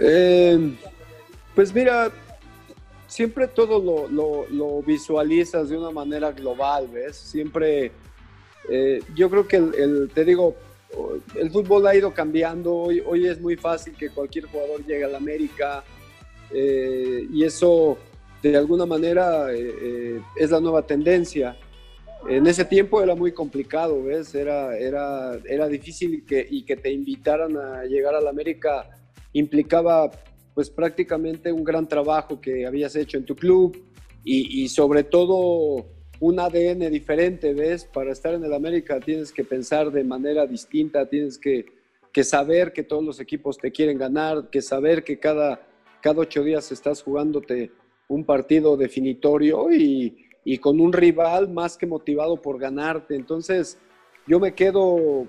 Eh, 0.00 0.74
pues 1.54 1.74
mira, 1.74 2.10
siempre 3.14 3.46
todo 3.46 3.78
lo, 3.78 4.48
lo, 4.50 4.82
visualizas 4.82 5.68
de 5.68 5.78
una 5.78 5.92
manera 5.92 6.32
global, 6.32 6.88
¿ves? 6.88 7.14
Siempre, 7.14 7.92
eh, 8.68 9.00
yo 9.14 9.30
creo 9.30 9.46
que 9.46 9.56
el, 9.58 10.10
te 10.12 10.24
digo, 10.24 10.56
el 11.36 11.48
fútbol 11.52 11.86
ha 11.86 11.94
ido 11.94 12.12
cambiando, 12.12 12.74
hoy, 12.74 13.00
hoy 13.06 13.28
es 13.28 13.40
muy 13.40 13.54
fácil 13.54 13.94
que 13.94 14.10
cualquier 14.10 14.46
jugador 14.46 14.84
llegue 14.84 15.04
a 15.04 15.08
la 15.08 15.18
América 15.18 15.84
eh, 16.50 17.24
y 17.32 17.44
eso 17.44 17.96
de 18.42 18.56
alguna 18.56 18.84
manera 18.84 19.46
eh, 19.54 20.20
es 20.34 20.50
la 20.50 20.58
nueva 20.58 20.84
tendencia. 20.84 21.56
En 22.28 22.48
ese 22.48 22.64
tiempo 22.64 23.00
era 23.00 23.14
muy 23.14 23.30
complicado, 23.30 24.02
¿ves? 24.02 24.34
Era, 24.34 24.76
era, 24.76 25.38
era 25.48 25.68
difícil 25.68 26.24
que, 26.26 26.44
y 26.50 26.64
que 26.64 26.74
te 26.74 26.90
invitaran 26.90 27.56
a 27.56 27.84
llegar 27.84 28.16
a 28.16 28.20
la 28.20 28.30
América 28.30 28.90
implicaba 29.34 30.10
pues 30.54 30.70
prácticamente 30.70 31.52
un 31.52 31.64
gran 31.64 31.88
trabajo 31.88 32.40
que 32.40 32.66
habías 32.66 32.94
hecho 32.96 33.18
en 33.18 33.24
tu 33.24 33.34
club 33.34 33.76
y, 34.26 34.68
sobre 34.68 35.04
todo 35.04 35.86
un 36.20 36.40
ADN 36.40 36.90
diferente, 36.90 37.52
¿ves? 37.52 37.84
Para 37.84 38.12
estar 38.12 38.32
en 38.32 38.44
el 38.44 38.54
América 38.54 38.98
tienes 39.00 39.32
que 39.32 39.44
pensar 39.44 39.90
de 39.90 40.04
manera 40.04 40.46
distinta, 40.46 41.06
tienes 41.06 41.38
que, 41.38 41.66
que 42.10 42.24
saber 42.24 42.72
que 42.72 42.84
todos 42.84 43.04
los 43.04 43.20
equipos 43.20 43.58
te 43.58 43.70
quieren 43.70 43.98
ganar, 43.98 44.48
que 44.48 44.62
saber 44.62 45.04
que 45.04 45.18
cada, 45.18 45.66
cada 46.00 46.20
ocho 46.20 46.42
días 46.42 46.72
estás 46.72 47.02
jugándote 47.02 47.72
un 48.08 48.24
partido 48.24 48.78
definitorio 48.78 49.70
y, 49.70 50.24
y 50.44 50.58
con 50.58 50.80
un 50.80 50.92
rival 50.92 51.50
más 51.50 51.76
que 51.76 51.86
motivado 51.86 52.40
por 52.40 52.58
ganarte. 52.58 53.16
Entonces 53.16 53.76
yo 54.26 54.40
me 54.40 54.54
quedo 54.54 55.26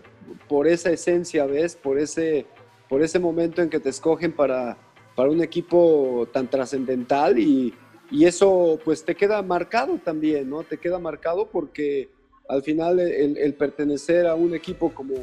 por 0.47 0.67
esa 0.67 0.91
esencia, 0.91 1.45
¿ves? 1.45 1.75
Por 1.75 1.99
ese, 1.99 2.45
por 2.87 3.01
ese 3.01 3.19
momento 3.19 3.61
en 3.61 3.69
que 3.69 3.79
te 3.79 3.89
escogen 3.89 4.33
para 4.33 4.77
para 5.15 5.29
un 5.29 5.41
equipo 5.41 6.27
tan 6.31 6.49
trascendental 6.49 7.39
y, 7.39 7.73
y, 8.11 8.25
eso 8.25 8.79
pues 8.83 9.03
te 9.03 9.15
queda 9.15 9.41
marcado 9.41 9.99
también, 10.03 10.49
¿no? 10.49 10.63
Te 10.63 10.77
queda 10.77 10.99
marcado 10.99 11.47
porque 11.47 12.09
al 12.47 12.63
final 12.63 12.99
el, 12.99 13.53
pertenecer 13.55 14.27
a 14.27 14.35
un 14.35 14.53
equipo 14.53 14.93
como, 14.93 15.15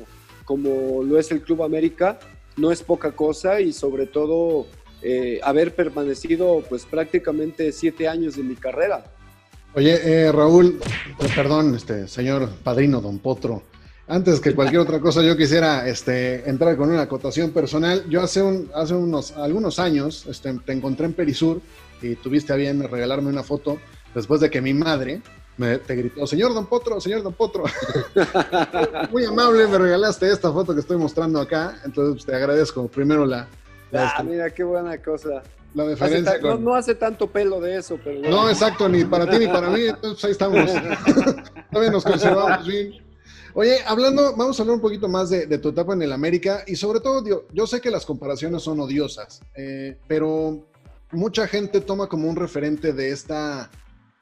como 0.45 1.03
lo 1.03 1.19
es 1.19 1.31
el 1.31 1.43
Club 1.43 1.63
América 1.63 2.19
no 2.57 2.71
es 2.71 2.83
poca 2.83 3.13
cosa 3.13 3.61
y 3.61 3.73
sobre 3.73 4.07
todo 4.07 4.67
eh, 5.03 5.41
haber 5.43 5.75
permanecido 5.75 6.63
pues 6.69 6.85
prácticamente 6.85 7.73
siete 7.73 8.09
años 8.09 8.37
de 8.37 8.43
mi 8.43 8.57
carrera. 8.57 9.05
Oye, 9.75 9.99
eh, 10.05 10.33
Raúl, 10.33 10.79
perdón, 11.35 11.75
este 11.75 12.07
señor 12.07 12.51
padrino 12.63 13.01
Don 13.01 13.19
Potro, 13.19 13.63
antes 14.13 14.41
que 14.41 14.55
cualquier 14.55 14.83
otra 14.83 15.01
cosa, 15.01 15.23
yo 15.23 15.35
quisiera 15.39 15.89
este, 15.89 16.49
entrar 16.49 16.77
con 16.77 16.91
una 16.91 17.01
acotación 17.01 17.51
personal. 17.51 18.05
Yo 18.11 18.21
hace, 18.21 18.43
un, 18.43 18.71
hace 18.75 18.93
unos, 18.93 19.33
algunos 19.33 19.79
años 19.79 20.27
este, 20.27 20.53
te 20.59 20.73
encontré 20.73 21.07
en 21.07 21.15
Perisur 21.15 21.63
y 22.03 22.17
tuviste 22.17 22.53
a 22.53 22.57
bien 22.57 22.87
regalarme 22.87 23.31
una 23.31 23.43
foto 23.43 23.79
después 24.15 24.43
de 24.43 24.51
que 24.51 24.61
mi 24.61 24.75
madre 24.75 25.23
me, 25.57 25.79
te 25.79 25.97
gritó, 25.97 26.27
señor 26.27 26.53
Don 26.53 26.67
Potro, 26.67 27.01
señor 27.01 27.23
Don 27.23 27.33
Potro. 27.33 27.65
Muy 29.11 29.25
amable, 29.25 29.67
me 29.67 29.79
regalaste 29.79 30.31
esta 30.31 30.53
foto 30.53 30.75
que 30.75 30.81
estoy 30.81 30.99
mostrando 30.99 31.41
acá, 31.41 31.81
entonces 31.83 32.17
pues, 32.17 32.27
te 32.27 32.35
agradezco 32.37 32.89
primero 32.89 33.25
la... 33.25 33.49
la 33.91 34.09
ah, 34.09 34.15
este, 34.19 34.31
mira, 34.31 34.51
qué 34.51 34.63
buena 34.63 34.99
cosa. 34.99 35.43
La 35.73 35.89
diferencia. 35.89 36.33
Hace, 36.33 36.41
con... 36.43 36.63
no, 36.63 36.71
no, 36.71 36.75
hace 36.75 36.95
tanto 36.97 37.29
pelo 37.29 37.63
de 37.63 37.79
eso, 37.79 37.99
pero... 38.05 38.21
Bueno. 38.21 38.43
No, 38.43 38.51
exacto, 38.51 38.91
ni 38.91 39.07
para 39.07 39.27
ti 39.31 39.39
ni 39.39 39.47
para 39.47 39.71
mí, 39.71 39.87
entonces 39.87 40.23
ahí 40.23 40.33
estamos. 40.33 40.71
Todavía 41.71 41.91
nos 41.91 42.05
conservamos 42.05 42.67
bien. 42.67 43.12
Oye, 43.55 43.79
hablando, 43.87 44.35
vamos 44.35 44.59
a 44.59 44.63
hablar 44.63 44.77
un 44.77 44.81
poquito 44.81 45.09
más 45.09 45.29
de, 45.29 45.59
tu 45.59 45.71
etapa 45.71 45.93
en 45.93 46.03
el 46.03 46.13
América 46.13 46.65
y 46.67 46.77
sobre 46.77 47.01
todo, 47.01 47.45
yo, 47.53 47.67
sé 47.67 47.81
que 47.83 47.91
las 47.91 48.07
comparaciones 48.07 48.63
son 48.63 48.81
odiosas, 48.81 49.43
eh, 49.55 49.99
pero 50.09 50.67
mucha 51.11 51.47
gente 51.47 51.83
toma 51.83 52.09
como 52.09 52.29
un 52.29 52.37
referente 52.37 52.95
de 52.95 53.11
esta, 53.11 53.71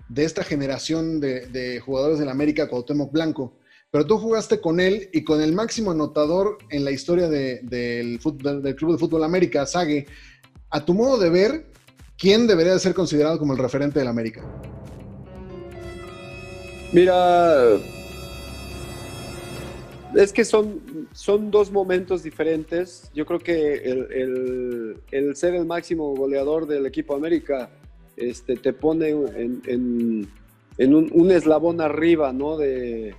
de 0.09 0.25
esta 0.25 0.43
generación 0.43 1.21
de, 1.21 1.47
de 1.47 1.79
jugadores 1.79 2.19
del 2.19 2.29
América, 2.29 2.69
Cuauhtémoc 2.69 3.13
Blanco. 3.13 3.55
Pero 3.93 4.07
tú 4.07 4.19
jugaste 4.19 4.61
con 4.61 4.79
él 4.79 5.09
y 5.13 5.25
con 5.25 5.41
el 5.41 5.53
máximo 5.53 5.91
anotador 5.91 6.59
en 6.71 6.85
la 6.85 6.93
historia 6.93 7.29
de, 7.29 7.61
del, 7.63 8.21
del 8.63 8.77
Club 8.77 8.93
de 8.93 8.99
Fútbol 8.99 9.25
América, 9.25 9.67
Sague. 9.67 10.07
A 10.71 10.85
tu 10.85 10.95
modo 10.95 11.19
de 11.19 11.31
ver, 11.31 11.67
¿quién 12.17 12.47
debería 12.47 12.73
de 12.73 12.79
ser 12.79 12.95
considerado 12.95 13.39
como 13.39 13.53
el 13.53 13.59
referente 13.59 13.99
del 13.99 14.07
América? 14.07 14.43
Mira, 16.93 17.79
es 20.15 20.33
que 20.33 20.45
son, 20.45 21.09
son 21.13 21.51
dos 21.51 21.71
momentos 21.71 22.23
diferentes. 22.23 23.11
Yo 23.15 23.27
creo 23.27 23.39
que 23.39 23.75
el, 23.75 24.97
el, 25.11 25.37
ser 25.37 25.55
el 25.55 25.67
máximo 25.67 26.15
goleador 26.15 26.67
del 26.67 26.87
equipo 26.87 27.15
América 27.15 27.71
este, 28.17 28.57
te 28.57 28.73
pone 28.73 29.11
en, 29.11 29.63
en, 30.79 30.95
un, 30.95 31.11
un, 31.13 31.31
eslabón 31.31 31.81
arriba, 31.81 32.33
¿no? 32.33 32.57
De, 32.57 33.15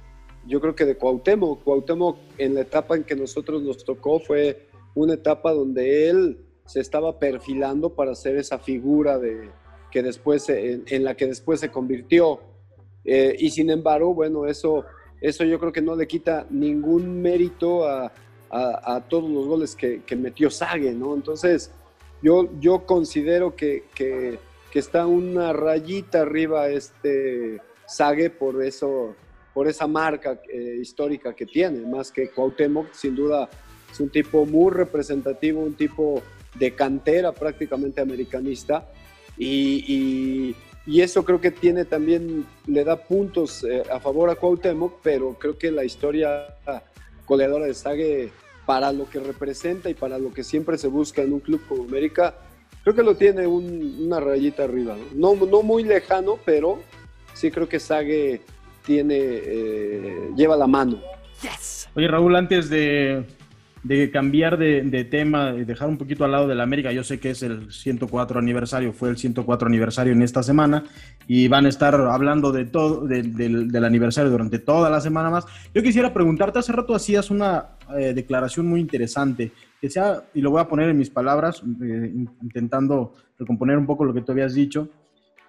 yo 0.47 0.59
creo 0.59 0.75
que 0.75 0.85
de 0.85 0.97
Cuauhtémoc. 0.97 1.63
Cuauhtémoc 1.63 2.17
en 2.37 2.55
la 2.55 2.61
etapa 2.61 2.95
en 2.95 3.03
que 3.03 3.15
nosotros 3.15 3.61
nos 3.61 3.83
tocó 3.83 4.19
fue 4.19 4.67
una 4.93 5.13
etapa 5.13 5.51
donde 5.51 6.09
él 6.09 6.37
se 6.65 6.81
estaba 6.81 7.19
perfilando 7.19 7.93
para 7.93 8.15
ser 8.15 8.37
esa 8.37 8.59
figura 8.59 9.17
de, 9.17 9.49
que 9.91 10.01
después, 10.01 10.47
en, 10.49 10.83
en 10.87 11.03
la 11.03 11.15
que 11.15 11.27
después 11.27 11.59
se 11.59 11.69
convirtió. 11.69 12.39
Eh, 13.03 13.35
y 13.39 13.49
sin 13.49 13.69
embargo, 13.69 14.13
bueno, 14.13 14.45
eso 14.45 14.85
eso 15.21 15.43
yo 15.43 15.59
creo 15.59 15.71
que 15.71 15.81
no 15.81 15.95
le 15.95 16.07
quita 16.07 16.47
ningún 16.49 17.21
mérito 17.21 17.87
a, 17.87 18.11
a, 18.49 19.01
todos 19.07 19.29
los 19.29 19.47
goles 19.47 19.75
que, 19.75 20.15
metió 20.15 20.49
Sague, 20.49 20.91
¿no? 20.93 21.13
Entonces, 21.13 21.71
yo, 22.21 22.49
yo 22.59 22.85
considero 22.85 23.55
que, 23.55 23.85
que, 23.95 24.39
está 24.73 25.05
una 25.05 25.53
rayita 25.53 26.21
arriba 26.21 26.69
este 26.69 27.61
Sague 27.85 28.29
por 28.29 28.63
eso, 28.63 29.15
por 29.53 29.67
esa 29.67 29.85
marca 29.85 30.39
eh, 30.49 30.77
histórica 30.81 31.33
que 31.33 31.45
tiene, 31.45 31.85
más 31.85 32.11
que 32.11 32.29
Cuauhtémoc, 32.29 32.91
sin 32.93 33.15
duda 33.15 33.49
es 33.91 33.99
un 33.99 34.09
tipo 34.09 34.45
muy 34.45 34.71
representativo, 34.71 35.61
un 35.61 35.75
tipo 35.75 36.21
de 36.57 36.73
cantera 36.73 37.31
prácticamente 37.31 38.01
americanista 38.01 38.89
y 39.37 40.55
y 40.85 41.01
eso 41.01 41.23
creo 41.23 41.39
que 41.39 41.51
tiene 41.51 41.85
también, 41.85 42.45
le 42.65 42.83
da 42.83 42.95
puntos 42.95 43.63
eh, 43.63 43.83
a 43.91 43.99
favor 43.99 44.29
a 44.29 44.35
Cuauhtémoc, 44.35 44.99
pero 45.03 45.33
creo 45.39 45.57
que 45.57 45.71
la 45.71 45.83
historia 45.83 46.55
goleadora 47.27 47.65
de 47.65 47.73
Sague 47.73 48.31
para 48.65 48.91
lo 48.91 49.09
que 49.09 49.19
representa 49.19 49.89
y 49.89 49.93
para 49.93 50.17
lo 50.17 50.31
que 50.33 50.43
siempre 50.43 50.77
se 50.77 50.87
busca 50.87 51.21
en 51.21 51.33
un 51.33 51.39
club 51.39 51.61
como 51.67 51.83
América, 51.83 52.35
creo 52.83 52.95
que 52.95 53.03
lo 53.03 53.15
tiene 53.15 53.45
un, 53.47 53.97
una 54.01 54.19
rayita 54.19 54.63
arriba. 54.63 54.97
¿no? 55.13 55.35
No, 55.35 55.45
no 55.45 55.61
muy 55.61 55.83
lejano, 55.83 56.39
pero 56.45 56.79
sí 57.33 57.51
creo 57.51 57.69
que 57.69 57.79
Sague 57.79 58.41
tiene, 58.85 59.17
eh, 59.17 60.29
lleva 60.35 60.57
la 60.57 60.67
mano. 60.67 60.99
Oye, 61.95 62.07
Raúl, 62.07 62.35
antes 62.35 62.69
de, 62.69 63.25
de 63.83 64.11
cambiar 64.11 64.57
de, 64.57 65.07
tema 65.09 65.53
y 65.57 65.63
dejar 65.63 65.89
un 65.89 65.97
poquito 65.97 66.23
al 66.23 66.31
lado 66.31 66.47
de 66.47 66.55
la 66.55 66.63
América, 66.63 66.91
yo 66.91 67.03
sé 67.03 67.19
que 67.19 67.31
es 67.31 67.41
el 67.41 67.71
104 67.71 68.39
aniversario, 68.39 68.93
fue 68.93 69.09
el 69.09 69.17
104 69.17 69.67
aniversario 69.67 70.13
en 70.13 70.21
esta 70.21 70.43
semana 70.43 70.83
y 71.27 71.47
van 71.47 71.65
a 71.65 71.69
estar 71.69 71.95
hablando 71.95 72.51
de 72.51 72.65
todo, 72.65 73.07
de, 73.07 73.23
del 73.23 73.83
aniversario 73.83 74.29
durante 74.29 74.59
toda 74.59 74.89
la 74.89 75.01
semana 75.01 75.29
más. 75.29 75.45
Yo 75.73 75.81
quisiera 75.81 76.13
preguntarte, 76.13 76.59
hace 76.59 76.71
rato 76.71 76.93
hacías 76.93 77.31
una 77.31 77.77
eh, 77.97 78.13
declaración 78.13 78.67
muy 78.67 78.79
interesante, 78.79 79.51
que 79.79 79.89
sea, 79.89 80.23
y 80.33 80.41
lo 80.41 80.51
voy 80.51 80.61
a 80.61 80.67
poner 80.67 80.89
en 80.89 80.97
mis 80.97 81.09
palabras, 81.09 81.63
eh, 81.81 82.13
intentando 82.41 83.15
recomponer 83.39 83.77
un 83.77 83.87
poco 83.87 84.05
lo 84.05 84.13
que 84.13 84.21
tú 84.21 84.31
habías 84.31 84.53
dicho, 84.53 84.89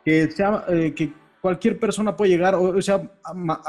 que 0.04 0.30
sea, 0.30 0.64
eh, 0.68 0.94
que 0.96 1.12
cualquier 1.42 1.78
persona 1.78 2.16
puede 2.16 2.30
llegar, 2.30 2.54
o 2.54 2.80
sea, 2.80 3.02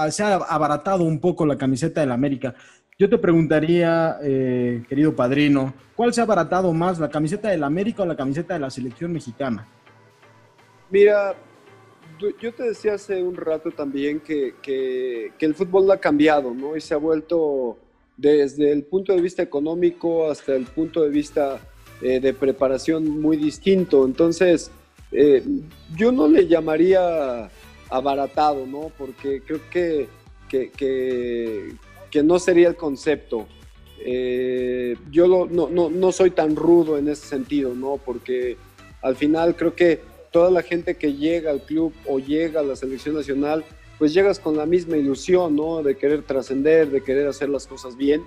se 0.10 0.24
ha 0.24 0.36
abaratado 0.36 1.04
un 1.04 1.20
poco 1.20 1.46
la 1.46 1.58
camiseta 1.58 2.02
del 2.02 2.12
América. 2.12 2.54
Yo 3.00 3.10
te 3.10 3.18
preguntaría, 3.18 4.18
eh, 4.22 4.84
querido 4.88 5.16
padrino, 5.16 5.74
¿cuál 5.96 6.14
se 6.14 6.22
ha 6.22 6.26
abaratado 6.26 6.72
más, 6.74 7.00
la 7.00 7.10
camiseta 7.10 7.50
del 7.50 7.64
América 7.64 8.04
o 8.04 8.06
la 8.06 8.16
camiseta 8.16 8.54
de 8.54 8.60
la 8.60 8.70
selección 8.70 9.12
mexicana? 9.12 9.68
Mira, 10.92 11.36
yo 12.40 12.54
te 12.54 12.64
decía 12.64 12.94
hace 12.94 13.22
un 13.22 13.36
rato 13.36 13.72
también 13.72 14.20
que, 14.20 14.54
que, 14.62 15.32
el 15.40 15.56
fútbol 15.56 15.90
ha 15.92 15.98
cambiado, 15.98 16.54
¿no? 16.54 16.76
Y 16.78 16.82
se 16.82 16.94
ha 16.94 16.98
vuelto 16.98 17.78
desde 18.16 18.72
el 18.72 18.84
punto 18.84 19.14
de 19.14 19.22
vista 19.22 19.42
económico 19.42 20.30
hasta 20.30 20.56
el 20.56 20.66
punto 20.66 21.02
de 21.02 21.10
vista 21.10 21.60
eh, 22.02 22.20
de 22.20 22.34
preparación 22.34 23.22
muy 23.22 23.38
distinto. 23.38 24.06
Entonces, 24.06 24.72
eh, 25.12 25.44
yo 25.96 26.12
no 26.12 26.28
le 26.28 26.48
llamaría 26.48 27.50
abaratado, 27.90 28.66
¿no? 28.66 28.92
Porque 28.98 29.42
creo 29.42 29.60
que, 29.70 30.08
que, 30.50 31.76
que 32.14 32.22
no 32.22 32.38
sería 32.38 32.68
el 32.68 32.76
concepto. 32.76 33.48
Eh, 33.98 34.96
yo 35.10 35.48
no, 35.50 35.68
no, 35.68 35.90
no, 35.90 36.12
soy 36.12 36.30
tan 36.30 36.56
rudo 36.56 37.00
en 37.00 37.08
ese 37.08 37.26
sentido, 37.26 37.74
¿no? 37.74 37.98
Porque 37.98 38.56
al 39.02 39.16
final 39.16 39.56
creo 39.56 39.74
que 39.74 40.00
toda 40.30 40.52
la 40.52 40.62
gente 40.62 40.94
que 40.94 41.16
llega 41.16 41.50
al 41.50 41.64
club 41.64 41.92
o 42.06 42.20
llega 42.20 42.60
a 42.60 42.64
la 42.64 42.76
selección 42.76 43.16
nacional, 43.16 43.66
pues 43.98 44.14
llegas 44.14 44.38
con 44.38 44.56
la 44.56 44.68
misma 44.68 44.96
ilusión, 44.96 45.56
¿no? 45.56 45.82
De 45.82 45.98
querer 45.98 46.22
trascender, 46.22 46.92
de 46.92 47.02
querer 47.02 47.28
hacer 47.28 47.50
las 47.50 47.66
cosas 47.66 47.98
bien. 47.98 48.22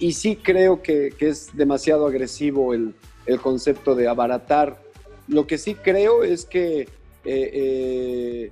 Y 0.00 0.14
sí 0.14 0.34
creo 0.34 0.82
que, 0.82 1.14
que 1.16 1.28
es 1.28 1.56
demasiado 1.56 2.08
agresivo 2.08 2.74
el, 2.74 2.94
el, 3.26 3.40
concepto 3.40 3.94
de 3.94 4.08
abaratar. 4.08 4.82
Lo 5.28 5.46
que 5.46 5.56
sí 5.56 5.76
creo 5.76 6.24
es 6.24 6.46
que 6.46 6.80
eh, 6.80 6.88
eh, 7.24 8.50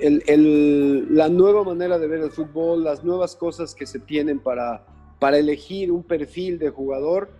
el, 0.00 0.22
el, 0.26 1.14
la 1.14 1.28
nueva 1.28 1.64
manera 1.64 1.98
de 1.98 2.06
ver 2.06 2.20
el 2.20 2.30
fútbol, 2.30 2.84
las 2.84 3.04
nuevas 3.04 3.36
cosas 3.36 3.74
que 3.74 3.86
se 3.86 3.98
tienen 3.98 4.40
para, 4.40 4.84
para 5.18 5.38
elegir 5.38 5.92
un 5.92 6.02
perfil 6.02 6.58
de 6.58 6.70
jugador, 6.70 7.30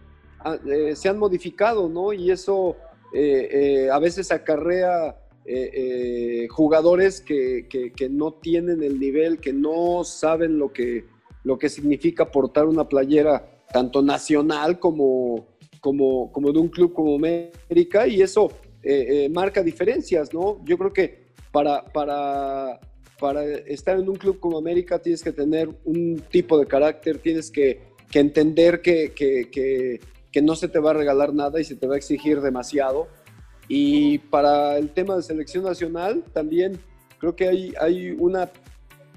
eh, 0.66 0.94
se 0.96 1.08
han 1.08 1.18
modificado, 1.18 1.88
¿no? 1.88 2.12
Y 2.12 2.30
eso 2.30 2.76
eh, 3.12 3.48
eh, 3.50 3.90
a 3.90 3.98
veces 3.98 4.30
acarrea 4.30 5.16
jugadores 6.50 7.20
que, 7.20 7.66
que, 7.68 7.92
que, 7.92 8.08
no 8.08 8.34
tienen 8.34 8.84
el 8.84 9.00
nivel, 9.00 9.40
que 9.40 9.52
no 9.52 10.04
saben 10.04 10.58
lo 10.58 10.72
que, 10.72 11.06
lo 11.42 11.58
que 11.58 11.68
significa 11.68 12.30
portar 12.30 12.66
una 12.66 12.88
playera 12.88 13.64
tanto 13.72 14.00
nacional 14.00 14.78
como, 14.78 15.48
como, 15.80 16.30
como 16.30 16.52
de 16.52 16.60
un 16.60 16.68
club 16.68 16.92
como 16.92 17.16
América, 17.16 18.06
y 18.06 18.22
eso 18.22 18.52
marca 19.30 19.64
diferencias, 19.64 20.32
¿no? 20.32 20.64
Yo 20.64 20.78
creo 20.78 20.92
que 20.92 21.19
para, 21.52 21.84
para, 21.84 22.80
para 23.18 23.44
estar 23.44 23.98
en 23.98 24.08
un 24.08 24.16
club 24.16 24.38
como 24.40 24.58
América 24.58 24.98
tienes 24.98 25.22
que 25.22 25.32
tener 25.32 25.68
un 25.84 26.22
tipo 26.30 26.58
de 26.58 26.66
carácter, 26.66 27.18
tienes 27.18 27.50
que, 27.50 27.82
que 28.10 28.18
entender 28.18 28.82
que, 28.82 29.12
que, 29.12 30.00
que, 30.32 30.42
no 30.42 30.54
se 30.56 30.68
te 30.68 30.78
va 30.78 30.90
a 30.90 30.94
regalar 30.94 31.34
nada 31.34 31.60
y 31.60 31.64
se 31.64 31.76
te 31.76 31.86
va 31.86 31.94
a 31.94 31.98
exigir 31.98 32.40
demasiado. 32.40 33.08
Y 33.68 34.18
para 34.18 34.78
el 34.78 34.90
tema 34.90 35.16
de 35.16 35.22
selección 35.22 35.64
nacional, 35.64 36.24
también 36.32 36.78
creo 37.18 37.36
que 37.36 37.48
hay, 37.48 37.72
hay 37.80 38.10
una 38.10 38.50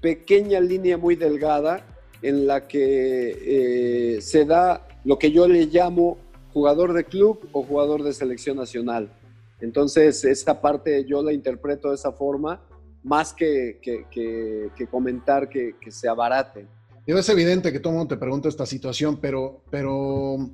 pequeña 0.01 0.59
línea 0.59 0.97
muy 0.97 1.15
delgada 1.15 1.85
en 2.21 2.45
la 2.45 2.67
que 2.67 4.15
eh, 4.17 4.21
se 4.21 4.45
da 4.45 4.87
lo 5.03 5.17
que 5.17 5.31
yo 5.31 5.47
le 5.47 5.65
llamo 5.65 6.17
jugador 6.51 6.93
de 6.93 7.03
club 7.03 7.49
o 7.51 7.63
jugador 7.63 8.03
de 8.03 8.13
selección 8.13 8.57
nacional. 8.57 9.09
Entonces, 9.63 10.25
esta 10.25 10.59
parte 10.59 11.05
yo 11.05 11.23
la 11.23 11.31
interpreto 11.31 11.87
de 11.87 11.95
esa 11.95 12.11
forma, 12.11 12.61
más 13.01 13.33
que, 13.33 13.79
que, 13.81 14.87
comentar 14.91 15.47
que, 15.47 15.73
se 15.87 16.09
abarate. 16.09 16.67
Es 17.07 17.29
evidente 17.29 17.71
que 17.71 17.79
todo 17.79 17.93
el 17.93 17.99
mundo 17.99 18.13
te 18.13 18.19
pregunta 18.19 18.49
esta 18.49 18.65
situación, 18.65 19.17
pero, 19.21 19.61
pero 19.69 20.49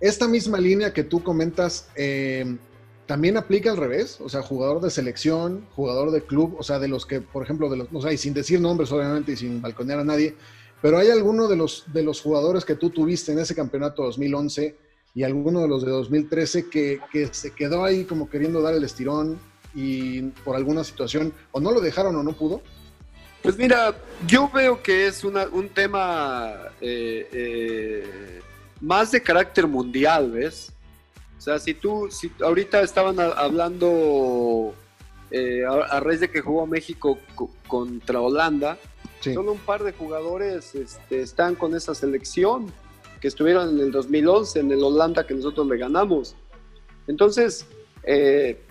esta 0.00 0.26
misma 0.26 0.58
línea 0.58 0.92
que 0.92 1.04
tú 1.04 1.22
comentas, 1.22 1.90
eh, 1.94 2.56
¿también 3.06 3.36
aplica 3.36 3.70
al 3.70 3.76
revés? 3.76 4.20
O 4.20 4.28
sea, 4.28 4.42
jugador 4.42 4.80
de 4.80 4.90
selección, 4.90 5.64
jugador 5.76 6.10
de 6.10 6.22
club, 6.22 6.56
o 6.58 6.64
sea, 6.64 6.80
de 6.80 6.88
los 6.88 7.06
que, 7.06 7.20
por 7.20 7.44
ejemplo, 7.44 7.70
de 7.70 7.76
los, 7.76 7.92
no 7.92 8.00
sé, 8.00 8.16
sin 8.16 8.34
decir 8.34 8.60
nombres, 8.60 8.90
obviamente, 8.90 9.30
y 9.30 9.36
sin 9.36 9.62
balconear 9.62 10.00
a 10.00 10.04
nadie, 10.04 10.34
pero 10.82 10.98
hay 10.98 11.10
alguno 11.10 11.46
de 11.46 11.54
los, 11.54 11.84
de 11.92 12.02
los 12.02 12.20
jugadores 12.20 12.64
que 12.64 12.74
tú 12.74 12.90
tuviste 12.90 13.30
en 13.30 13.38
ese 13.38 13.54
campeonato 13.54 14.02
2011 14.02 14.89
y 15.14 15.24
alguno 15.24 15.60
de 15.60 15.68
los 15.68 15.84
de 15.84 15.90
2013 15.90 16.68
que, 16.68 17.00
que, 17.12 17.26
se 17.32 17.52
quedó 17.52 17.84
ahí 17.84 18.04
como 18.04 18.28
queriendo 18.30 18.62
dar 18.62 18.74
el 18.74 18.84
estirón 18.84 19.38
y 19.74 20.22
por 20.44 20.56
alguna 20.56 20.84
situación 20.84 21.32
o 21.52 21.60
no 21.60 21.72
lo 21.72 21.80
dejaron 21.80 22.16
o 22.16 22.22
no 22.22 22.32
pudo? 22.32 22.62
Pues 23.42 23.56
mira, 23.56 23.94
yo 24.26 24.50
veo 24.50 24.82
que 24.82 25.06
es 25.06 25.24
una, 25.24 25.46
un 25.46 25.68
tema 25.70 26.52
eh, 26.80 27.28
eh, 27.32 28.40
más 28.80 29.10
de 29.10 29.22
carácter 29.22 29.66
mundial, 29.66 30.30
¿ves? 30.30 30.72
O 31.38 31.40
sea, 31.40 31.58
si 31.58 31.72
tú, 31.72 32.08
si 32.10 32.30
ahorita 32.42 32.82
estaban 32.82 33.18
hablando 33.18 34.74
eh, 35.30 35.64
a, 35.66 35.96
a, 35.96 36.00
raíz 36.00 36.20
de 36.20 36.30
que 36.30 36.42
jugó 36.42 36.66
México 36.66 37.18
contra 37.66 38.20
Holanda, 38.20 38.76
sí. 39.20 39.32
solo 39.32 39.52
un 39.52 39.58
par 39.58 39.84
de 39.84 39.92
jugadores 39.92 40.74
este, 40.74 41.22
están 41.22 41.54
con 41.54 41.74
esa 41.74 41.94
selección 41.94 42.70
que 43.20 43.28
estuvieron 43.28 43.68
en 43.70 43.80
el 43.80 43.92
2011, 43.92 44.60
en 44.60 44.72
el 44.72 44.82
Holanda 44.82 45.26
que 45.26 45.34
nosotros 45.34 45.66
le 45.66 45.76
ganamos. 45.76 46.36
Entonces, 47.06 47.66
eh, 48.04 48.62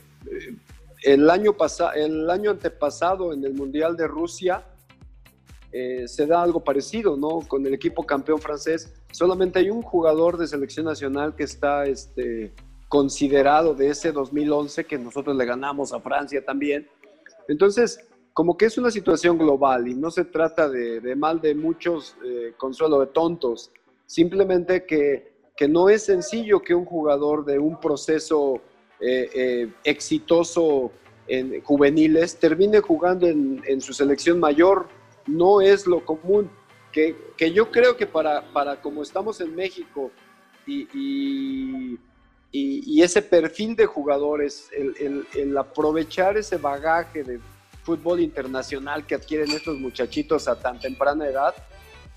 el, 1.03 1.29
año 1.29 1.55
el 1.95 2.29
año 2.29 2.51
antepasado 2.51 3.31
en 3.31 3.43
el 3.45 3.53
Mundial 3.53 3.95
de 3.95 4.07
Rusia 4.07 4.65
eh, 5.71 6.07
se 6.07 6.25
da 6.25 6.41
algo 6.41 6.63
parecido, 6.63 7.15
¿no? 7.15 7.41
Con 7.47 7.65
el 7.65 7.73
equipo 7.73 8.03
campeón 8.05 8.39
francés, 8.39 8.91
solamente 9.11 9.59
hay 9.59 9.69
un 9.69 9.83
jugador 9.83 10.37
de 10.37 10.47
selección 10.47 10.87
nacional 10.87 11.35
que 11.35 11.43
está 11.43 11.85
este, 11.85 12.53
considerado 12.87 13.75
de 13.75 13.89
ese 13.89 14.11
2011 14.11 14.85
que 14.85 14.97
nosotros 14.97 15.35
le 15.35 15.45
ganamos 15.45 15.93
a 15.93 15.99
Francia 15.99 16.43
también. 16.43 16.87
Entonces, 17.47 17.99
como 18.33 18.57
que 18.57 18.65
es 18.65 18.77
una 18.79 18.89
situación 18.89 19.37
global 19.37 19.87
y 19.87 19.93
no 19.93 20.09
se 20.09 20.25
trata 20.25 20.69
de, 20.69 21.01
de 21.01 21.15
mal 21.15 21.39
de 21.39 21.53
muchos, 21.53 22.15
eh, 22.25 22.53
consuelo 22.57 22.99
de 22.99 23.07
tontos 23.07 23.71
simplemente 24.09 24.87
que, 24.87 25.31
que, 25.55 25.67
no 25.67 25.87
es 25.87 26.05
sencillo 26.05 26.61
que 26.61 26.73
un 26.73 26.83
jugador 26.83 27.45
de 27.45 27.59
un 27.59 27.79
proceso 27.79 28.59
eh, 28.99 29.29
eh, 29.35 29.69
exitoso 29.83 30.91
en 31.27 31.61
juveniles 31.61 32.39
termine 32.39 32.79
jugando 32.79 33.27
en, 33.27 33.61
en, 33.67 33.79
su 33.79 33.93
selección 33.93 34.39
mayor, 34.39 34.87
no 35.27 35.61
es 35.61 35.85
lo 35.85 36.03
común. 36.03 36.49
Que, 36.91 37.15
que 37.37 37.51
yo 37.51 37.69
creo 37.69 37.95
que 37.95 38.07
para, 38.07 38.51
para, 38.51 38.81
como 38.81 39.03
estamos 39.03 39.39
en 39.41 39.55
México 39.55 40.09
y, 40.65 40.87
y, 42.51 43.01
ese 43.03 43.21
perfil 43.21 43.75
de 43.75 43.85
jugadores, 43.85 44.69
el, 44.75 44.95
el, 44.99 45.27
el 45.35 45.55
aprovechar 45.55 46.35
ese 46.35 46.57
bagaje 46.57 47.23
de 47.23 47.39
fútbol 47.83 48.19
internacional 48.19 49.05
que 49.05 49.13
adquieren 49.13 49.51
estos 49.51 49.77
muchachitos 49.77 50.47
a 50.47 50.59
tan 50.59 50.79
temprana 50.79 51.27
edad, 51.27 51.53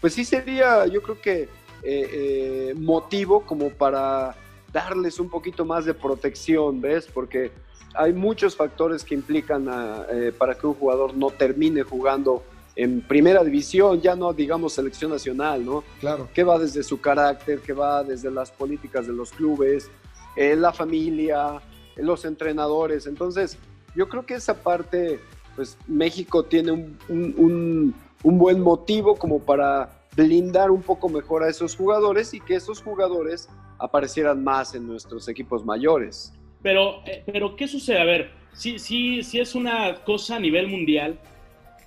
pues 0.01 0.15
sí 0.15 0.25
sería, 0.25 0.87
yo 0.87 1.03
creo 1.03 1.21
que 1.21 1.49
eh, 1.83 2.09
eh, 2.13 2.75
motivo 2.77 3.43
como 3.43 3.71
para 3.71 4.35
darles 4.73 5.21
un 5.21 5.29
poquito 5.29 5.65
más 5.65 5.85
de 5.85 5.95
protección, 5.95 6.81
¿ves? 6.81 7.07
Porque 7.13 7.51
hay 7.95 8.13
muchos 8.13 8.57
factores 8.57 9.05
que 9.05 9.15
implican 9.15 9.69
a, 9.69 10.07
eh, 10.11 10.33
para 10.37 10.55
que 10.55 10.67
un 10.67 10.75
jugador 10.75 11.15
no 11.15 11.31
termine 11.31 11.83
jugando 11.83 12.43
en 12.75 13.03
primera 13.03 13.45
división, 13.45 14.01
ya 14.01 14.17
no 14.17 14.33
digamos 14.33 14.73
selección 14.73 15.11
nacional, 15.11 15.65
¿no? 15.65 15.85
Claro. 16.01 16.29
Que 16.33 16.43
va 16.43 16.59
desde 16.59 16.83
su 16.83 17.01
carácter, 17.01 17.61
que 17.61 17.75
va 17.75 18.03
desde 18.03 18.31
las 18.31 18.51
políticas 18.51 19.07
de 19.07 19.13
los 19.13 19.31
clubes, 19.33 19.91
eh, 20.37 20.57
la 20.57 20.73
familia, 20.73 21.61
los 21.97 22.25
entrenadores. 22.25 23.07
Entonces, 23.07 23.59
yo 23.95 24.09
creo 24.09 24.25
que 24.25 24.35
esa 24.35 24.55
parte, 24.55 25.21
pues 25.55 25.77
México 25.87 26.45
tiene 26.45 26.73
un, 26.73 26.99
un, 27.11 27.35
un, 27.37 27.95
un 28.23 28.39
buen 28.39 28.61
motivo 28.61 29.17
como 29.17 29.41
para 29.41 30.02
blindar 30.17 30.71
un 30.71 30.83
poco 30.83 31.09
mejor 31.09 31.43
a 31.43 31.49
esos 31.49 31.77
jugadores 31.77 32.35
y 32.35 32.41
que 32.41 32.55
esos 32.55 32.83
jugadores 32.83 33.49
aparecieran 33.79 34.43
más 34.45 34.75
en 34.75 34.87
nuestros 34.87 35.29
equipos 35.29 35.65
mayores. 35.65 36.33
Pero, 36.63 37.03
eh, 37.07 37.23
pero 37.27 37.57
¿qué 37.57 37.67
sucede? 37.67 38.01
A 38.01 38.05
ver, 38.05 38.31
sí, 38.53 38.79
sí, 38.79 39.23
sí 39.23 39.41
es 39.41 39.55
una 39.55 39.97
cosa 40.05 40.37
a 40.37 40.41
nivel 40.41 40.69
mundial, 40.69 41.19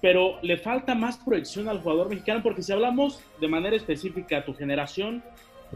pero 0.01 0.37
le 0.41 0.57
falta 0.57 0.93
más 0.95 1.17
proyección 1.17 1.69
al 1.69 1.81
jugador 1.81 2.09
mexicano, 2.09 2.41
porque 2.43 2.61
si 2.61 2.71
hablamos 2.71 3.21
de 3.39 3.47
manera 3.47 3.75
específica 3.75 4.39
a 4.39 4.45
tu 4.45 4.53
generación, 4.53 5.23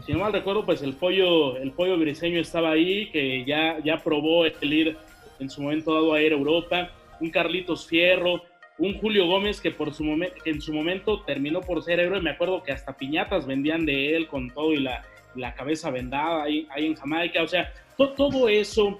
si 0.04 0.12
no 0.12 0.20
mal 0.20 0.32
recuerdo, 0.32 0.64
pues 0.64 0.82
el 0.82 0.94
pollo, 0.94 1.56
el 1.56 1.72
pollo 1.72 1.98
briseño 1.98 2.40
estaba 2.40 2.70
ahí, 2.70 3.10
que 3.10 3.44
ya, 3.44 3.78
ya 3.82 3.98
probó 4.02 4.44
el 4.44 4.72
ir 4.72 4.96
en 5.38 5.50
su 5.50 5.62
momento 5.62 5.94
dado 5.94 6.12
a 6.12 6.22
ir 6.22 6.32
a 6.32 6.36
Europa, 6.36 6.90
un 7.20 7.30
Carlitos 7.30 7.86
Fierro, 7.86 8.42
un 8.80 8.98
Julio 8.98 9.26
Gómez 9.26 9.60
que, 9.60 9.70
por 9.70 9.92
su 9.94 10.02
momen- 10.04 10.32
en 10.46 10.60
su 10.60 10.72
momento 10.72 11.20
terminó 11.20 11.60
por 11.60 11.82
ser 11.84 12.00
héroe, 12.00 12.20
me 12.20 12.30
acuerdo 12.30 12.62
que 12.62 12.72
hasta 12.72 12.96
piñatas 12.96 13.46
vendían 13.46 13.84
de 13.86 14.16
él 14.16 14.26
con 14.26 14.50
todo 14.50 14.72
y 14.72 14.78
la, 14.80 15.04
la 15.36 15.54
cabeza 15.54 15.90
vendada 15.90 16.42
ahí, 16.44 16.66
ahí 16.70 16.86
en 16.86 16.94
Jamaica, 16.94 17.42
o 17.42 17.46
sea, 17.46 17.72
to- 17.98 18.10
todo 18.14 18.48
eso 18.48 18.98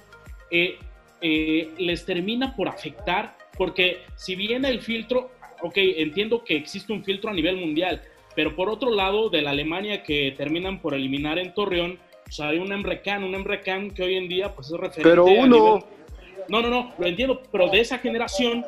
eh, 0.51 0.77
eh, 1.23 1.71
les 1.79 2.05
termina 2.05 2.55
por 2.55 2.69
afectar, 2.69 3.37
porque 3.57 4.03
si 4.17 4.37
bien 4.37 4.65
el 4.67 4.81
filtro, 4.83 5.31
ok, 5.63 5.73
entiendo 5.77 6.45
que 6.45 6.57
existe 6.57 6.93
un 6.93 7.03
filtro 7.03 7.31
a 7.31 7.35
nivel 7.35 7.57
mundial, 7.57 8.03
pero 8.37 8.55
por 8.55 8.69
otro 8.69 8.91
lado, 8.95 9.31
de 9.31 9.41
la 9.43 9.51
Alemania 9.51 10.03
que 10.03 10.35
terminan 10.37 10.81
por 10.81 10.93
eliminar 10.95 11.39
en 11.39 11.55
Torreón, 11.55 11.99
o 12.29 12.33
sea, 12.33 12.49
hay 12.49 12.59
un 12.59 12.71
Emre 12.73 13.01
Can, 13.01 13.25
un 13.25 13.35
Emre 13.35 13.61
Can 13.61 13.91
que 13.91 14.03
hoy 14.03 14.15
en 14.17 14.29
día 14.29 14.55
pues 14.55 14.67
es 14.71 14.75
referente 14.79 15.03
Pero 15.09 15.23
a 15.27 15.31
uno, 15.33 15.57
nivel- 15.79 15.85
no, 16.49 16.61
no, 16.63 16.69
no, 16.69 16.93
lo 16.99 17.07
entiendo, 17.07 17.43
pero 17.51 17.69
de 17.71 17.81
esa 17.81 17.99
generación 17.99 18.65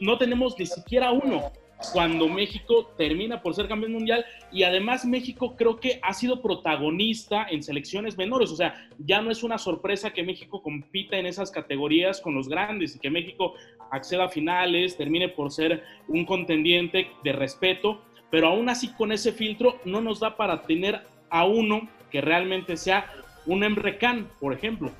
no 0.00 0.18
tenemos 0.18 0.58
ni 0.58 0.66
siquiera 0.66 1.12
uno 1.12 1.52
cuando 1.92 2.28
México 2.28 2.92
termina 2.96 3.42
por 3.42 3.54
ser 3.54 3.66
campeón 3.66 3.92
mundial 3.92 4.24
y 4.52 4.62
además 4.62 5.04
México 5.04 5.56
creo 5.56 5.80
que 5.80 5.98
ha 6.02 6.14
sido 6.14 6.40
protagonista 6.40 7.46
en 7.50 7.62
selecciones 7.62 8.16
menores, 8.16 8.50
o 8.50 8.56
sea, 8.56 8.88
ya 8.98 9.20
no 9.20 9.30
es 9.30 9.42
una 9.42 9.58
sorpresa 9.58 10.12
que 10.12 10.22
México 10.22 10.62
compita 10.62 11.16
en 11.16 11.26
esas 11.26 11.50
categorías 11.50 12.20
con 12.20 12.34
los 12.34 12.48
grandes 12.48 12.94
y 12.94 12.98
que 12.98 13.10
México 13.10 13.54
acceda 13.90 14.24
a 14.24 14.28
finales, 14.28 14.96
termine 14.96 15.28
por 15.28 15.50
ser 15.50 15.82
un 16.08 16.24
contendiente 16.24 17.08
de 17.24 17.32
respeto, 17.32 18.00
pero 18.30 18.48
aún 18.48 18.68
así 18.68 18.92
con 18.92 19.12
ese 19.12 19.32
filtro 19.32 19.78
no 19.84 20.00
nos 20.00 20.20
da 20.20 20.36
para 20.36 20.62
tener 20.62 21.00
a 21.30 21.44
uno 21.44 21.88
que 22.10 22.20
realmente 22.20 22.76
sea 22.76 23.10
un 23.46 23.64
Emre 23.64 23.98
Can, 23.98 24.28
por 24.38 24.52
ejemplo. 24.52 24.90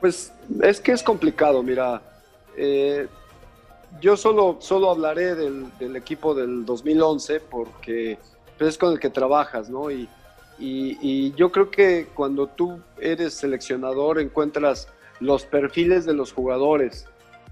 Pues 0.00 0.32
es 0.62 0.80
que 0.80 0.92
es 0.92 1.02
complicado, 1.02 1.62
mira. 1.62 2.02
eh, 2.56 3.06
yo 4.00 4.16
solo, 4.16 4.58
solo 4.60 4.90
hablaré 4.90 5.34
del, 5.34 5.66
del 5.78 5.96
equipo 5.96 6.34
del 6.34 6.64
2011 6.64 7.40
porque 7.40 8.18
pues, 8.56 8.70
es 8.70 8.78
con 8.78 8.92
el 8.92 9.00
que 9.00 9.10
trabajas, 9.10 9.68
¿no? 9.70 9.90
Y, 9.90 10.08
y- 10.58 10.98
y 11.00 11.32
yo 11.34 11.50
creo 11.52 11.70
que 11.70 12.06
cuando 12.14 12.46
tú 12.48 12.80
eres 13.00 13.34
seleccionador 13.34 14.20
encuentras 14.20 14.88
los 15.20 15.44
perfiles 15.44 16.04
de 16.04 16.14
los 16.14 16.32
jugadores 16.32 17.06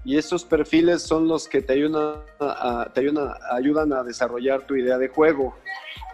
y 0.05 0.17
esos 0.17 0.45
perfiles 0.45 1.01
son 1.01 1.27
los 1.27 1.47
que 1.47 1.61
te 1.61 1.73
ayudan 1.73 2.21
a, 2.39 2.89
te 2.93 3.01
ayudan, 3.01 3.33
ayudan 3.51 3.91
a 3.93 4.03
desarrollar 4.03 4.65
tu 4.65 4.75
idea 4.75 4.97
de 4.97 5.09
juego. 5.09 5.55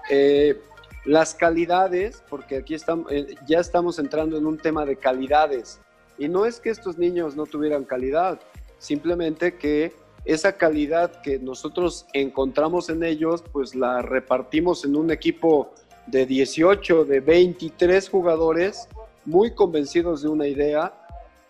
Eh, 0.10 0.60
las 1.06 1.36
calidades, 1.36 2.24
porque 2.30 2.58
aquí 2.58 2.74
estamos, 2.74 3.12
eh, 3.12 3.36
ya 3.46 3.60
estamos 3.60 4.00
entrando 4.00 4.38
en 4.38 4.46
un 4.48 4.58
tema 4.58 4.86
de 4.86 4.96
calidades. 4.96 5.80
Y 6.18 6.28
no 6.30 6.46
es 6.46 6.60
que 6.60 6.70
estos 6.70 6.98
niños 6.98 7.36
no 7.36 7.46
tuvieran 7.46 7.84
calidad, 7.84 8.40
simplemente 8.80 9.58
que 9.58 9.94
esa 10.26 10.58
calidad 10.58 11.22
que 11.22 11.40
nosotros 11.40 12.06
encontramos 12.14 12.90
en 12.90 13.04
ellos, 13.04 13.44
pues 13.52 13.76
la 13.76 14.02
repartimos 14.02 14.86
en 14.86 14.96
un 14.96 15.12
equipo 15.12 15.74
de 16.08 16.26
18, 16.26 17.06
de 17.06 17.20
23 17.20 18.10
jugadores, 18.10 18.88
muy 19.26 19.54
convencidos 19.54 20.22
de 20.22 20.30
una 20.30 20.48
idea 20.48 20.94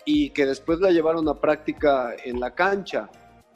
y 0.05 0.31
que 0.31 0.45
después 0.45 0.79
la 0.79 0.91
llevaron 0.91 1.27
a 1.29 1.39
práctica 1.39 2.15
en 2.23 2.39
la 2.39 2.53
cancha. 2.53 3.09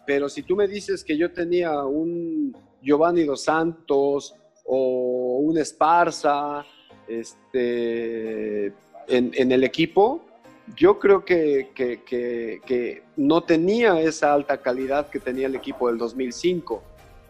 Pero 0.06 0.30
si 0.30 0.44
tú 0.44 0.56
me 0.56 0.68
dices 0.68 1.04
que 1.04 1.18
yo 1.18 1.32
tenía 1.32 1.84
un 1.84 2.56
Giovanni 2.82 3.24
Dos 3.24 3.44
Santos 3.44 4.36
o 4.66 5.40
un 5.40 5.58
Esparza 5.58 6.66
este, 7.08 8.68
en, 8.68 9.32
en 9.34 9.52
el 9.52 9.64
equipo, 9.64 10.27
yo 10.76 11.00
creo 11.00 11.24
que, 11.24 11.70
que- 11.74 12.04
que- 12.04 12.62
que 12.66 13.04
no 13.16 13.42
tenía 13.42 14.00
esa 14.02 14.34
alta 14.34 14.58
calidad 14.58 15.10
que 15.10 15.20
tenía 15.20 15.48
el 15.48 15.56
equipo 15.56 15.88
del 15.88 15.98
2005. 15.98 16.84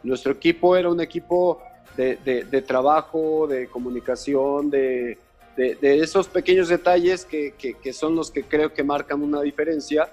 Nuestro 0.04 0.32
equipo 0.34 0.76
era 0.76 0.90
un 0.90 1.00
equipo 1.02 1.62
de, 1.96 2.18
de- 2.18 2.44
de 2.44 2.62
trabajo, 2.62 3.48
de 3.48 3.68
comunicación, 3.68 4.70
de, 4.70 5.18
de- 5.56 6.00
esos 6.00 6.28
pequeños 6.28 6.68
detalles 6.70 7.26
que 7.26 7.94
son 7.94 8.16
los 8.16 8.30
que 8.32 8.44
creo 8.44 8.74
que 8.74 8.84
marcan 8.84 9.22
una 9.22 9.42
diferencia. 9.42 10.10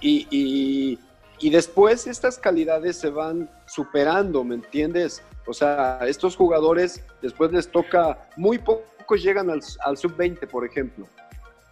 Y, 0.00 0.26
y- 0.30 0.98
y 1.40 1.50
después 1.50 2.06
estas 2.06 2.38
calidades 2.38 2.96
se 2.96 3.10
van 3.10 3.48
superando, 3.66 4.44
¿me 4.44 4.54
entiendes? 4.54 5.22
O 5.46 5.52
sea, 5.52 5.98
estos 6.06 6.36
jugadores 6.36 7.02
después 7.20 7.52
les 7.52 7.68
toca, 7.68 8.28
muy 8.36 8.58
pocos 8.58 9.22
llegan 9.22 9.50
al, 9.50 9.60
al 9.84 9.96
sub-20, 9.98 10.46
por 10.48 10.64
ejemplo. 10.64 11.06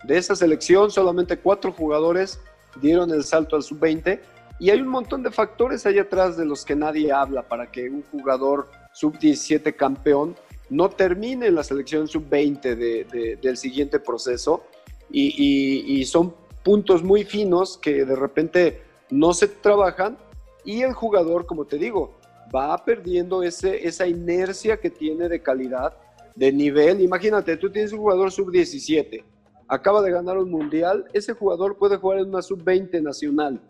De 0.05 0.19
esa 0.19 0.35
selección, 0.35 0.91
solamente 0.91 1.37
cuatro 1.39 1.73
jugadores 1.73 2.41
dieron 2.81 3.11
el 3.13 3.25
salto 3.25 3.57
al 3.57 3.63
sub-20 3.63 4.21
y 4.59 4.71
hay 4.71 4.81
un 4.81 4.89
montón 4.89 5.23
de 5.23 5.31
factores 5.31 5.85
ahí 5.87 5.99
atrás 5.99 6.37
de 6.37 6.45
los 6.45 6.65
que 6.65 6.75
nadie 6.77 7.13
habla 7.13 7.43
para 7.43 7.71
que 7.71 7.89
un 7.91 8.03
jugador 8.11 8.69
sub-17 8.93 9.75
campeón 9.77 10.37
no 10.71 10.89
termine 10.89 11.47
en 11.47 11.55
la 11.55 11.65
selección 11.65 12.09
sub-20 12.09 12.75
de- 12.77 13.05
de- 13.05 13.37
del 13.37 13.57
siguiente 13.57 13.99
proceso 14.01 14.65
y- 15.11 16.01
y 16.01 16.05
son 16.07 16.35
puntos 16.63 17.03
muy 17.03 17.25
finos 17.25 17.77
que 17.77 18.05
de 18.05 18.17
repente 18.17 18.83
no 19.11 19.35
se 19.35 19.49
trabajan 19.49 20.17
y 20.65 20.83
el 20.83 20.93
jugador, 20.95 21.45
como 21.45 21.65
te 21.67 21.77
digo, 21.77 22.15
va 22.55 22.83
perdiendo 22.85 23.43
ese, 23.43 23.87
esa 23.87 24.07
inercia 24.07 24.79
que 24.79 24.91
tiene 24.91 25.29
de 25.29 25.43
calidad, 25.43 25.95
de 26.35 26.53
nivel. 26.53 27.01
Imagínate, 27.01 27.57
tú 27.57 27.71
tienes 27.71 27.93
un 27.93 27.99
jugador 27.99 28.31
sub-17, 28.31 29.23
acaba 29.69 30.03
de 30.03 30.11
ganar 30.11 30.39
un 30.39 30.51
mundial, 30.51 31.07
ese 31.13 31.33
jugador 31.33 31.77
puede 31.77 31.97
jugar 31.97 32.19
en 32.19 32.29
una 32.29 32.43
sub-20 32.43 33.03
nacional, 33.03 33.61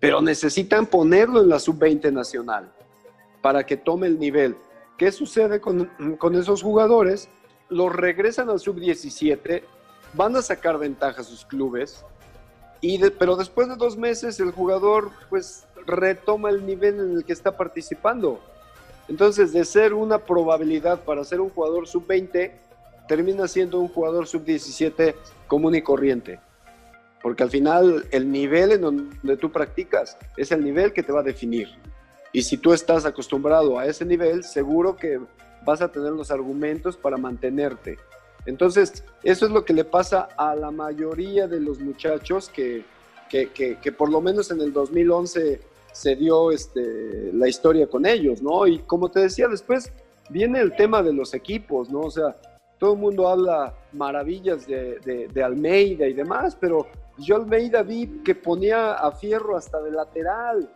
pero 0.00 0.20
necesitan 0.20 0.86
ponerlo 0.86 1.42
en 1.42 1.48
la 1.48 1.58
sub-20 1.58 2.12
nacional 2.12 2.72
para 3.42 3.64
que 3.64 3.76
tome 3.76 4.06
el 4.06 4.18
nivel. 4.18 4.56
¿Qué 4.96 5.12
sucede 5.12 5.60
con, 5.60 5.90
con 6.18 6.34
esos 6.34 6.62
jugadores? 6.62 7.28
Los 7.68 7.94
regresan 7.94 8.50
al 8.50 8.60
sub-17, 8.60 9.62
van 10.14 10.36
a 10.36 10.42
sacar 10.42 10.78
ventaja 10.78 11.20
a 11.20 11.24
sus 11.24 11.44
clubes, 11.44 12.04
y 12.80 12.98
pero 13.10 13.36
después 13.36 13.68
de 13.68 13.76
dos 13.76 13.96
meses 13.96 14.38
el 14.40 14.52
jugador 14.52 15.10
pues 15.28 15.66
retoma 15.86 16.50
el 16.50 16.64
nivel 16.64 17.00
en 17.00 17.16
el 17.16 17.24
que 17.24 17.32
está 17.32 17.56
participando. 17.56 18.40
Entonces, 19.08 19.52
de 19.52 19.64
ser 19.64 19.94
una 19.94 20.18
probabilidad 20.18 21.00
para 21.00 21.24
ser 21.24 21.40
un 21.40 21.48
jugador 21.48 21.88
sub-20, 21.88 22.52
termina 23.08 23.48
siendo 23.48 23.80
un 23.80 23.88
jugador 23.88 24.26
sub-17 24.26 25.14
común 25.48 25.74
y 25.74 25.82
corriente. 25.82 26.38
Porque 27.22 27.42
al 27.42 27.50
final 27.50 28.06
el 28.12 28.30
nivel 28.30 28.72
en 28.72 28.80
donde 28.82 29.36
tú 29.36 29.50
practicas 29.50 30.16
es 30.36 30.52
el 30.52 30.62
nivel 30.62 30.92
que 30.92 31.02
te 31.02 31.10
va 31.12 31.20
a 31.20 31.24
definir. 31.24 31.68
Y 32.32 32.42
si 32.42 32.58
tú 32.58 32.72
estás 32.72 33.04
acostumbrado 33.06 33.78
a 33.78 33.86
ese 33.86 34.04
nivel, 34.04 34.44
seguro 34.44 34.94
que 34.96 35.18
vas 35.64 35.80
a 35.82 35.88
tener 35.90 36.12
los 36.12 36.30
argumentos 36.30 36.96
para 36.96 37.16
mantenerte. 37.16 37.98
Entonces, 38.46 39.02
eso 39.24 39.46
es 39.46 39.50
lo 39.52 39.64
que 39.64 39.72
le 39.72 39.84
pasa 39.84 40.28
a 40.36 40.54
la 40.54 40.70
mayoría 40.70 41.48
de 41.48 41.60
los 41.60 41.80
muchachos 41.80 42.48
que, 42.48 42.84
que, 43.28 43.48
que- 43.50 43.78
que 43.78 43.92
por 43.92 44.10
lo 44.10 44.20
menos 44.20 44.50
en 44.50 44.60
el 44.60 44.72
2011 44.72 45.60
se 45.92 46.16
dio 46.16 46.52
este, 46.52 47.32
la 47.32 47.48
historia 47.48 47.88
con 47.88 48.06
ellos, 48.06 48.40
¿no? 48.42 48.66
Y 48.66 48.78
como 48.80 49.10
te 49.10 49.20
decía, 49.20 49.48
después 49.48 49.90
viene 50.30 50.60
el 50.60 50.76
tema 50.76 51.02
de 51.02 51.12
los 51.12 51.34
equipos, 51.34 51.90
¿no? 51.90 52.00
O 52.02 52.10
sea, 52.10 52.36
todo 52.78 52.94
el 52.94 52.98
mundo 53.00 53.28
habla 53.28 53.74
maravillas 53.92 54.66
de, 54.66 54.98
de- 55.00 55.28
de 55.28 55.42
Almeida 55.42 56.06
y 56.06 56.12
demás, 56.12 56.56
pero 56.58 56.86
yo 57.18 57.36
Almeida 57.36 57.82
vi 57.82 58.06
que 58.24 58.34
ponía 58.34 58.92
a 58.94 59.10
Fierro 59.12 59.56
hasta 59.56 59.80
de 59.82 59.90
lateral. 59.90 60.70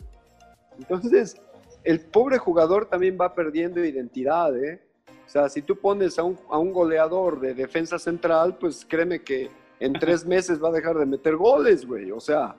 Entonces, 0.79 1.37
el 1.85 2.01
pobre 2.01 2.39
jugador 2.39 2.87
también 2.87 3.17
va 3.21 3.35
perdiendo 3.35 3.85
identidad, 3.85 4.57
¿eh? 4.57 4.83
O 5.25 5.29
sea, 5.29 5.49
si 5.49 5.63
tú 5.63 5.77
pones 5.77 6.19
a 6.19 6.25
un, 6.25 6.39
a 6.51 6.59
un 6.59 6.73
goleador 6.73 7.41
de 7.41 7.55
defensa 7.55 7.99
central, 7.99 8.57
pues 8.59 8.85
créeme 8.89 9.23
que 9.23 9.51
en 9.81 9.93
tres 9.95 10.27
meses 10.27 10.63
va 10.63 10.69
a 10.69 10.73
dejar 10.73 10.99
de 10.99 11.07
meter 11.07 11.37
goles, 11.37 11.87
güey. 11.87 12.11
O 12.11 12.21
sea, 12.21 12.55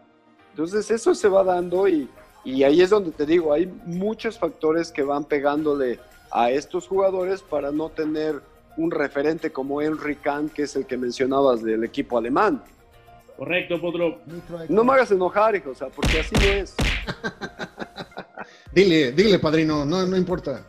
entonces 0.52 0.89
eso 0.89 1.14
se 1.14 1.28
va 1.28 1.44
dando 1.44 1.88
y, 1.88 2.10
y 2.44 2.64
ahí 2.64 2.82
es 2.82 2.89
donde 2.89 3.12
te 3.12 3.26
digo, 3.26 3.54
hay 3.54 3.68
muchos 3.86 4.39
factores 4.39 4.91
que 4.91 5.04
van 5.04 5.26
pegándole 5.26 6.00
a 6.32 6.50
estos 6.52 6.88
jugadores 6.88 7.41
para 7.44 7.72
no 7.72 7.89
tener 7.89 8.41
un 8.78 8.92
referente 8.92 9.52
como 9.52 9.82
Henry 9.82 10.16
Kahn, 10.16 10.50
que 10.50 10.64
es 10.64 10.76
el 10.76 10.86
que 10.86 10.98
mencionabas 10.98 11.62
del 11.64 11.84
equipo 11.84 12.18
alemán. 12.18 12.62
Correcto, 13.38 13.80
Potro. 13.82 14.20
No 14.70 14.84
me 14.84 14.94
hagas 14.94 15.12
enojar, 15.12 15.56
hijo, 15.56 15.72
o 15.72 15.76
sea, 15.76 15.88
porque 15.90 16.20
así 16.20 16.36
no 16.36 16.42
es. 16.42 16.76
Dile, 18.74 19.12
dile, 19.12 19.40
padrino, 19.40 19.86
no, 19.86 20.06
no 20.06 20.18
importa. 20.18 20.66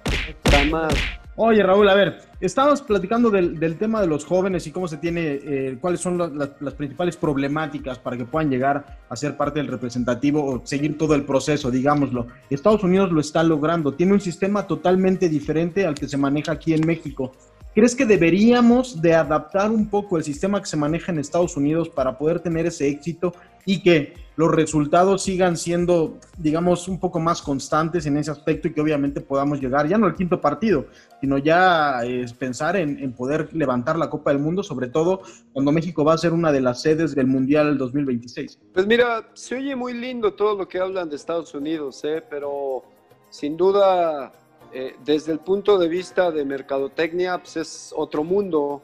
Jamás. 0.51 0.95
Oye, 1.37 1.63
Raúl, 1.65 1.89
a 1.89 1.95
ver, 1.95 2.21
estabas 2.41 2.81
platicando 2.81 3.29
del, 3.29 3.59
del 3.59 3.77
tema 3.77 4.01
de 4.01 4.07
los 4.07 4.25
jóvenes 4.25 4.67
y 4.69 4.71
cómo 4.71 4.87
se 4.87 4.99
tiene, 4.99 5.41
eh, 5.43 5.79
cuáles 5.81 6.01
son 6.01 6.17
la- 6.17 6.29
la- 6.29 6.51
las 6.61 6.75
principales 6.75 7.17
problemáticas 7.17 7.99
para 7.99 8.17
que 8.17 8.25
puedan 8.25 8.51
llegar 8.51 8.99
a 9.09 9.17
ser 9.17 9.37
parte 9.37 9.59
del 9.59 9.67
representativo 9.67 10.45
o 10.45 10.63
seguir 10.65 10.97
todo 10.97 11.15
el 11.17 11.25
proceso, 11.25 11.73
digámoslo. 11.73 12.29
Estados 12.51 12.85
Unidos 12.85 13.11
lo 13.11 13.21
está 13.21 13.43
logrando, 13.43 13.95
tiene 13.95 14.13
un 14.13 14.21
sistema 14.21 14.67
totalmente 14.69 15.29
diferente 15.29 15.85
al 15.87 15.95
que 15.97 16.07
se 16.07 16.17
maneja 16.17 16.53
aquí 16.53 16.73
en 16.73 16.87
México. 16.87 17.33
¿Crees 17.75 17.97
que 17.97 18.07
deberíamos 18.07 19.03
de 19.03 19.15
adaptar 19.15 19.73
un 19.73 19.89
poco 19.89 20.17
el 20.17 20.23
sistema 20.23 20.61
que 20.61 20.67
se 20.67 20.77
maneja 20.77 21.11
en 21.11 21.19
Estados 21.19 21.57
Unidos 21.57 21.89
para 21.89 22.17
poder 22.17 22.39
tener 22.39 22.67
ese 22.67 22.87
éxito 22.89 23.35
y 23.67 23.83
que 23.83 24.15
los 24.37 24.51
resultados 24.53 25.23
sigan 25.23 25.57
siendo, 25.57 26.19
digamos, 26.39 26.87
un 26.87 27.01
poco 27.01 27.19
más 27.19 27.43
constantes 27.43 28.07
en 28.07 28.17
ese 28.17 28.31
aspecto 28.31 28.69
y 28.69 28.73
que 28.73 28.81
obviamente 28.81 29.21
podamos 29.21 29.61
llegar 29.61 29.89
ya 29.89 29.99
no 29.99 30.07
al 30.07 30.15
quinto 30.15 30.41
partido, 30.41 30.87
sino 31.21 31.39
ya 31.39 32.05
es 32.05 32.33
pensar 32.33 32.77
en, 32.77 32.99
en 32.99 33.13
poder 33.13 33.49
levantar 33.53 33.99
la 33.99 34.09
Copa 34.09 34.31
del 34.31 34.41
Mundo, 34.41 34.63
sobre 34.63 34.89
todo 34.89 35.23
cuando 35.53 35.73
México 35.73 36.05
va 36.05 36.15
a 36.15 36.19
ser 36.19 36.33
una 36.33 36.53
de 36.53 36.61
las 36.61 36.81
sedes 36.81 37.15
del 37.15 37.27
Mundial 37.27 37.77
2026. 37.77 38.59
Pues 38.73 38.87
mira, 38.87 39.29
se 39.35 39.57
oye 39.57 39.75
muy 39.75 39.95
lindo 39.95 40.35
todo 40.35 40.57
lo 40.57 40.69
que 40.69 40.79
hablan 40.79 41.09
de 41.09 41.17
Estados 41.17 41.55
Unidos, 41.55 42.01
¿eh? 42.05 42.23
pero 42.29 42.85
sin 43.31 43.57
duda, 43.57 44.31
eh, 44.75 44.97
desde 45.05 45.33
el 45.33 45.39
punto 45.39 45.79
de 45.79 45.89
vista 45.89 46.31
de 46.31 46.45
mercadotecnia, 46.45 47.39
pues 47.39 47.57
es 47.57 47.93
otro 47.97 48.25
mundo. 48.25 48.83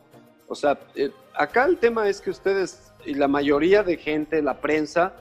O 0.49 0.55
sea, 0.55 0.79
eh, 0.95 1.11
acá 1.35 1.65
el 1.65 1.79
tema 1.79 2.09
es 2.09 2.21
que 2.21 2.31
ustedes 2.31 2.93
y 3.05 3.15
la 3.15 3.29
mayoría 3.29 3.83
de 3.83 3.97
gente, 3.97 4.41
la 4.43 4.61
prensa, 4.61 5.13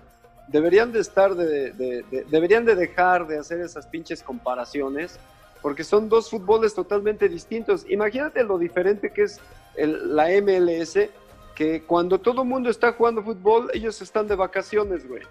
deberían 0.47 0.91
de 0.91 0.99
estar, 0.99 1.36
de, 1.36 1.72
de- 1.72 2.03
de- 2.03 2.24
deberían 2.30 2.65
de 2.65 2.76
dejar 2.76 3.28
de 3.28 3.38
hacer 3.39 3.59
esas 3.61 3.86
pinches 3.88 4.22
comparaciones, 4.24 5.20
porque 5.61 5.84
son 5.84 6.07
dos 6.09 6.30
fútboles 6.30 6.74
totalmente 6.74 7.28
distintos. 7.30 7.86
Imagínate 7.89 8.43
lo 8.43 8.57
diferente 8.57 9.11
que 9.11 9.24
es 9.24 9.39
el- 9.76 10.15
la 10.15 10.30
MLS, 10.32 11.09
que 11.55 11.84
cuando 11.84 12.20
todo 12.20 12.41
el 12.43 12.47
mundo 12.47 12.70
está 12.70 12.93
jugando 12.93 13.22
fútbol, 13.24 13.70
ellos 13.74 14.01
están 14.01 14.28
de 14.28 14.36
vacaciones, 14.36 15.07
güey. 15.07 15.24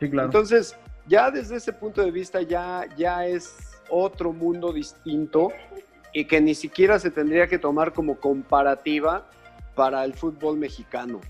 Sí, 0.00 0.10
claro. 0.10 0.26
Entonces, 0.28 0.74
ya 1.06 1.30
desde 1.30 1.56
ese 1.56 1.72
punto 1.72 2.02
de 2.02 2.10
vista, 2.10 2.40
ya, 2.42 2.86
ya 2.96 3.26
es 3.26 3.73
otro 3.94 4.32
mundo 4.32 4.72
distinto 4.72 5.50
y 6.12 6.24
que 6.24 6.40
ni 6.40 6.54
siquiera 6.54 6.98
se 6.98 7.10
tendría 7.10 7.46
que 7.46 7.58
tomar 7.58 7.92
como 7.92 8.18
comparativa 8.18 9.28
para 9.74 10.04
el 10.04 10.14
fútbol 10.14 10.56
mexicano. 10.56 11.20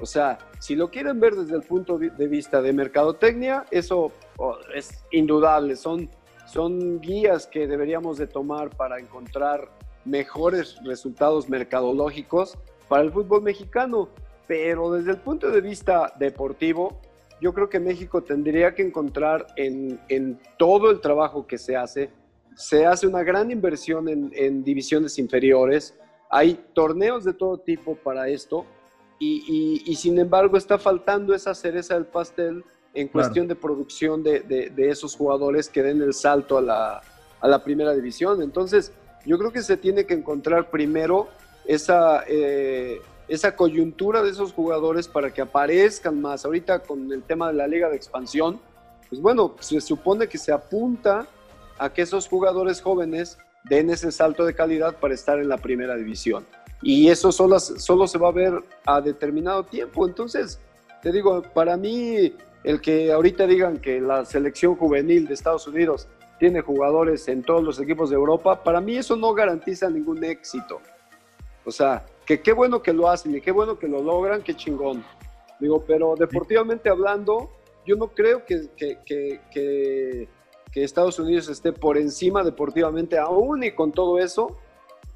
O 0.00 0.06
sea, 0.06 0.38
si 0.58 0.74
lo 0.74 0.90
quieren 0.90 1.20
ver 1.20 1.34
desde 1.34 1.56
el 1.56 1.62
punto 1.62 1.98
de 1.98 2.26
vista 2.26 2.60
de 2.60 2.72
mercadotecnia, 2.72 3.64
eso 3.70 4.12
oh, 4.36 4.56
es 4.74 5.04
indudable. 5.10 5.76
Son, 5.76 6.10
son 6.46 7.00
guías 7.00 7.46
que 7.46 7.66
deberíamos 7.66 8.18
de 8.18 8.26
tomar 8.26 8.70
para 8.70 8.98
encontrar 8.98 9.70
mejores 10.04 10.78
resultados 10.84 11.48
mercadológicos 11.48 12.58
para 12.88 13.02
el 13.02 13.12
fútbol 13.12 13.42
mexicano. 13.42 14.08
Pero 14.46 14.92
desde 14.92 15.12
el 15.12 15.18
punto 15.18 15.50
de 15.50 15.60
vista 15.60 16.12
deportivo, 16.18 17.00
yo 17.40 17.52
creo 17.52 17.68
que 17.68 17.78
México 17.80 18.22
tendría 18.22 18.74
que 18.74 18.82
encontrar 18.82 19.46
en, 19.56 20.00
en 20.08 20.38
todo 20.58 20.90
el 20.90 21.00
trabajo 21.00 21.46
que 21.46 21.58
se 21.58 21.76
hace, 21.76 22.10
se 22.54 22.86
hace 22.86 23.06
una 23.06 23.22
gran 23.22 23.50
inversión 23.50 24.08
en, 24.08 24.30
en 24.34 24.64
divisiones 24.64 25.18
inferiores, 25.18 25.94
hay 26.30 26.58
torneos 26.74 27.24
de 27.24 27.34
todo 27.34 27.58
tipo 27.58 27.94
para 27.96 28.28
esto, 28.28 28.64
y, 29.18 29.44
y- 29.86 29.90
y 29.90 29.94
sin 29.96 30.18
embargo 30.18 30.56
está 30.56 30.78
faltando 30.78 31.34
esa 31.34 31.54
cereza 31.54 31.94
del 31.94 32.06
pastel 32.06 32.64
en 32.94 33.08
Claro. 33.08 33.12
cuestión 33.12 33.46
de 33.48 33.54
producción 33.54 34.22
de, 34.22 34.40
de- 34.40 34.70
de 34.70 34.88
esos 34.90 35.14
jugadores 35.16 35.68
que 35.68 35.82
den 35.82 36.00
el 36.02 36.14
salto 36.14 36.56
a 36.58 36.62
la, 36.62 37.00
a 37.40 37.48
la 37.48 37.62
primera 37.62 37.94
división. 37.94 38.42
Entonces, 38.42 38.92
yo 39.26 39.38
creo 39.38 39.52
que 39.52 39.60
se 39.62 39.76
tiene 39.76 40.04
que 40.06 40.14
encontrar 40.14 40.70
primero 40.70 41.28
esa, 41.66 42.24
eh, 42.26 43.00
esa 43.28 43.56
coyuntura 43.56 44.22
de 44.22 44.30
esos 44.30 44.52
jugadores 44.52 45.08
para 45.08 45.32
que 45.32 45.42
aparezcan 45.42 46.20
más. 46.20 46.44
Ahorita 46.44 46.80
con 46.80 47.12
el 47.12 47.22
tema 47.22 47.48
de 47.48 47.54
la 47.54 47.66
liga 47.66 47.88
de 47.88 47.96
expansión, 47.96 48.60
pues 49.08 49.20
bueno, 49.20 49.54
se 49.60 49.80
supone 49.80 50.28
que 50.28 50.38
se 50.38 50.52
apunta 50.52 51.26
a 51.78 51.92
que 51.92 52.02
esos 52.02 52.28
jugadores 52.28 52.80
jóvenes 52.80 53.38
den 53.64 53.90
ese 53.90 54.12
salto 54.12 54.44
de 54.44 54.54
calidad 54.54 54.96
para 54.96 55.14
estar 55.14 55.38
en 55.38 55.48
la 55.48 55.58
primera 55.58 55.96
división. 55.96 56.46
Y 56.82 57.08
eso 57.08 57.32
solo, 57.32 57.58
solo 57.58 58.06
se 58.06 58.18
va 58.18 58.28
a 58.28 58.32
ver 58.32 58.62
a 58.84 59.00
determinado 59.00 59.64
tiempo. 59.64 60.06
Entonces, 60.06 60.60
te 61.02 61.10
digo, 61.10 61.42
para 61.42 61.76
mí, 61.76 62.34
el 62.64 62.80
que 62.80 63.12
ahorita 63.12 63.46
digan 63.46 63.78
que 63.78 64.00
la 64.00 64.24
selección 64.24 64.76
juvenil 64.76 65.26
de 65.26 65.34
Estados 65.34 65.66
Unidos 65.66 66.08
tiene 66.38 66.60
jugadores 66.60 67.28
en 67.28 67.42
todos 67.42 67.62
los 67.62 67.80
equipos 67.80 68.10
de 68.10 68.16
Europa, 68.16 68.62
para 68.62 68.80
mí 68.80 68.96
eso 68.96 69.16
no 69.16 69.32
garantiza 69.32 69.88
ningún 69.88 70.22
éxito. 70.22 70.80
O 71.66 71.70
sea, 71.72 72.06
que 72.24 72.40
qué 72.40 72.52
bueno 72.52 72.80
que 72.82 72.92
lo 72.92 73.08
hacen 73.08 73.34
y 73.34 73.40
qué 73.40 73.50
bueno 73.50 73.78
que 73.78 73.88
lo 73.88 74.00
logran, 74.02 74.42
qué 74.42 74.54
chingón. 74.54 75.04
Digo, 75.60 75.84
pero 75.86 76.14
deportivamente 76.16 76.88
hablando, 76.88 77.50
yo 77.86 77.96
no 77.96 78.08
creo 78.08 78.44
que, 78.46 78.68
que, 78.76 78.98
que, 79.04 79.40
que- 79.52 80.28
que 80.72 80.84
Estados 80.84 81.18
Unidos 81.18 81.48
esté 81.48 81.72
por 81.72 81.96
encima 81.96 82.44
deportivamente, 82.44 83.16
aún 83.16 83.64
y 83.64 83.70
con 83.72 83.92
todo 83.92 84.18
eso, 84.18 84.58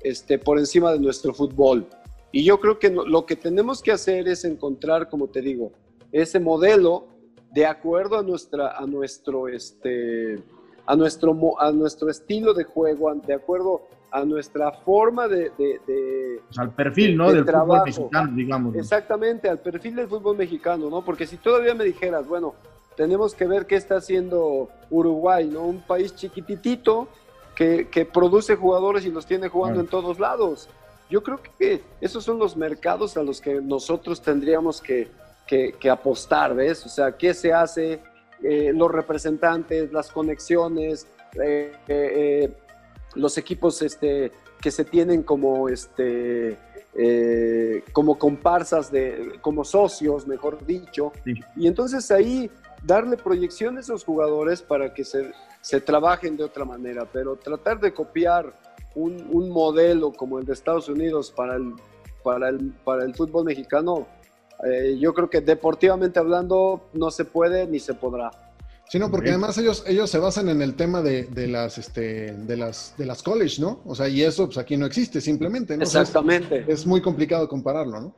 esté 0.01 0.39
por 0.39 0.59
encima 0.59 0.91
de 0.93 0.99
nuestro 0.99 1.35
fútbol. 1.35 1.87
Y 2.33 2.45
yo 2.45 2.59
creo 2.61 2.79
que 2.79 2.89
lo 2.89 3.27
que 3.27 3.37
tenemos 3.37 3.83
que 3.83 3.93
hacer 3.93 4.27
es 4.27 4.45
encontrar, 4.47 5.11
como 5.11 5.27
te 5.29 5.43
digo, 5.43 5.73
ese 6.13 6.41
modelo 6.41 7.09
de 7.53 7.67
acuerdo 7.67 8.17
a 8.19 8.23
nuestra, 8.23 8.71
a 8.79 8.87
nuestro, 8.87 9.49
este, 9.49 10.39
a 10.87 10.97
nuestro, 10.97 11.61
a 11.61 11.71
nuestro 11.73 12.09
estilo 12.09 12.55
de 12.55 12.65
juego, 12.65 13.13
de 13.15 13.35
acuerdo 13.35 13.83
a 14.11 14.25
nuestra 14.25 14.73
forma 14.73 15.29
de, 15.29 15.51
de- 15.59 15.81
de- 15.87 16.41
O 16.51 16.53
sea, 16.53 16.65
al 16.65 16.71
perfil, 16.75 17.17
¿no? 17.17 17.29
de 17.29 17.37
Del 17.37 17.45
trabajo. 17.45 17.85
fútbol 17.87 17.87
mexicano, 17.87 18.33
digamos. 18.37 18.75
¿no? 18.75 18.81
Exactamente, 18.81 19.49
al 19.49 19.59
perfil 19.61 19.97
del 19.97 20.09
fútbol 20.09 20.37
mexicano, 20.37 20.91
¿no? 20.91 21.03
Porque 21.05 21.27
si 21.27 21.37
todavía 21.37 21.75
me 21.75 21.85
dijeras, 21.85 22.27
bueno, 22.27 22.55
tenemos 22.97 23.35
que 23.35 23.47
ver 23.47 23.67
qué 23.67 23.77
está 23.77 23.97
haciendo 23.97 24.69
Uruguay, 24.91 25.47
¿no? 25.47 25.63
Un 25.65 25.81
país 25.81 26.15
chiquititito 26.15 27.09
que, 27.55 27.89
que 27.89 28.05
produce 28.05 28.57
jugadores 28.57 29.05
y 29.07 29.11
los 29.11 29.27
tiene 29.27 29.49
jugando 29.49 29.81
Claro. 29.81 29.85
en 29.87 29.91
todos 29.91 30.19
lados. 30.19 30.69
Yo 31.09 31.23
creo 31.23 31.41
que 31.59 31.81
esos 32.01 32.25
son 32.25 32.39
los 32.39 32.57
mercados 32.57 33.17
a 33.17 33.23
los 33.23 33.41
que 33.41 33.61
nosotros 33.61 34.21
tendríamos 34.23 34.81
que, 34.81 35.09
que- 35.47 35.73
que 35.79 35.91
apostar, 35.91 36.55
¿ves? 36.55 36.85
O 36.87 36.89
sea, 36.89 37.13
¿qué 37.17 37.33
se 37.35 37.53
hace? 37.53 38.01
Eh, 38.43 38.73
los 38.75 38.91
representantes, 38.91 39.93
las 39.93 40.11
conexiones, 40.11 41.07
eh, 41.35 41.73
eh, 41.89 42.45
eh, 42.49 42.53
los 43.15 43.39
equipos 43.39 43.83
este, 43.83 44.33
que 44.61 44.71
se 44.71 44.85
tienen 44.85 45.23
como, 45.23 45.69
este, 45.69 46.59
eh, 46.95 47.85
como 47.93 48.19
comparsas, 48.19 48.91
de, 48.91 49.39
como 49.41 49.65
socios, 49.65 50.27
mejor 50.27 50.65
dicho. 50.65 51.13
Sí. 51.25 51.35
Y 51.57 51.67
entonces 51.67 52.11
ahí 52.11 52.51
darle 52.83 53.17
proyección 53.17 53.77
a 53.77 53.81
esos 53.81 54.05
jugadores 54.05 54.63
para 54.63 54.95
que 54.95 55.05
se, 55.05 55.33
se 55.61 55.81
trabajen 55.81 56.37
de 56.37 56.45
otra 56.45 56.65
manera, 56.65 57.07
pero 57.13 57.37
tratar 57.37 57.81
de 57.81 57.93
copiar 57.93 58.55
un, 58.95 59.27
un 59.31 59.51
modelo 59.51 60.13
como 60.13 60.39
el 60.39 60.47
de 60.47 60.53
Estados 60.53 60.89
Unidos 60.89 61.31
para 61.31 61.57
el, 61.57 61.75
para 62.23 62.49
el, 62.49 62.73
para 62.85 63.05
el 63.05 63.15
fútbol 63.15 63.45
mexicano, 63.45 64.07
eh, 64.65 64.97
yo 64.99 65.15
creo 65.15 65.31
que 65.31 65.41
deportivamente 65.41 66.19
hablando 66.19 66.89
no 66.93 67.11
se 67.11 67.25
puede 67.25 67.67
ni 67.67 67.79
se 67.79 67.95
podrá. 67.95 68.31
Sí, 68.91 68.99
no, 68.99 69.09
porque 69.09 69.29
además 69.29 69.57
ellos, 69.59 69.85
ellos 69.87 70.11
se 70.11 70.19
basan 70.19 70.49
en 70.49 70.61
el 70.63 70.75
tema 70.75 71.01
de, 71.01 71.23
de 71.25 71.47
las, 71.47 71.79
este, 71.79 72.33
de 72.33 72.57
las, 72.57 72.95
de 72.99 73.07
las 73.07 73.23
college, 73.23 73.61
¿no? 73.61 73.81
O 73.87 73.95
sea, 73.95 74.09
y 74.09 74.23
eso 74.23 74.47
pues 74.47 74.59
aquí 74.59 74.77
no 74.77 74.85
existe 74.85 75.21
simplemente, 75.21 75.77
¿no? 75.77 75.85
O 75.85 75.87
sea, 75.87 76.03
es- 76.03 76.09
Exactamente. 76.09 76.65
es 76.67 76.85
muy 76.87 77.01
complicado 77.01 77.49
compararlo, 77.49 78.01
¿no? 78.01 78.15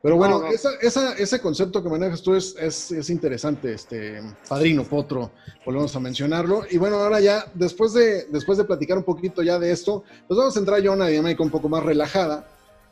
Pero 0.00 0.16
bueno, 0.16 0.38
No, 0.38 0.44
no. 0.44 0.52
esa- 0.52 0.74
esa- 0.82 1.14
ese 1.14 1.40
concepto 1.40 1.82
que 1.82 1.88
manejas 1.88 2.22
tú 2.22 2.34
es, 2.36 2.54
es, 2.60 2.92
es 2.92 3.10
interesante, 3.10 3.72
este 3.72 4.20
padrino 4.48 4.84
Potro, 4.84 5.32
volvemos 5.66 5.96
a 5.96 5.98
mencionarlo. 6.00 6.62
Y 6.70 6.76
bueno, 6.76 6.96
ahora 6.96 7.18
ya, 7.20 7.46
después 7.54 7.92
de, 7.94 8.26
después 8.30 8.56
de 8.58 8.64
platicar 8.64 8.96
un 8.98 9.04
poquito 9.04 9.42
ya 9.42 9.58
de 9.58 9.72
esto, 9.72 10.04
pues 10.28 10.38
vamos 10.38 10.54
a 10.54 10.60
entrar 10.60 10.80
ya 10.80 10.90
a 10.90 10.92
una 10.92 11.08
dinámica 11.08 11.42
un 11.42 11.50
poco 11.50 11.68
más 11.68 11.82
relajada, 11.82 12.46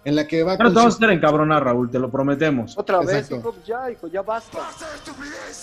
en 0.04 0.16
la 0.16 0.26
que 0.26 0.42
va 0.42 0.52
Ahora 0.52 0.68
te 0.68 0.74
vamos 0.74 0.94
a 0.94 0.96
hacer 0.96 1.10
encabronar, 1.10 1.64
Raúl, 1.64 1.90
te 1.90 1.98
lo 1.98 2.10
prometemos. 2.10 2.76
Otra 2.76 3.02
Exacto. 3.02 3.36
vez, 3.36 3.40
hijo, 3.40 3.54
ya, 3.64 3.90
hijo, 3.90 4.08
ya 4.08 4.22
basta. 4.22 4.58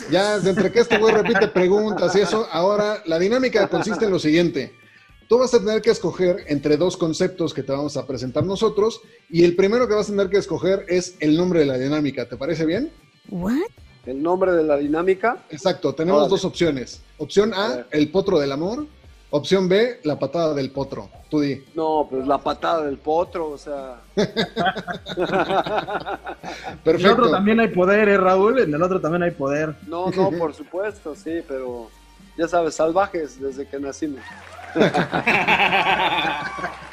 Ya, 0.09 0.39
de 0.39 0.49
entre 0.49 0.71
que 0.71 0.79
este 0.79 0.97
güey 0.97 1.13
repite 1.13 1.47
preguntas 1.49 2.15
y 2.15 2.21
eso, 2.21 2.47
ahora 2.51 3.01
la 3.05 3.19
dinámica 3.19 3.67
consiste 3.67 4.05
en 4.05 4.11
lo 4.11 4.19
siguiente. 4.19 4.73
Tú 5.27 5.37
vas 5.37 5.53
a 5.53 5.59
tener 5.59 5.81
que 5.81 5.91
escoger 5.91 6.45
entre 6.47 6.75
dos 6.77 6.97
conceptos 6.97 7.53
que 7.53 7.61
te 7.61 7.71
vamos 7.71 7.97
a 7.97 8.07
presentar 8.07 8.43
nosotros 8.43 9.01
y 9.29 9.43
el 9.43 9.55
primero 9.55 9.87
que 9.87 9.93
vas 9.93 10.07
a 10.07 10.11
tener 10.11 10.29
que 10.29 10.37
escoger 10.37 10.85
es 10.87 11.15
el 11.19 11.37
nombre 11.37 11.59
de 11.59 11.65
la 11.67 11.77
dinámica. 11.77 12.27
¿Te 12.27 12.35
parece 12.35 12.65
bien? 12.65 12.91
El 14.05 14.23
nombre 14.23 14.53
de 14.53 14.63
la 14.63 14.77
dinámica, 14.77 15.45
Exacto, 15.51 15.93
tenemos 15.93 16.21
Órale. 16.21 16.31
dos 16.31 16.45
opciones. 16.45 17.01
Opción 17.19 17.53
A 17.53 17.85
el 17.91 18.09
potro 18.09 18.39
del 18.39 18.51
amor. 18.51 18.87
Opción 19.31 19.69
B, 19.69 19.99
la 20.03 20.17
patada 20.17 20.53
del 20.55 20.71
potro. 20.71 21.07
Tú 21.29 21.41
di. 21.41 21.63
no, 21.75 22.07
pues 22.09 22.25
la 22.25 22.39
patada 22.39 22.85
del 22.85 22.97
potro, 22.97 23.51
o 23.51 23.57
sea. 23.57 23.97
En 24.15 24.25
el 24.25 24.33
Perfecto. 26.83 27.13
otro 27.13 27.29
también 27.29 27.59
hay 27.59 27.67
poder, 27.67 28.09
¿eh, 28.09 28.17
Raúl? 28.17 28.59
En 28.59 28.73
el 28.73 28.81
otro 28.81 28.99
también 28.99 29.21
hay 29.23 29.29
poder. 29.31 29.75
No, 29.87 30.09
no, 30.09 30.31
por 30.39 30.53
supuesto, 30.55 31.15
sí, 31.15 31.41
pero 31.47 31.89
ya 32.37 32.47
sabes, 32.47 32.73
salvajes 32.75 33.39
desde 33.39 33.67
que 33.67 33.79
nacimos. 33.79 34.21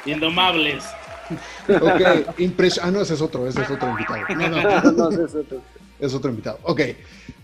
Indomables. 0.05 0.83
Ok, 1.69 2.37
impres- 2.37 2.79
ah, 2.81 2.91
no, 2.91 3.01
ese 3.01 3.15
es 3.15 3.21
otro, 3.21 3.47
ese 3.47 3.61
es 3.61 3.69
otro 3.69 3.89
invitado. 3.89 4.19
No, 4.29 4.49
no, 4.49 4.91
No, 4.91 5.11
sí, 5.11 5.17
sí, 5.31 5.39
sí. 5.49 5.55
es 5.99 6.13
otro 6.13 6.29
invitado. 6.29 6.59
Ok, 6.63 6.81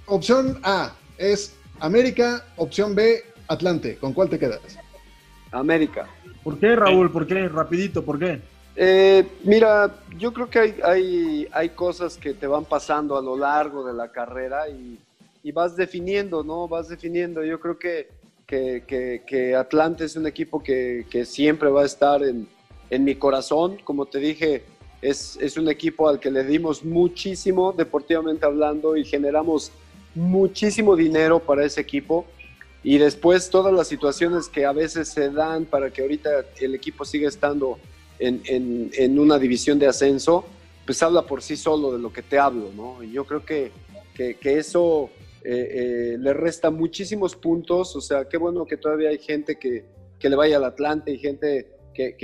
opción 0.05 0.59
A 0.63 0.93
es 1.17 1.55
América, 1.79 2.45
opción 2.55 2.95
B, 2.95 3.23
Atlante. 3.47 3.97
¿Con 3.97 4.13
cuál 4.13 4.29
te 4.29 4.39
quedas? 4.39 4.59
América. 5.53 6.07
¿Por 6.43 6.57
qué, 6.59 6.75
Raúl? 6.75 7.09
¿Por 7.11 7.25
qué? 7.25 7.47
Rapidito, 7.47 8.03
¿por 8.03 8.19
qué? 8.19 8.41
Eh, 8.75 9.23
mira, 9.43 9.95
yo 10.17 10.33
creo 10.33 10.49
que 10.49 10.59
hay, 10.59 10.75
hay, 10.83 11.47
hay 11.51 11.69
cosas 11.69 12.17
que 12.17 12.33
te 12.33 12.47
van 12.47 12.65
pasando 12.65 13.15
a 13.15 13.21
lo 13.21 13.37
largo 13.37 13.85
de 13.85 13.93
la 13.93 14.11
carrera 14.11 14.67
y, 14.67 14.97
y 15.43 15.51
vas 15.51 15.75
definiendo, 15.75 16.43
¿no? 16.43 16.67
Vas 16.67 16.89
definiendo. 16.89 17.43
Yo 17.43 17.59
creo 17.59 17.77
que, 17.77 18.09
que, 18.47 18.83
que, 18.87 19.21
que 19.27 19.55
Atlante 19.55 20.05
es 20.05 20.15
un 20.15 20.25
equipo 20.25 20.61
que, 20.61 21.05
que 21.09 21.23
siempre 21.23 21.69
va 21.69 21.83
a 21.83 21.85
estar 21.85 22.23
en, 22.23 22.47
en 22.89 23.03
mi 23.03 23.15
corazón. 23.15 23.77
Como 23.83 24.07
te 24.07 24.17
dije, 24.17 24.63
es, 25.01 25.37
es 25.39 25.55
un 25.55 25.69
equipo 25.69 26.09
al 26.09 26.19
que 26.19 26.31
le 26.31 26.43
dimos 26.43 26.83
muchísimo, 26.83 27.73
deportivamente 27.73 28.45
hablando, 28.45 28.97
y 28.97 29.05
generamos 29.05 29.71
muchísimo 30.15 30.95
dinero 30.95 31.39
para 31.39 31.63
ese 31.63 31.79
equipo. 31.79 32.25
Y 32.83 32.97
después 32.97 33.49
todas 33.49 33.73
las 33.73 33.87
situaciones 33.87 34.49
que 34.49 34.65
a 34.65 34.73
veces 34.73 35.07
se 35.07 35.29
dan 35.29 35.65
para 35.65 35.91
que 35.91 36.01
ahorita 36.01 36.45
el 36.59 36.75
equipo 36.75 37.05
siga 37.05 37.29
estando 37.29 37.79
en, 38.19 38.41
en- 38.45 39.19
una 39.19 39.39
división 39.39 39.79
de 39.79 39.87
ascenso, 39.87 40.45
pues 40.85 41.01
habla 41.01 41.21
por 41.23 41.41
sí 41.41 41.55
solo 41.55 41.93
de 41.93 41.99
lo 41.99 42.11
que 42.11 42.21
te 42.21 42.37
hablo, 42.37 42.71
¿no? 42.75 43.01
Y 43.01 43.11
yo 43.13 43.25
creo 43.25 43.45
que, 43.45 43.71
que, 44.13 44.37
eso 44.57 45.09
eh, 45.43 45.69
eh, 46.13 46.17
le 46.19 46.33
resta 46.33 46.69
muchísimos 46.71 47.35
puntos, 47.35 47.95
o 47.95 48.01
sea, 48.01 48.27
qué 48.27 48.37
bueno 48.37 48.65
que 48.65 48.75
todavía 48.77 49.09
hay 49.09 49.17
gente 49.17 49.57
que, 49.57 49.85
que 50.19 50.29
le 50.29 50.35
vaya 50.35 50.57
al 50.57 50.65
Atlante 50.65 51.11
y 51.11 51.17
gente 51.19 51.67
que, 51.93 52.15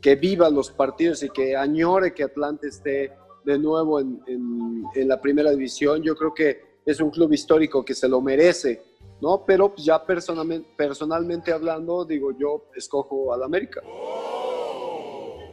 que 0.00 0.16
viva 0.16 0.50
los 0.50 0.70
partidos 0.70 1.22
y 1.22 1.28
que 1.30 1.56
añore 1.56 2.12
que 2.12 2.24
Atlante 2.24 2.68
esté 2.68 3.12
de 3.44 3.58
nuevo 3.58 4.00
en, 4.00 4.20
en- 4.26 4.84
en 4.94 5.08
la 5.08 5.20
primera 5.20 5.50
división. 5.50 6.02
Yo 6.02 6.14
creo 6.16 6.34
que 6.34 6.73
es 6.84 7.00
un 7.00 7.10
club 7.10 7.32
histórico 7.32 7.84
que 7.84 7.94
se 7.94 8.08
lo 8.08 8.20
merece, 8.20 8.82
¿no? 9.20 9.44
Pero 9.46 9.70
pues, 9.70 9.84
ya 9.84 10.04
personalmente, 10.04 10.68
personalmente 10.76 11.52
hablando, 11.52 12.04
digo, 12.04 12.32
yo 12.38 12.64
escojo 12.74 13.32
al 13.32 13.42
América. 13.42 13.82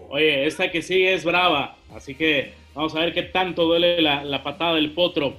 Oye, 0.09 0.45
esta 0.45 0.69
que 0.69 0.82
sigue 0.82 1.13
es 1.13 1.23
brava, 1.23 1.77
así 1.93 2.15
que 2.15 2.53
vamos 2.73 2.93
a 2.95 2.99
ver 2.99 3.13
qué 3.13 3.23
tanto 3.23 3.63
duele 3.63 4.01
la, 4.01 4.23
la 4.23 4.43
patada 4.43 4.75
del 4.75 4.93
potro. 4.93 5.36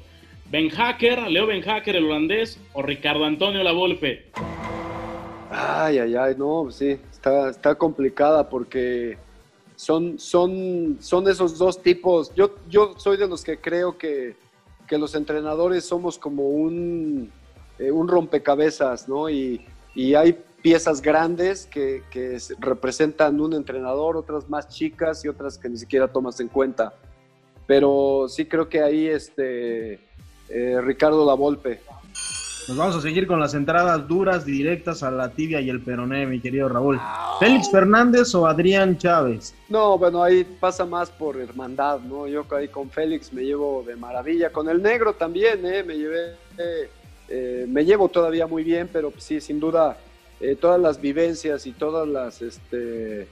Ben 0.51 0.69
Hacker, 0.69 1.29
Leo 1.29 1.47
Ben 1.47 1.63
Hacker, 1.63 1.97
el 1.97 2.05
holandés, 2.05 2.59
o 2.73 2.83
Ricardo 2.83 3.25
Antonio 3.25 3.63
Lavolpe. 3.63 4.27
Ay, 5.51 5.99
ay, 5.99 6.15
ay, 6.15 6.35
no, 6.37 6.71
sí, 6.71 6.99
está, 7.11 7.51
está 7.51 7.75
complicada 7.75 8.49
porque 8.49 9.19
son, 9.77 10.19
son, 10.19 10.97
son 11.01 11.29
esos 11.29 11.59
dos 11.59 11.83
tipos. 11.83 12.35
Yo, 12.35 12.55
yo 12.69 12.95
soy 12.97 13.19
de 13.19 13.29
los 13.29 13.45
que 13.45 13.59
creo 13.59 13.99
que, 13.99 14.35
que 14.93 14.99
los 14.99 15.15
entrenadores 15.15 15.87
somos 15.87 16.19
como 16.19 16.51
un, 16.51 17.33
eh, 17.79 17.91
un 17.91 18.09
rompecabezas, 18.09 19.09
¿no? 19.09 19.31
Y, 19.31 19.65
y 19.95 20.15
hay 20.15 20.39
piezas 20.61 21.01
grandes 21.01 21.65
que, 21.65 22.03
que 22.11 22.37
representan 22.59 23.41
un 23.41 23.55
entrenador, 23.55 24.19
otras 24.19 24.51
más 24.51 24.69
chicas 24.69 25.25
y 25.25 25.29
otras 25.29 25.57
que 25.57 25.71
ni 25.71 25.79
siquiera 25.79 26.09
tomas 26.09 26.41
en 26.41 26.49
cuenta. 26.49 26.93
Pero 27.67 28.27
sí 28.29 28.45
creo 28.45 28.69
que 28.69 28.83
ahí 28.83 29.07
este, 29.07 29.95
eh, 30.51 30.79
Ricardo 30.83 31.25
Lavolpe. 31.25 31.81
Nos 32.69 32.77
vamos 32.77 32.95
a 32.97 33.01
seguir 33.01 33.27
con 33.27 33.41
las 33.41 33.55
entradas 33.55 34.07
duras, 34.07 34.45
directas 34.45 35.03
a 35.03 35.11
la 35.11 35.31
tibia 35.31 35.61
y 35.61 35.69
el 35.69 35.81
peroné, 35.81 36.27
mi 36.27 36.41
querido 36.41 36.69
Raúl. 36.69 37.01
¿Félix 37.41 37.69
Fernández 37.71 38.33
o 38.37 38.47
Adrián 38.47 38.97
Chávez? 38.99 39.53
No, 39.69 39.99
bueno, 39.99 40.23
ahí 40.23 40.45
pasa 40.61 40.85
más 40.85 41.11
por 41.11 41.41
hermandad, 41.41 41.99
¿no? 42.01 42.29
Yo 42.29 42.47
ahí 42.57 42.69
con 42.69 42.89
Félix 42.89 43.33
me 43.33 43.43
llevo 43.43 43.83
de 43.85 43.97
maravilla, 43.97 44.51
con 44.53 44.69
el 44.69 44.81
negro 44.81 45.15
también, 45.15 45.67
¿eh? 45.67 45.83
Me 45.83 45.99
llevé, 45.99 46.37
eh, 47.29 47.67
me 47.69 47.85
llevo 47.85 48.09
todavía 48.09 48.47
muy 48.47 48.63
bien, 48.63 48.89
pero 48.93 49.11
pues, 49.11 49.25
sí, 49.25 49.41
sin 49.41 49.59
duda, 49.59 49.97
eh, 50.41 50.55
todas 50.55 50.81
las 50.81 51.01
vivencias 51.01 51.67
y 51.67 51.73
todas 51.73 52.07
las, 52.07 52.43
este, 52.43 53.27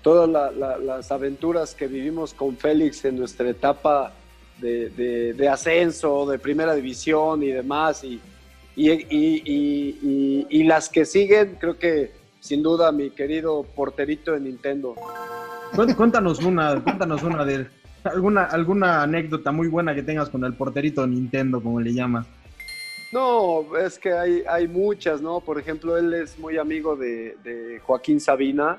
todas 0.00 0.30
la- 0.30 0.50
la- 0.50 0.78
las 0.78 1.12
aventuras 1.12 1.74
que 1.74 1.88
vivimos 1.88 2.32
con 2.32 2.56
Félix 2.56 3.04
en 3.04 3.18
nuestra 3.18 3.50
etapa 3.50 4.12
de 4.58 5.48
ascenso, 5.52 6.24
de 6.24 6.38
primera 6.38 6.74
división 6.74 7.42
y 7.42 7.48
demás, 7.48 8.02
y, 8.02 8.18
y, 8.76 8.90
y- 8.92 10.46
y- 10.50 10.64
las 10.64 10.88
que 10.90 11.04
siguen, 11.04 11.56
creo 11.58 11.78
que 11.78 12.10
sin 12.40 12.62
duda 12.62 12.92
mi 12.92 13.10
querido 13.10 13.62
porterito 13.74 14.32
de 14.32 14.40
Nintendo. 14.40 14.94
Cuént- 15.72 15.96
Cuéntanos 15.96 16.40
una, 16.44 16.80
cuéntanos 16.82 17.22
una 17.22 17.44
de 17.44 17.66
alguna, 18.04 18.44
alguna 18.44 19.02
anécdota 19.02 19.50
muy 19.50 19.68
buena 19.68 19.94
que 19.94 20.02
tengas 20.02 20.28
con 20.28 20.44
el 20.44 20.52
porterito 20.54 21.06
Nintendo, 21.06 21.60
como 21.62 21.80
le 21.80 21.92
llamas. 21.94 22.26
No, 23.12 23.64
es 23.78 23.98
que 23.98 24.12
hay, 24.12 24.42
hay 24.48 24.68
muchas, 24.68 25.22
¿no? 25.22 25.40
Por 25.40 25.58
ejemplo, 25.58 25.96
él 25.96 26.12
es 26.12 26.38
muy 26.38 26.58
amigo 26.58 26.96
de, 26.96 27.36
de 27.42 27.80
Joaquín 27.84 28.20
Sabina 28.20 28.78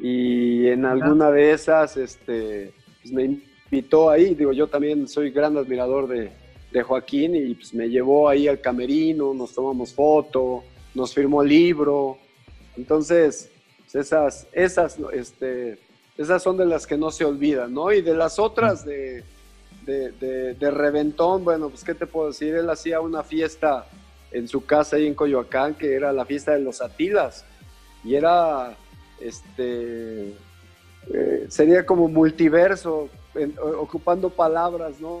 y 0.00 0.68
en 0.68 0.84
alguna 0.86 1.30
de 1.30 1.52
esas 1.52 1.96
este, 1.96 2.72
pues 3.02 3.12
me 3.12 3.24
invitó 3.70 4.08
ahí. 4.10 4.34
Digo, 4.34 4.52
yo 4.52 4.68
también 4.68 5.06
soy 5.08 5.30
gran 5.30 5.56
admirador 5.56 6.08
de, 6.08 6.30
de 6.72 6.82
Joaquín 6.82 7.34
y 7.34 7.54
pues 7.54 7.74
me 7.74 7.88
llevó 7.88 8.28
ahí 8.28 8.48
al 8.48 8.60
camerino, 8.60 9.34
nos 9.34 9.54
tomamos 9.54 9.92
foto, 9.92 10.64
nos 10.94 11.12
firmó 11.14 11.42
libro. 11.42 12.18
Entonces, 12.76 13.50
pues, 13.78 13.94
esas, 14.06 14.46
esas, 14.52 14.96
este, 15.12 15.78
esas 16.16 16.42
son 16.42 16.56
de 16.56 16.66
las 16.66 16.86
que 16.86 16.96
no 16.96 17.10
se 17.10 17.24
olvidan, 17.24 17.74
¿no? 17.74 17.92
Y 17.92 18.00
de 18.00 18.14
las 18.14 18.38
otras 18.38 18.84
de, 18.86 19.22
de, 19.84 20.54
de- 20.58 20.70
reventón, 20.70 21.44
bueno, 21.44 21.68
pues 21.68 21.84
qué 21.84 21.94
te 21.94 22.06
puedo 22.06 22.28
decir, 22.28 22.54
él 22.54 22.70
hacía 22.70 23.00
una 23.00 23.22
fiesta 23.22 23.86
en 24.30 24.48
su 24.48 24.64
casa 24.64 24.96
ahí 24.96 25.06
en 25.06 25.14
Coyoacán, 25.14 25.74
que 25.74 25.94
era 25.94 26.12
la 26.12 26.24
fiesta 26.24 26.52
de 26.52 26.60
los 26.60 26.80
Atilas, 26.80 27.44
y 28.02 28.14
era, 28.14 28.74
este, 29.20 30.28
eh, 31.12 31.46
sería 31.48 31.84
como 31.84 32.08
multiverso, 32.08 33.10
ocupando 33.78 34.30
palabras, 34.30 35.00
¿no? 35.00 35.20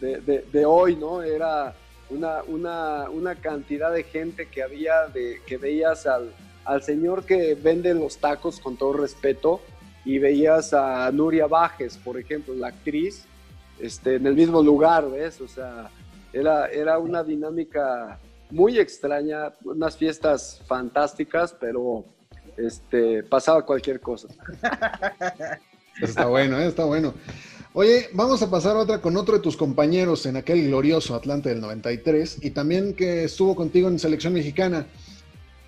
De- 0.00 0.44
de- 0.52 0.64
hoy, 0.66 0.96
¿no? 0.96 1.22
Era 1.22 1.74
una, 2.10 2.42
una, 2.44 3.08
una 3.10 3.34
cantidad 3.36 3.92
de 3.92 4.02
gente 4.04 4.46
que 4.48 4.62
había, 4.62 4.94
que 5.46 5.56
veías 5.56 6.06
al, 6.06 6.32
al 6.64 6.82
señor 6.82 7.24
que 7.24 7.54
vende 7.54 7.94
los 7.94 8.18
tacos, 8.18 8.60
con 8.60 8.76
todo 8.76 8.92
respeto, 8.94 9.60
y 10.04 10.18
veías 10.18 10.74
a 10.74 11.10
Nuria 11.12 11.46
Bajes, 11.46 11.96
por 11.96 12.18
ejemplo, 12.18 12.54
la 12.54 12.68
actriz, 12.68 13.24
este, 13.80 14.16
en 14.16 14.26
el 14.26 14.34
mismo 14.34 14.62
lugar, 14.62 15.10
¿ves? 15.10 15.40
O 15.40 15.48
sea, 15.48 15.88
era, 16.32 16.66
era 16.66 16.98
una 16.98 17.24
dinámica 17.24 18.18
muy 18.50 18.78
extraña, 18.78 19.52
unas 19.64 19.96
fiestas 19.96 20.60
fantásticas, 20.66 21.56
pero 21.58 22.04
este, 22.56 23.22
pasaba 23.22 23.64
cualquier 23.64 24.00
cosa. 24.00 24.28
Está 26.00 26.26
bueno, 26.26 26.58
¿eh? 26.58 26.66
está 26.66 26.84
bueno. 26.84 27.14
Oye, 27.76 28.08
vamos 28.12 28.40
a 28.40 28.48
pasar 28.50 28.76
a 28.76 28.80
otra 28.80 29.00
con 29.00 29.16
otro 29.16 29.34
de 29.34 29.40
tus 29.42 29.56
compañeros 29.56 30.26
en 30.26 30.36
aquel 30.36 30.64
glorioso 30.68 31.14
Atlante 31.16 31.48
del 31.48 31.60
93 31.60 32.38
y 32.44 32.50
también 32.50 32.94
que 32.94 33.24
estuvo 33.24 33.56
contigo 33.56 33.88
en 33.88 33.98
selección 33.98 34.32
mexicana. 34.32 34.86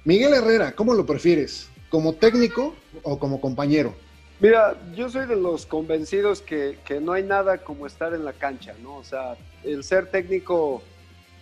Miguel 0.05 0.33
Herrera, 0.35 0.71
¿cómo 0.77 0.95
lo 0.95 1.05
prefieres? 1.05 1.69
¿Como 1.91 2.13
técnico 2.15 2.75
o 3.03 3.19
como 3.19 3.41
compañero? 3.41 3.93
Mira, 4.39 4.81
yo 4.95 5.09
soy 5.09 5.27
de 5.27 5.35
los 5.35 5.67
convencidos 5.67 6.43
que, 6.43 6.79
que 6.87 7.01
no 7.01 7.13
hay 7.13 7.25
nada 7.25 7.59
como 7.59 7.89
estar 7.89 8.15
en 8.15 8.25
la 8.25 8.35
cancha, 8.35 8.75
¿no? 8.83 8.97
O 8.99 9.05
sea, 9.05 9.37
el 9.65 9.83
ser 9.83 10.09
técnico 10.09 10.83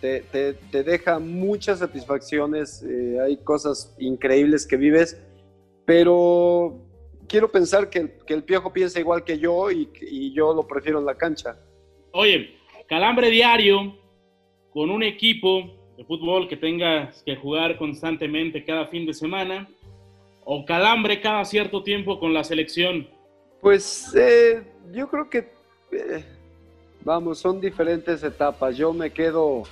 te, 0.01 0.21
te- 0.21 0.53
te 0.53 0.81
deja 0.83 1.19
muchas 1.19 1.77
satisfacciones, 1.79 2.81
eh, 2.83 3.19
hay 3.23 3.37
cosas 3.37 3.93
increíbles 3.99 4.65
que 4.65 4.77
vives, 4.77 5.17
pero 5.85 6.79
quiero 7.27 7.51
pensar 7.51 7.89
que, 7.89 7.99
el- 7.99 8.11
que 8.25 8.33
el 8.33 8.43
Piojo 8.43 8.71
piensa 8.73 8.99
igual 8.99 9.23
que 9.23 9.37
yo 9.39 9.71
y, 9.71 9.89
y 10.01 10.33
yo 10.33 10.53
lo 10.53 10.67
prefiero 10.67 10.99
en 10.99 11.05
la 11.05 11.15
cancha. 11.15 11.57
Oye, 12.11 12.55
calambre 12.87 13.29
diario 13.29 13.95
con 14.71 14.89
un 14.89 15.03
equipo 15.03 15.73
de 15.97 16.03
fútbol 16.05 16.47
que 16.47 16.57
tengas 16.57 17.21
que 17.23 17.35
jugar 17.35 17.77
constantemente 17.77 18.63
cada 18.65 18.87
fin 18.87 19.05
de 19.05 19.13
semana 19.13 19.69
o 20.43 20.65
calambre 20.65 21.21
cada 21.21 21.43
cierto 21.45 21.81
tiempo 21.83 22.19
con 22.19 22.33
la 22.33 22.43
selección. 22.43 23.07
Pues 23.61 24.13
eh, 24.15 24.61
yo 24.93 25.09
creo 25.09 25.29
que, 25.29 25.47
eh, 25.91 26.23
vamos, 27.03 27.39
son 27.39 27.59
diferentes 27.59 28.21
etapas. 28.23 28.77
Yo 28.77 28.93
me 28.93 29.11
quedo, 29.11 29.63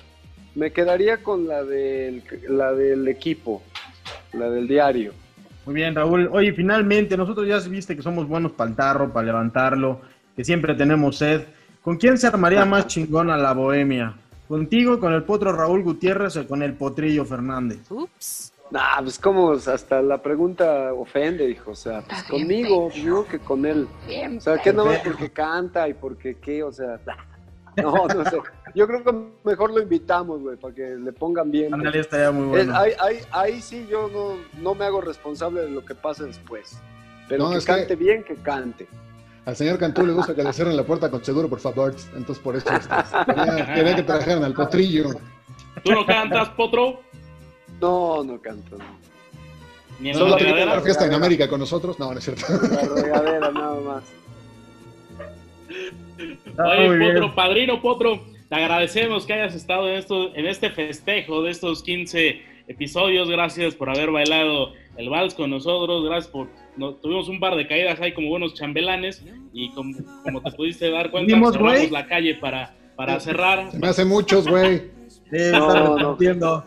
me 0.55 0.71
quedaría 0.71 1.21
con 1.21 1.47
la 1.47 1.63
del, 1.63 2.23
la 2.49 2.73
del 2.73 3.07
equipo, 3.07 3.61
la 4.31 4.49
del 4.49 4.67
diario. 4.67 5.13
Muy 5.65 5.75
bien, 5.75 5.95
Raúl. 5.95 6.29
Oye, 6.31 6.53
finalmente, 6.53 7.15
nosotros 7.15 7.47
ya 7.47 7.59
viste 7.59 7.95
que 7.95 8.01
somos 8.01 8.27
buenos 8.27 8.51
para 8.51 8.69
el 8.69 8.75
tarro, 8.75 9.13
para 9.13 9.27
levantarlo, 9.27 10.01
que 10.35 10.43
siempre 10.43 10.75
tenemos 10.75 11.17
sed. 11.17 11.43
¿Con 11.81 11.97
quién 11.97 12.17
se 12.17 12.27
armaría 12.27 12.65
más 12.65 12.87
chingona 12.87 13.37
la 13.37 13.53
bohemia? 13.53 14.13
¿Contigo, 14.47 14.99
con 14.99 15.13
el 15.13 15.23
potro 15.23 15.53
Raúl 15.53 15.83
Gutiérrez 15.83 16.35
o 16.37 16.47
con 16.47 16.61
el 16.63 16.73
potrillo 16.73 17.25
Fernández? 17.25 17.89
Ups. 17.89 18.53
Nah, 18.71 19.01
pues 19.01 19.19
como 19.19 19.51
hasta 19.51 20.01
la 20.01 20.21
pregunta 20.21 20.93
ofende, 20.93 21.49
hijo. 21.49 21.71
O 21.71 21.75
sea, 21.75 22.01
pues 22.01 22.23
conmigo, 22.23 22.89
yo 22.91 23.25
que 23.27 23.39
con 23.39 23.65
él. 23.65 23.87
O 24.37 24.41
sea, 24.41 24.57
que 24.57 24.73
no 24.73 24.85
más 24.85 24.99
porque 24.99 25.29
canta 25.29 25.87
y 25.87 25.93
porque 25.93 26.35
qué, 26.35 26.63
o 26.63 26.71
sea. 26.71 26.99
No, 27.77 28.07
no 28.07 28.23
sé. 28.29 28.37
Yo 28.75 28.87
creo 28.87 29.03
que 29.03 29.13
mejor 29.43 29.71
lo 29.71 29.81
invitamos, 29.81 30.41
güey, 30.41 30.57
para 30.57 30.73
que 30.73 30.81
le 30.95 31.11
pongan 31.13 31.49
bien. 31.51 31.73
Ándale, 31.73 31.99
estaría 31.99 32.31
muy 32.31 32.43
Es- 32.45 32.49
bueno. 32.67 32.77
ahí, 32.79 32.91
ahí, 32.99 33.17
ahí 33.31 33.61
sí 33.61 33.87
yo 33.89 34.09
no, 34.09 34.35
no 34.61 34.75
me 34.75 34.85
hago 34.85 35.01
responsable 35.01 35.61
de 35.61 35.69
lo 35.71 35.83
que 35.85 35.95
pase 35.95 36.23
después. 36.25 36.77
Pero 37.29 37.45
No, 37.49 37.57
que 37.57 37.65
cante 37.65 37.95
bien, 37.95 38.23
que 38.23 38.35
cante. 38.35 38.87
Al 39.45 39.55
señor 39.57 39.77
Cantú 39.77 40.05
le 40.05 40.13
gusta 40.13 40.33
que 40.35 40.43
le 40.43 40.53
cierren 40.53 40.77
la 40.77 40.83
puerta 40.83 41.09
con 41.11 41.23
seguro, 41.23 41.49
por 41.49 41.59
favor. 41.59 41.93
Entonces, 42.15 42.39
por 42.43 42.55
eso 42.55 42.69
este, 42.73 42.95
quería, 43.25 43.73
quería 43.73 43.95
que 43.95 44.03
trajeran 44.03 44.43
al 44.45 44.53
potrillo. 44.53 45.09
¿Tú 45.83 45.91
no 45.91 46.05
cantas, 46.05 46.49
Potro? 46.49 47.01
No, 47.81 48.23
no 48.23 48.39
canto. 48.41 48.77
no. 48.77 48.85
Ni 49.99 50.09
en 50.09 50.15
Solo 50.15 50.29
la 50.29 50.35
aplica 50.35 50.51
¿La 50.51 50.57
regadera. 50.59 50.81
fiesta 50.81 51.05
en 51.05 51.13
América 51.13 51.47
con 51.49 51.59
nosotros? 51.59 51.99
No, 51.99 52.11
no 52.13 52.19
es 52.19 52.23
cierto. 52.25 52.45
La 52.49 53.01
regadera. 53.01 53.47
Ah, 53.47 53.62
Oye, 56.57 56.87
muy 56.87 56.97
bien. 56.97 57.13
Potro, 57.13 57.35
padrino 57.35 57.81
Potro, 57.81 58.21
te 58.49 58.55
agradecemos 58.55 59.25
que 59.25 59.33
hayas 59.33 59.55
estado 59.55 59.87
en, 59.89 59.95
esto, 59.95 60.35
en 60.35 60.45
este 60.45 60.69
festejo 60.69 61.41
de 61.41 61.51
estos 61.51 61.81
15 61.83 62.41
episodios. 62.67 63.29
Gracias 63.29 63.75
por 63.75 63.89
haber 63.89 64.11
bailado 64.11 64.73
el 64.97 65.09
vals 65.09 65.33
con 65.33 65.49
nosotros. 65.49 66.05
Gracias 66.05 66.27
por. 66.31 66.47
no- 66.77 66.93
tuvimos 66.95 67.27
un 67.29 67.39
par 67.39 67.55
de 67.55 67.67
caídas 67.67 67.99
ahí 68.01 68.13
como 68.13 68.29
buenos 68.29 68.53
chambelanes. 68.53 69.23
Y 69.53 69.69
como, 69.71 69.95
como 70.23 70.41
te 70.41 70.51
pudiste 70.51 70.89
dar 70.91 71.09
cuenta, 71.11 71.35
cerramos 71.51 71.91
la 71.91 72.05
calle 72.07 72.35
para, 72.35 72.73
para 72.95 73.19
cerrar. 73.19 73.71
Se 73.71 73.79
me 73.79 73.87
hace 73.87 74.05
muchos, 74.05 74.47
güey. 74.47 74.91
Sí, 75.07 75.37
No, 75.51 75.73
no. 75.73 75.97
repartiendo. 75.97 76.65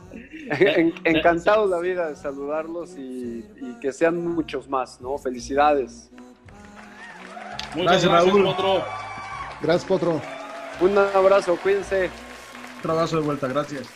En- 0.48 0.94
encantado 1.04 1.66
la 1.66 1.80
vida 1.80 2.08
de 2.08 2.14
saludarlos 2.16 2.96
y, 2.96 3.44
y 3.60 3.80
que 3.80 3.92
sean 3.92 4.24
muchos 4.34 4.68
más, 4.68 5.00
¿no? 5.00 5.18
Felicidades. 5.18 6.10
Muchas 7.74 8.04
Gracias, 8.04 8.10
gracias, 8.12 8.32
Raúl. 8.34 8.44
Potro. 8.44 8.84
Gracias, 9.60 9.84
Potro. 9.84 10.20
Un 10.80 10.98
abrazo, 10.98 11.56
cuídense. 11.62 12.10
Otro 12.78 12.92
abrazo 12.92 13.16
de 13.16 13.22
vuelta, 13.22 13.48
gracias. 13.48 13.86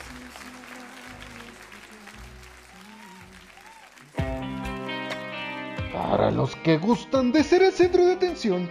Para 5.93 6.31
los 6.31 6.57
que 6.57 6.79
gustan 6.79 7.31
de 7.33 7.45
ser 7.45 7.63
el 7.63 7.73
centro 7.73 8.05
de 8.05 8.15
atención, 8.15 8.71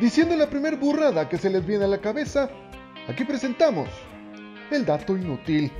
diciendo 0.00 0.34
la 0.36 0.48
primer 0.48 0.76
burrada 0.76 1.28
que 1.28 1.36
se 1.36 1.50
les 1.50 1.64
viene 1.64 1.84
a 1.84 1.88
la 1.88 2.00
cabeza, 2.00 2.50
aquí 3.08 3.24
presentamos 3.24 3.88
el 4.70 4.86
dato 4.86 5.16
inútil. 5.16 5.70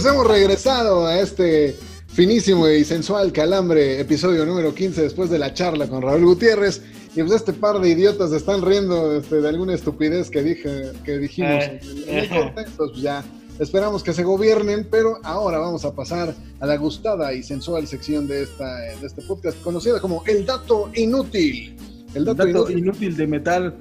Pues 0.00 0.14
hemos 0.14 0.26
regresado 0.26 1.06
a 1.06 1.20
este 1.20 1.76
finísimo 2.06 2.66
y 2.66 2.86
sensual 2.86 3.32
calambre, 3.32 4.00
episodio 4.00 4.46
número 4.46 4.74
15, 4.74 5.02
después 5.02 5.28
de 5.28 5.38
la 5.38 5.52
charla 5.52 5.88
con 5.88 6.00
Raúl 6.00 6.24
Gutiérrez. 6.24 6.80
Y 7.14 7.20
pues 7.20 7.32
este 7.32 7.52
par 7.52 7.78
de 7.80 7.90
idiotas 7.90 8.32
están 8.32 8.62
riendo 8.62 9.14
este, 9.18 9.42
de 9.42 9.48
alguna 9.50 9.74
estupidez 9.74 10.30
que, 10.30 10.42
dije, 10.42 10.92
que 11.04 11.18
dijimos 11.18 11.64
Eh, 11.64 11.80
en 12.06 12.16
el-. 12.16 12.24
Entonces, 12.24 12.72
pues 12.78 12.92
ya 12.94 13.22
esperamos 13.58 14.02
que 14.02 14.14
se 14.14 14.24
gobiernen, 14.24 14.88
pero 14.90 15.18
ahora 15.22 15.58
vamos 15.58 15.84
a 15.84 15.94
pasar 15.94 16.34
a 16.60 16.66
la 16.66 16.78
gustada 16.78 17.34
y 17.34 17.42
sensual 17.42 17.86
sección 17.86 18.26
de, 18.26 18.44
esta, 18.44 18.76
de 18.78 19.06
este 19.06 19.20
podcast, 19.20 19.60
conocida 19.60 20.00
como 20.00 20.24
El 20.24 20.46
Dato 20.46 20.90
Inútil. 20.94 21.76
El 22.12 22.18
El 22.18 22.24
dato, 22.24 22.38
dato 22.44 22.50
inútil. 22.70 22.78
inútil 22.78 23.16
de 23.16 23.26
metal. 23.26 23.74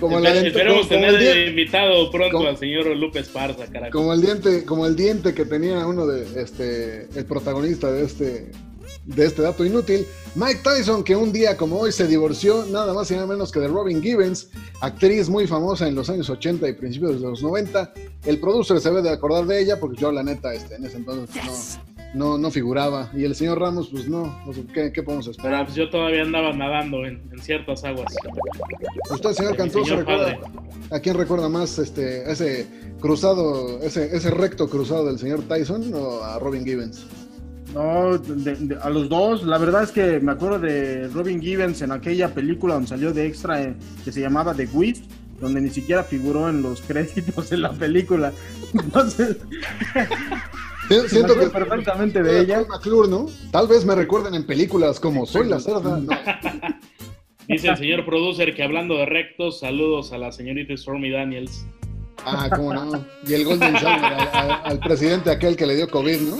Como, 0.00 0.18
la 0.20 0.30
Espe- 0.30 0.40
dent- 0.40 0.46
Esperemos 0.46 0.86
como- 0.86 1.00
como 1.00 1.12
tener 1.12 1.36
el 1.36 1.48
invitado 1.50 2.10
pronto 2.10 2.36
como- 2.38 2.48
al 2.48 2.56
señor 2.56 2.86
Lupe 2.96 3.20
Esparza, 3.20 3.66
carajo. 3.66 3.92
Como 3.92 4.12
el 4.12 4.20
diente, 4.22 4.64
como 4.64 4.86
el 4.86 4.96
diente 4.96 5.34
que 5.34 5.44
tenía 5.44 5.86
uno 5.86 6.06
de 6.06 6.40
este, 6.42 7.08
el 7.14 7.24
protagonista 7.26 7.90
de 7.90 8.04
este, 8.04 8.50
de 9.04 9.26
este 9.26 9.42
dato 9.42 9.64
inútil, 9.64 10.06
Mike 10.34 10.60
Tyson, 10.64 11.04
que 11.04 11.14
un 11.16 11.32
día 11.32 11.56
como 11.56 11.78
hoy 11.80 11.92
se 11.92 12.06
divorció 12.06 12.64
nada 12.70 12.94
más 12.94 13.10
y 13.10 13.14
nada 13.14 13.26
menos 13.26 13.52
que 13.52 13.60
de 13.60 13.68
Robin 13.68 14.00
Givens, 14.02 14.48
actriz 14.80 15.28
muy 15.28 15.46
famosa 15.46 15.86
en 15.88 15.94
los 15.94 16.08
años 16.08 16.30
80 16.30 16.68
y 16.68 16.72
principios 16.72 17.20
de 17.20 17.28
los 17.28 17.42
90. 17.42 17.92
El 18.24 18.38
producer 18.40 18.80
se 18.80 18.88
debe 18.88 19.02
de 19.02 19.10
acordar 19.10 19.44
de 19.46 19.60
ella 19.60 19.78
porque 19.78 20.00
yo 20.00 20.10
la 20.12 20.22
neta 20.22 20.54
este, 20.54 20.76
en 20.76 20.84
ese 20.86 20.96
entonces 20.98 21.36
no, 21.44 21.52
no, 22.14 22.36
no 22.38 22.50
figuraba. 22.50 23.10
Y 23.14 23.24
el 23.24 23.34
señor 23.34 23.58
Ramos, 23.60 23.88
pues 23.90 24.08
no, 24.08 24.38
¿qué, 24.74 24.92
qué 24.92 25.02
podemos 25.02 25.26
Pero 25.26 25.36
esperar? 25.38 25.64
pues, 25.64 25.76
yo 25.76 25.88
todavía 25.90 26.22
andaba 26.22 26.52
nadando 26.52 27.04
en, 27.06 27.22
en 27.32 27.38
ciertas 27.40 27.84
aguas. 27.84 28.12
Usted, 29.10 29.30
señor 29.32 29.56
Cantú, 29.56 29.84
¿se 29.84 29.96
recuerda? 29.96 30.36
¿A 30.90 31.00
quién 31.00 31.16
recuerda 31.16 31.48
más 31.48 31.78
este, 31.78 32.30
ese 32.30 32.66
cruzado, 33.00 33.80
ese, 33.82 34.14
ese 34.14 34.30
recto 34.30 34.68
cruzado 34.68 35.06
del 35.06 35.18
señor 35.18 35.42
Tyson 35.42 35.92
o 35.94 36.22
a 36.22 36.38
Robin 36.38 36.64
Givens? 36.64 37.06
No, 37.74 38.18
de- 38.18 38.54
de- 38.56 38.76
a 38.82 38.90
los 38.90 39.08
dos. 39.08 39.44
La 39.44 39.56
verdad 39.56 39.82
es 39.84 39.92
que 39.92 40.20
me 40.20 40.32
acuerdo 40.32 40.58
de 40.58 41.08
Robin 41.08 41.40
Givens 41.40 41.80
en 41.80 41.92
aquella 41.92 42.28
película 42.34 42.74
donde 42.74 42.88
salió 42.90 43.14
de 43.14 43.26
extra 43.26 43.62
eh, 43.62 43.74
que 44.04 44.12
se 44.12 44.20
llamaba 44.20 44.52
The 44.52 44.66
Wit, 44.74 44.98
donde 45.40 45.62
ni 45.62 45.70
siquiera 45.70 46.04
figuró 46.04 46.50
en 46.50 46.60
los 46.60 46.82
créditos 46.86 47.48
de 47.48 47.56
la 47.56 47.72
película. 47.72 48.30
Entonces, 48.74 49.38
Siento 51.08 51.38
que 51.38 51.46
perfectamente 51.48 52.22
de 52.22 52.40
ella. 52.40 52.64
McClure, 52.68 53.08
¿no? 53.08 53.26
Tal 53.50 53.66
vez 53.68 53.84
me 53.84 53.94
recuerden 53.94 54.34
en 54.34 54.46
películas 54.46 54.98
como 55.00 55.26
Soy 55.26 55.48
la 55.48 55.60
cerda. 55.60 55.98
No. 55.98 56.08
Dice 57.48 57.68
el 57.68 57.76
señor 57.76 58.04
producer 58.06 58.54
que 58.54 58.62
hablando 58.62 58.96
de 58.96 59.06
rectos, 59.06 59.58
saludos 59.60 60.12
a 60.12 60.18
la 60.18 60.30
señorita 60.32 60.76
Stormy 60.76 61.10
Daniels. 61.10 61.66
Ah, 62.24 62.48
cómo 62.54 62.72
no. 62.72 63.04
Y 63.26 63.34
el 63.34 63.44
Golden 63.44 63.74
Shower 63.74 64.04
al, 64.04 64.28
al- 64.32 64.60
al 64.64 64.78
presidente 64.78 65.30
aquel 65.30 65.56
que 65.56 65.66
le 65.66 65.74
dio 65.74 65.88
COVID, 65.90 66.20
¿no? 66.20 66.36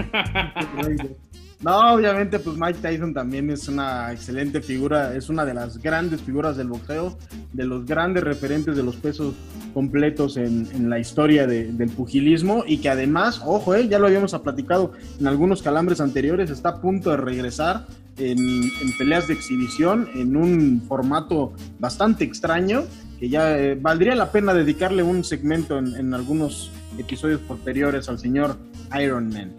No, 1.62 1.92
obviamente, 1.92 2.38
pues 2.38 2.56
Mike 2.56 2.78
Tyson 2.80 3.12
también 3.12 3.50
es 3.50 3.68
una 3.68 4.10
excelente 4.12 4.62
figura, 4.62 5.14
es 5.14 5.28
una 5.28 5.44
de 5.44 5.52
las 5.52 5.76
grandes 5.76 6.22
figuras 6.22 6.56
del 6.56 6.68
boxeo, 6.68 7.18
de 7.52 7.64
los 7.66 7.84
grandes 7.84 8.24
referentes 8.24 8.74
de 8.76 8.82
los 8.82 8.96
pesos 8.96 9.34
completos 9.74 10.38
en, 10.38 10.66
en 10.72 10.88
la 10.88 10.98
historia 10.98 11.46
de- 11.46 11.70
del 11.70 11.90
pugilismo 11.90 12.64
y 12.66 12.78
que 12.78 12.88
además, 12.88 13.42
ojo, 13.44 13.74
eh, 13.74 13.88
ya 13.88 13.98
lo 13.98 14.06
habíamos 14.06 14.32
platicado 14.38 14.92
en 15.20 15.26
algunos 15.26 15.60
calambres 15.62 16.00
anteriores, 16.00 16.48
está 16.48 16.70
a 16.70 16.80
punto 16.80 17.10
de 17.10 17.18
regresar 17.18 17.84
en, 18.16 18.38
en 18.38 18.96
peleas 18.96 19.28
de 19.28 19.34
exhibición 19.34 20.08
en 20.14 20.36
un 20.38 20.82
formato 20.88 21.52
bastante 21.78 22.24
extraño 22.24 22.84
que 23.18 23.28
ya 23.28 23.58
eh, 23.58 23.74
valdría 23.78 24.14
la 24.14 24.32
pena 24.32 24.54
dedicarle 24.54 25.02
un 25.02 25.24
segmento 25.24 25.76
en, 25.78 25.94
en 25.94 26.14
algunos 26.14 26.72
episodios 26.98 27.40
posteriores 27.42 28.08
al 28.08 28.18
señor 28.18 28.56
Iron 28.98 29.28
Man. 29.28 29.52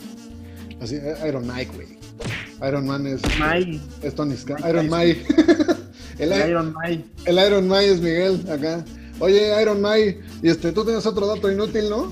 Así, 0.82 0.96
eh, 0.96 1.16
Iron 1.28 1.48
Mike, 1.48 1.72
güey. 1.76 1.88
Iron 2.68 2.86
Man 2.86 3.08
es, 3.08 3.22
Mike. 3.40 3.80
es 4.04 4.16
Tony 4.16 4.36
Scott. 4.36 4.60
Mike 4.60 4.70
Iron. 4.70 4.90
Mike. 4.90 5.26
el, 6.20 6.50
Iron 6.50 6.74
Man. 6.74 7.04
el 7.26 7.36
Iron 7.48 7.68
Man 7.68 7.84
es 7.84 8.00
Miguel, 8.00 8.42
acá. 8.50 8.84
Oye, 9.20 9.62
Iron 9.62 9.82
Man, 9.82 10.00
y 10.42 10.50
este, 10.50 10.72
tú 10.72 10.84
tienes 10.84 11.06
otro 11.06 11.28
dato 11.28 11.52
inútil, 11.52 11.90
¿no? 11.90 12.12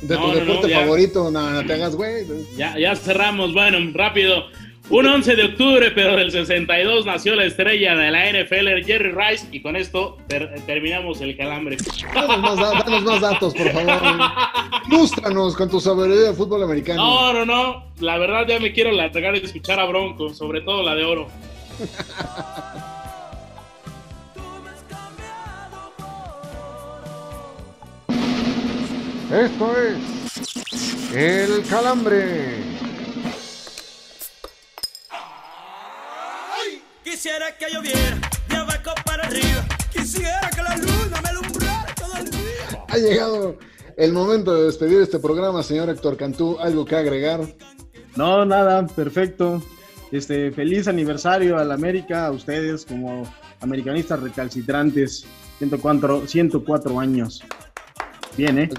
De 0.00 0.14
No, 0.14 0.20
tu 0.22 0.28
no, 0.28 0.34
deporte 0.34 0.74
favorito. 0.74 1.30
No, 1.30 1.50
no 1.50 1.64
te 1.66 1.74
hagas, 1.74 1.94
güey. 1.94 2.24
Ya, 2.56 2.78
ya 2.78 2.96
cerramos, 2.96 3.52
bueno, 3.52 3.78
rápido. 3.94 4.44
Un 4.88 5.04
11 5.04 5.34
de 5.34 5.44
octubre, 5.46 5.90
pero 5.90 6.14
del 6.16 6.30
62, 6.30 7.04
nació 7.06 7.34
la 7.34 7.44
estrella 7.44 7.96
de 7.96 8.08
la 8.12 8.30
NFL, 8.30 8.84
Jerry 8.86 9.10
Rice, 9.10 9.48
y 9.50 9.60
con 9.60 9.74
esto 9.74 10.16
ter- 10.28 10.54
terminamos 10.64 11.20
el 11.20 11.36
calambre. 11.36 11.76
Danos 12.14 12.38
más, 12.40 12.56
da- 12.56 12.84
danos 12.84 13.02
más 13.02 13.20
datos, 13.20 13.52
por 13.52 13.68
favor. 13.72 14.00
Ilústranos 14.88 15.56
con 15.56 15.68
tu 15.68 15.80
sabiduría 15.80 16.28
de 16.30 16.34
fútbol 16.34 16.62
americano. 16.62 17.02
No, 17.02 17.32
no, 17.32 17.44
no, 17.44 17.84
la 17.98 18.16
verdad 18.18 18.46
ya 18.46 18.60
me 18.60 18.72
quiero 18.72 18.92
largar 18.92 19.32
de 19.32 19.44
escuchar 19.44 19.80
a 19.80 19.86
Bronco, 19.86 20.32
sobre 20.32 20.60
todo 20.60 20.84
la 20.84 20.94
de 20.94 21.04
oro. 21.04 21.26
Esto 29.32 29.74
es 29.76 31.12
El 31.14 31.64
Calambre. 31.68 32.75
Que 37.66 37.74
lloviera 37.74 38.20
de 38.48 38.56
abajo 38.56 38.94
para 39.04 39.26
arriba. 39.26 39.64
Quisiera 39.92 40.50
que 40.54 40.62
la 40.62 40.76
luna 40.76 41.20
me 41.22 41.28
alumbrara 41.28 41.94
todo 41.94 42.16
el 42.18 42.30
día. 42.30 42.84
Ha 42.88 42.98
llegado 42.98 43.58
el 43.96 44.12
momento 44.12 44.54
de 44.54 44.64
despedir 44.64 45.00
este 45.00 45.18
programa, 45.18 45.62
señor 45.62 45.90
Héctor 45.90 46.16
Cantú. 46.16 46.58
¿Algo 46.60 46.84
que 46.84 46.96
agregar? 46.96 47.40
No, 48.14 48.44
nada, 48.44 48.86
perfecto. 48.86 49.62
Este, 50.12 50.52
feliz 50.52 50.86
aniversario 50.86 51.58
al 51.58 51.72
América, 51.72 52.26
a 52.26 52.30
ustedes 52.30 52.86
como 52.86 53.24
americanistas 53.60 54.20
recalcitrantes, 54.20 55.26
104, 55.58 56.26
104 56.26 57.00
años. 57.00 57.42
Bien, 58.36 58.58
¿eh? 58.58 58.70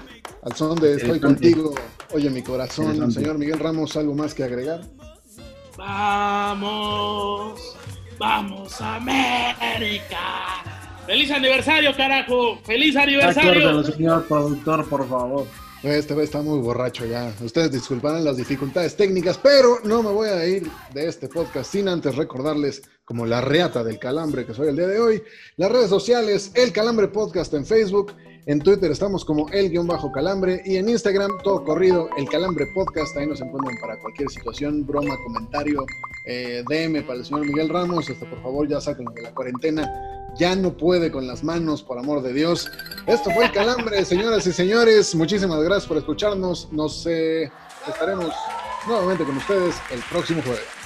Al 0.42 0.54
son 0.54 0.78
de 0.78 0.94
Estoy 0.94 1.20
contigo, 1.20 1.74
oye 2.14 2.30
mi 2.30 2.42
corazón, 2.42 3.12
señor 3.12 3.38
Miguel 3.38 3.58
Ramos, 3.58 3.96
¿algo 3.96 4.14
más 4.14 4.34
que 4.34 4.44
agregar? 4.44 4.82
Vamos, 5.76 7.77
vamos 8.18 8.80
América. 8.80 10.18
Feliz 11.06 11.30
aniversario, 11.30 11.96
carajo. 11.96 12.58
Feliz 12.64 12.94
aniversario. 12.96 13.50
Acuérdalo, 13.50 13.82
señor 13.84 14.24
productor, 14.26 14.88
por 14.88 15.08
favor. 15.08 15.46
Este 15.82 16.12
vez 16.12 16.24
está 16.24 16.42
muy 16.42 16.58
borracho 16.58 17.06
ya. 17.06 17.32
Ustedes 17.40 17.70
disculparán 17.70 18.24
las 18.24 18.36
dificultades 18.36 18.96
técnicas, 18.96 19.38
pero 19.38 19.78
no 19.84 20.02
me 20.02 20.10
voy 20.10 20.28
a 20.28 20.44
ir 20.44 20.68
de 20.92 21.06
este 21.06 21.28
podcast 21.28 21.70
sin 21.70 21.88
antes 21.88 22.16
recordarles, 22.16 22.82
como 23.04 23.24
la 23.24 23.40
reata 23.40 23.84
del 23.84 23.98
calambre 24.00 24.44
que 24.44 24.54
soy 24.54 24.68
el 24.68 24.76
día 24.76 24.88
de 24.88 25.00
hoy, 25.00 25.22
las 25.56 25.70
redes 25.70 25.88
sociales, 25.88 26.50
el 26.54 26.72
calambre 26.72 27.06
podcast 27.06 27.54
en 27.54 27.64
Facebook, 27.64 28.12
en 28.48 28.60
Twitter 28.60 28.90
estamos 28.90 29.26
como 29.26 29.46
el 29.50 29.70
guion 29.70 29.86
bajo 29.86 30.10
calambre 30.10 30.62
y 30.64 30.76
en 30.76 30.88
Instagram 30.88 31.30
todo 31.44 31.62
corrido, 31.64 32.08
el 32.16 32.26
calambre 32.30 32.66
podcast. 32.74 33.14
Ahí 33.18 33.26
nos 33.26 33.42
encuentran 33.42 33.76
para 33.78 33.98
cualquier 33.98 34.30
situación, 34.30 34.86
broma, 34.86 35.18
comentario, 35.22 35.84
eh, 36.24 36.64
DM 36.66 37.02
para 37.02 37.18
el 37.18 37.26
señor 37.26 37.46
Miguel 37.46 37.68
Ramos. 37.68 38.08
Este, 38.08 38.24
por 38.24 38.42
favor, 38.42 38.66
ya 38.66 38.80
saquen 38.80 39.04
de 39.14 39.20
la 39.20 39.34
cuarentena. 39.34 39.92
Ya 40.38 40.56
no 40.56 40.74
puede 40.74 41.12
con 41.12 41.26
las 41.26 41.44
manos, 41.44 41.82
por 41.82 41.98
amor 41.98 42.22
de 42.22 42.32
Dios. 42.32 42.70
Esto 43.06 43.30
fue 43.32 43.44
el 43.44 43.52
calambre, 43.52 44.02
señoras 44.06 44.46
y 44.46 44.52
señores. 44.54 45.14
Muchísimas 45.14 45.62
gracias 45.62 45.86
por 45.86 45.98
escucharnos. 45.98 46.72
Nos 46.72 47.06
eh, 47.06 47.50
estaremos 47.86 48.32
nuevamente 48.86 49.24
con 49.24 49.36
ustedes 49.36 49.74
el 49.90 50.00
próximo 50.10 50.40
jueves. 50.40 50.77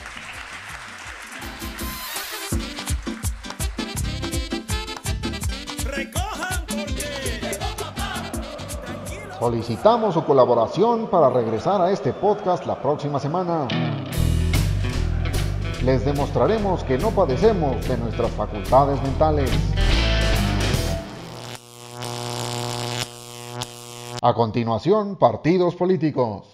Solicitamos 9.43 10.15
su 10.15 10.23
colaboración 10.23 11.09
para 11.09 11.29
regresar 11.29 11.83
a 11.83 11.91
este 11.91 12.13
podcast 12.13 12.65
la 12.65 12.81
próxima 12.81 13.19
semana. 13.19 13.67
Les 15.85 16.05
demostraremos 16.05 16.85
que 16.85 16.97
no 16.97 17.11
padecemos 17.11 17.89
de 17.89 17.99
nuestras 17.99 18.31
facultades 18.31 19.03
mentales. 19.03 19.51
A 24.23 24.33
continuación, 24.33 25.17
partidos 25.17 25.75
políticos. 25.75 26.52